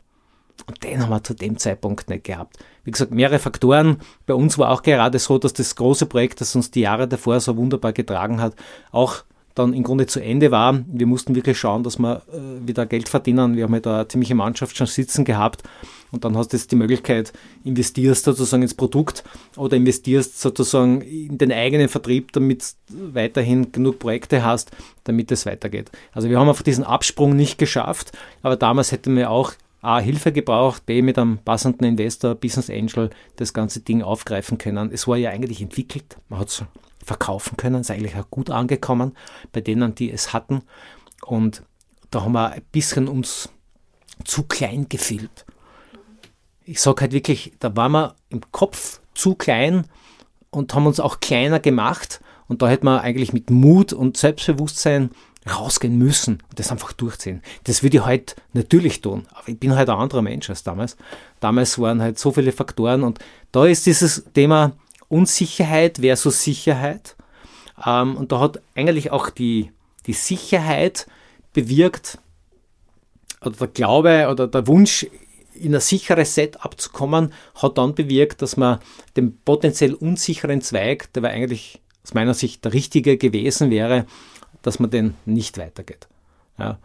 [0.67, 2.59] Und den haben wir zu dem Zeitpunkt nicht gehabt.
[2.85, 3.99] Wie gesagt, mehrere Faktoren.
[4.27, 7.39] Bei uns war auch gerade so, dass das große Projekt, das uns die Jahre davor
[7.41, 8.55] so wunderbar getragen hat,
[8.91, 9.23] auch
[9.55, 10.81] dann im Grunde zu Ende war.
[10.87, 13.57] Wir mussten wirklich schauen, dass wir äh, wieder Geld verdienen.
[13.57, 15.63] Wir haben ja da eine ziemliche Mannschaft schon sitzen gehabt
[16.11, 17.33] und dann hast du jetzt die Möglichkeit,
[17.65, 19.25] investierst sozusagen ins Produkt
[19.57, 24.71] oder investierst sozusagen in den eigenen Vertrieb, damit weiterhin genug Projekte hast,
[25.05, 25.91] damit es weitergeht.
[26.13, 28.13] Also wir haben einfach diesen Absprung nicht geschafft,
[28.43, 33.11] aber damals hätten wir auch A, Hilfe gebraucht, B, mit einem passenden Investor, Business Angel,
[33.37, 34.91] das ganze Ding aufgreifen können.
[34.93, 36.65] Es war ja eigentlich entwickelt, man hat es
[37.05, 39.13] verkaufen können, ist eigentlich auch gut angekommen
[39.53, 40.63] bei denen, die es hatten.
[41.25, 41.63] Und
[42.11, 43.51] da haben wir ein bisschen uns
[44.25, 45.47] zu klein gefühlt
[46.69, 49.87] ich sage halt wirklich, da waren wir im Kopf zu klein
[50.51, 52.21] und haben uns auch kleiner gemacht.
[52.47, 55.11] Und da hätte man eigentlich mit Mut und Selbstbewusstsein
[55.49, 57.43] rausgehen müssen und das einfach durchziehen.
[57.65, 60.99] Das würde ich heute natürlich tun, aber ich bin halt ein anderer Mensch als damals.
[61.41, 63.19] Damals waren halt so viele Faktoren und
[63.51, 64.73] da ist dieses Thema
[65.09, 67.17] Unsicherheit versus Sicherheit.
[67.85, 69.73] Ähm, und da hat eigentlich auch die,
[70.07, 71.07] die Sicherheit
[71.55, 72.19] bewirkt,
[73.41, 75.07] oder der Glaube oder der Wunsch,
[75.59, 78.79] in ein sicheres Setup zu kommen, hat dann bewirkt, dass man
[79.17, 84.07] den potenziell unsicheren Zweig, der eigentlich aus meiner Sicht der richtige gewesen wäre,
[84.63, 86.09] dass man den nicht weitergeht.
[86.59, 86.79] Ja.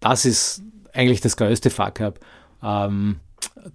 [0.00, 0.62] Das ist
[0.92, 2.18] eigentlich das größte Fuck-up.
[2.62, 3.20] Ähm,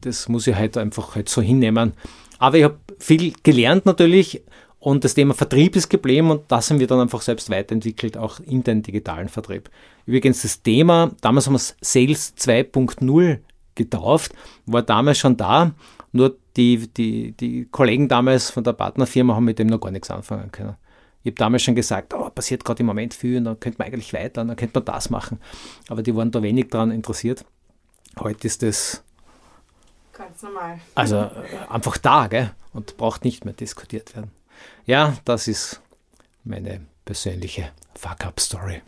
[0.01, 1.93] das muss ich halt einfach halt so hinnehmen.
[2.37, 4.43] Aber ich habe viel gelernt natürlich
[4.79, 8.39] und das Thema Vertrieb ist geblieben und das haben wir dann einfach selbst weiterentwickelt, auch
[8.39, 9.69] in den digitalen Vertrieb.
[10.05, 13.39] Übrigens das Thema, damals haben wir es Sales 2.0
[13.75, 14.33] getauft,
[14.65, 15.71] war damals schon da,
[16.11, 20.09] nur die, die, die Kollegen damals von der Partnerfirma haben mit dem noch gar nichts
[20.09, 20.75] anfangen können.
[21.23, 23.87] Ich habe damals schon gesagt, oh, passiert gerade im Moment viel, und dann könnte man
[23.87, 25.39] eigentlich weiter, dann könnte man das machen.
[25.89, 27.45] Aber die waren da wenig daran interessiert.
[28.19, 29.03] Heute ist das
[30.17, 30.79] Ganz normal.
[30.95, 31.31] Also äh,
[31.69, 32.51] einfach da, gell?
[32.73, 34.31] Und braucht nicht mehr diskutiert werden.
[34.85, 35.81] Ja, das ist
[36.43, 38.81] meine persönliche Fuck-Up-Story.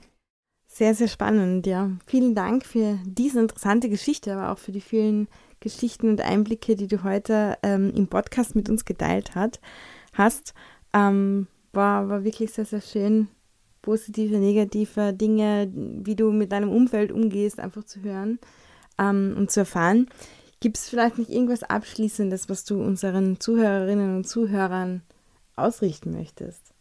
[0.78, 1.90] Sehr, sehr spannend, ja.
[2.06, 5.28] Vielen Dank für diese interessante Geschichte, aber auch für die vielen
[5.60, 9.60] Geschichten und Einblicke, die du heute ähm, im Podcast mit uns geteilt hat,
[10.14, 10.54] hast.
[10.94, 13.28] Ähm, war, war wirklich sehr, sehr schön,
[13.82, 18.38] positive, negative Dinge, wie du mit deinem Umfeld umgehst, einfach zu hören
[19.00, 20.08] ähm, und zu erfahren.
[20.60, 25.02] Gibt es vielleicht nicht irgendwas Abschließendes, was du unseren Zuhörerinnen und Zuhörern
[25.56, 26.77] ausrichten möchtest?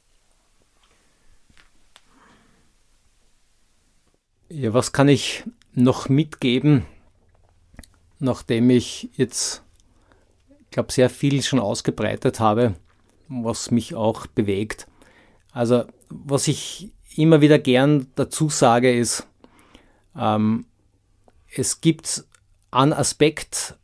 [4.48, 5.42] Ja, was kann ich
[5.74, 6.86] noch mitgeben,
[8.20, 9.64] nachdem ich jetzt,
[10.70, 12.76] glaube sehr viel schon ausgebreitet habe,
[13.28, 14.86] was mich auch bewegt.
[15.50, 19.26] Also, was ich immer wieder gern dazu sage, ist,
[20.16, 20.66] ähm,
[21.52, 22.24] es gibt
[22.70, 23.74] einen Aspekt,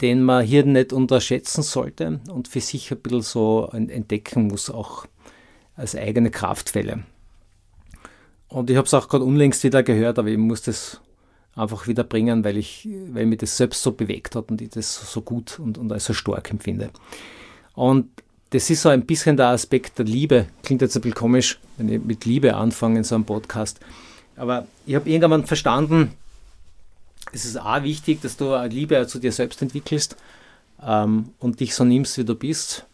[0.00, 5.06] den man hier nicht unterschätzen sollte und für sich ein bisschen so entdecken muss, auch
[5.76, 7.04] als eigene Kraftfälle.
[8.50, 11.00] Und ich habe es auch gerade unlängst wieder gehört, aber ich muss das
[11.54, 15.12] einfach wieder bringen, weil, ich, weil mich das selbst so bewegt hat und ich das
[15.12, 16.90] so gut und, und so stark empfinde.
[17.74, 18.08] Und
[18.50, 20.46] das ist so ein bisschen der Aspekt der Liebe.
[20.64, 23.78] Klingt jetzt ein bisschen komisch, wenn ich mit Liebe anfange in so einem Podcast.
[24.36, 26.12] Aber ich habe irgendwann verstanden,
[27.32, 30.16] es ist A wichtig, dass du Liebe zu dir selbst entwickelst
[30.84, 32.86] ähm, und dich so nimmst, wie du bist.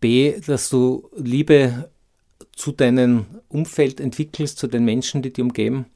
[0.00, 1.88] B, dass du Liebe
[2.54, 5.86] zu deinem Umfeld entwickelst, zu den Menschen, die dich umgeben.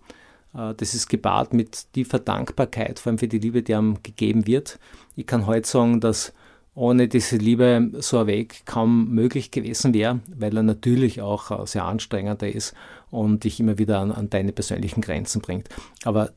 [0.55, 4.47] Äh, das ist gepaart mit tiefer Dankbarkeit, vor allem für die Liebe, die einem gegeben
[4.47, 4.79] wird.
[5.17, 6.33] Ich kann heute sagen, dass
[6.75, 11.67] ohne diese Liebe so ein Weg kaum möglich gewesen wäre, weil er natürlich auch äh,
[11.67, 12.75] sehr anstrengender ist
[13.11, 15.69] und dich immer wieder an, an deine persönlichen Grenzen bringt.
[16.05, 16.33] Aber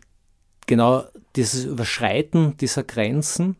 [0.67, 1.03] genau
[1.35, 3.55] dieses Überschreiten dieser Grenzen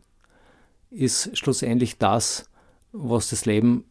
[0.90, 2.48] ist schlussendlich das,
[2.92, 3.84] was das Leben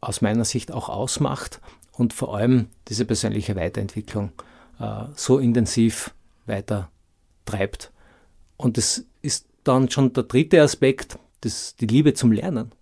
[0.00, 1.60] aus meiner Sicht auch ausmacht
[1.92, 4.32] und vor allem diese persönliche Weiterentwicklung
[4.80, 6.14] äh, so intensiv
[6.46, 6.90] weiter
[7.44, 7.92] treibt.
[8.56, 12.72] Und das ist dann schon der dritte Aspekt, das, die Liebe zum Lernen.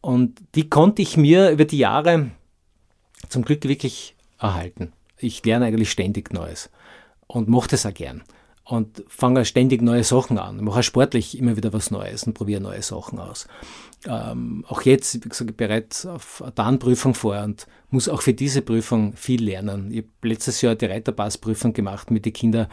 [0.00, 2.30] Und die konnte ich mir über die Jahre
[3.28, 4.92] zum Glück wirklich erhalten.
[5.18, 6.70] Ich lerne eigentlich ständig Neues
[7.26, 8.22] und mache das auch gern.
[8.64, 10.56] Und fange ständig neue Sachen an.
[10.56, 13.46] Ich mache sportlich immer wieder was Neues und probiere neue Sachen aus.
[14.06, 19.16] Ähm, auch jetzt, wie gesagt, bereits auf Tarnprüfung vor und muss auch für diese Prüfung
[19.16, 19.90] viel lernen.
[19.90, 22.68] Ich habe letztes Jahr die Reiterpassprüfung gemacht mit den Kindern,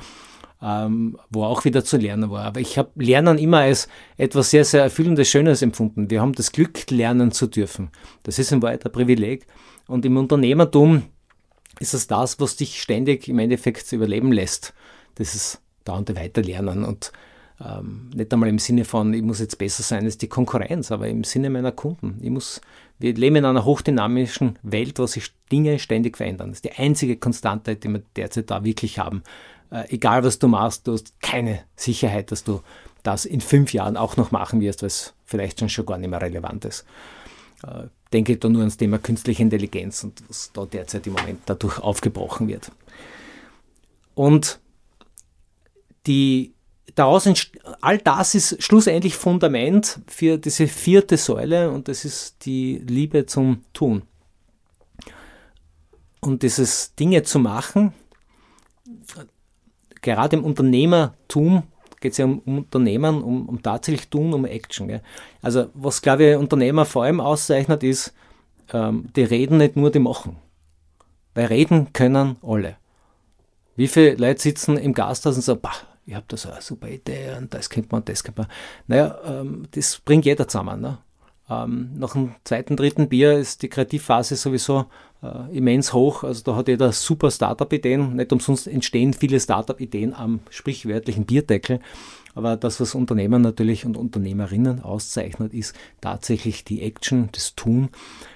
[0.62, 2.46] ähm, wo auch wieder zu lernen war.
[2.46, 3.88] Aber ich habe Lernen immer als
[4.18, 6.10] etwas sehr, sehr erfüllendes, Schönes empfunden.
[6.10, 7.90] Wir haben das Glück, lernen zu dürfen.
[8.24, 9.48] Das ist ein weiter Privileg.
[9.88, 11.04] Und im Unternehmertum
[11.80, 14.74] ist es das, was dich ständig im Endeffekt überleben lässt.
[15.16, 17.12] Das ist dauernde Weiterlernen und
[17.64, 21.08] ähm, nicht einmal im Sinne von, ich muss jetzt besser sein als die Konkurrenz, aber
[21.08, 22.20] im Sinne meiner Kunden.
[22.22, 22.62] Ich muss,
[23.00, 26.50] wir leben in einer hochdynamischen Welt, wo sich Dinge ständig verändern.
[26.50, 29.24] Das ist die einzige Konstante, die wir derzeit da wirklich haben.
[29.72, 32.62] Äh, egal was du machst, du hast keine Sicherheit, dass du
[33.04, 36.22] das in fünf Jahren auch noch machen wirst, es vielleicht schon, schon gar nicht mehr
[36.22, 36.86] relevant ist.
[37.64, 41.80] Äh, denke da nur ans Thema künstliche Intelligenz und was da derzeit im Moment dadurch
[41.80, 42.72] aufgebrochen wird.
[44.16, 44.60] Und
[46.06, 46.54] die,
[46.96, 47.30] daraus
[47.82, 53.64] all das ist schlussendlich Fundament für diese vierte Säule und das ist die Liebe zum
[53.74, 54.04] Tun.
[56.20, 57.94] Und dieses Dinge zu machen,
[60.02, 61.64] gerade im Unternehmertum
[62.00, 64.88] geht es ja um, Unternehmen, um, um tatsächlich tun, um Action.
[64.88, 65.02] Gell?
[65.42, 68.14] Also was, glaube ich, Unternehmer vor allem auszeichnet, ist,
[68.72, 70.38] ähm, die reden nicht nur, die machen.
[71.34, 72.78] Weil reden können alle.
[73.76, 75.72] Wie viele Leute sitzen im Gasthaus und sagen, bah,
[76.06, 78.48] ich habe da so eine super Idee und das kennt man, das kennt man.
[78.88, 80.82] Naja, ähm, das bringt jeder zusammen.
[80.82, 80.98] Ne?
[81.50, 84.86] Ähm, nach dem zweiten, dritten Bier ist die Kreativphase sowieso
[85.22, 86.24] äh, immens hoch.
[86.24, 88.16] Also da hat jeder super Startup-Ideen.
[88.16, 91.80] Nicht umsonst entstehen viele Startup-Ideen am sprichwörtlichen Bierdeckel.
[92.36, 97.90] Aber das, was Unternehmer natürlich und Unternehmerinnen auszeichnet, ist tatsächlich die Action, das Tun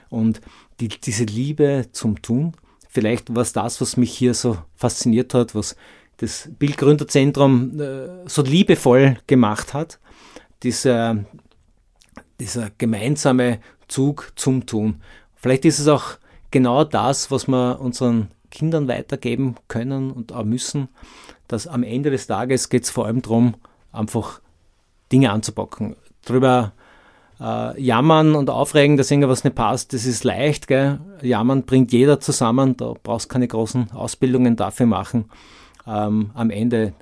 [0.09, 0.41] und
[0.79, 2.53] die, diese Liebe zum Tun.
[2.89, 5.75] Vielleicht war es das, was mich hier so fasziniert hat, was
[6.17, 9.99] das Bildgründerzentrum äh, so liebevoll gemacht hat.
[10.63, 11.25] Dieser,
[12.39, 15.01] dieser gemeinsame Zug zum Tun.
[15.35, 16.17] Vielleicht ist es auch
[16.51, 20.89] genau das, was wir unseren Kindern weitergeben können und auch müssen,
[21.47, 23.55] dass am Ende des Tages geht es vor allem darum,
[23.91, 24.41] einfach
[25.11, 25.95] Dinge anzupacken.
[26.25, 26.73] Drüber
[27.39, 30.67] äh, jammern und aufregen, dass irgendwas nicht passt, das ist leicht.
[30.67, 30.99] Gell?
[31.21, 35.29] Jammern bringt jeder zusammen, da brauchst keine großen Ausbildungen dafür machen.
[35.87, 36.93] Ähm, am Ende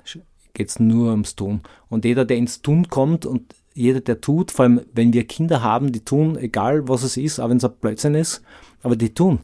[0.54, 1.60] geht es nur ums Tun.
[1.88, 5.62] Und jeder, der ins Tun kommt und jeder, der tut, vor allem wenn wir Kinder
[5.62, 8.42] haben, die tun, egal was es ist, auch wenn es ein Blödsinn ist,
[8.82, 9.40] aber die tun.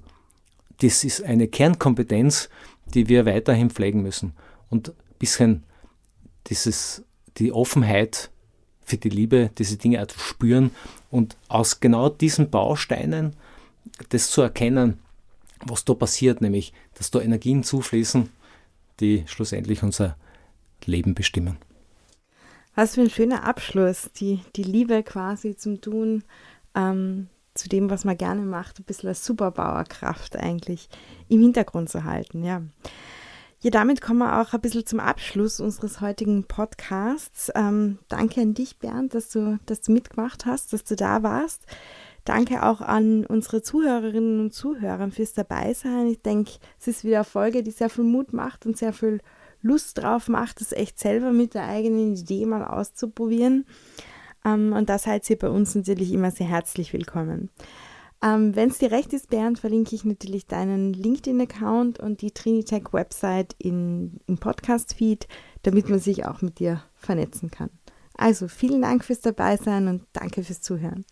[0.81, 2.49] Das ist eine Kernkompetenz,
[2.95, 4.33] die wir weiterhin pflegen müssen.
[4.71, 5.65] Und ein bisschen
[6.47, 7.05] dieses,
[7.37, 8.31] die Offenheit
[8.85, 10.71] für die Liebe, diese Dinge auch zu spüren
[11.11, 13.35] und aus genau diesen Bausteinen
[14.09, 14.99] das zu erkennen,
[15.65, 18.31] was da passiert, nämlich, dass da Energien zufließen,
[19.01, 20.17] die schlussendlich unser
[20.85, 21.59] Leben bestimmen.
[22.75, 26.25] Was für ein schöner Abschluss, die, die Liebe quasi zum Tun,
[26.75, 30.89] ähm, zu dem, was man gerne macht, ein bisschen als Superbauerkraft eigentlich
[31.29, 32.63] im Hintergrund zu halten, ja.
[33.61, 37.49] Ja, damit kommen wir auch ein bisschen zum Abschluss unseres heutigen Podcasts.
[37.55, 41.65] Ähm, danke an dich, Bernd, dass du, dass du mitgemacht hast, dass du da warst.
[42.25, 46.07] Danke auch an unsere Zuhörerinnen und Zuhörer fürs Dabeisein.
[46.07, 49.21] Ich denke, es ist wieder eine Folge, die sehr viel Mut macht und sehr viel
[49.61, 53.65] Lust drauf macht, es echt selber mit der eigenen Idee mal auszuprobieren.
[54.45, 57.51] Ähm, und da seid ihr bei uns natürlich immer sehr herzlich willkommen.
[58.23, 63.57] Ähm, Wenn es dir recht ist, Bernd, verlinke ich natürlich deinen LinkedIn-Account und die Trinitech-Website
[63.59, 65.27] im Podcast-Feed,
[65.63, 67.71] damit man sich auch mit dir vernetzen kann.
[68.15, 71.05] Also vielen Dank fürs Dabeisein und danke fürs Zuhören.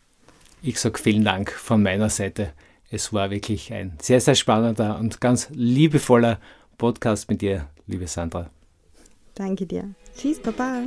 [0.63, 2.53] Ich sage vielen Dank von meiner Seite.
[2.91, 6.39] Es war wirklich ein sehr, sehr spannender und ganz liebevoller
[6.77, 8.51] Podcast mit dir, liebe Sandra.
[9.35, 9.95] Danke dir.
[10.15, 10.83] Tschüss, Baba.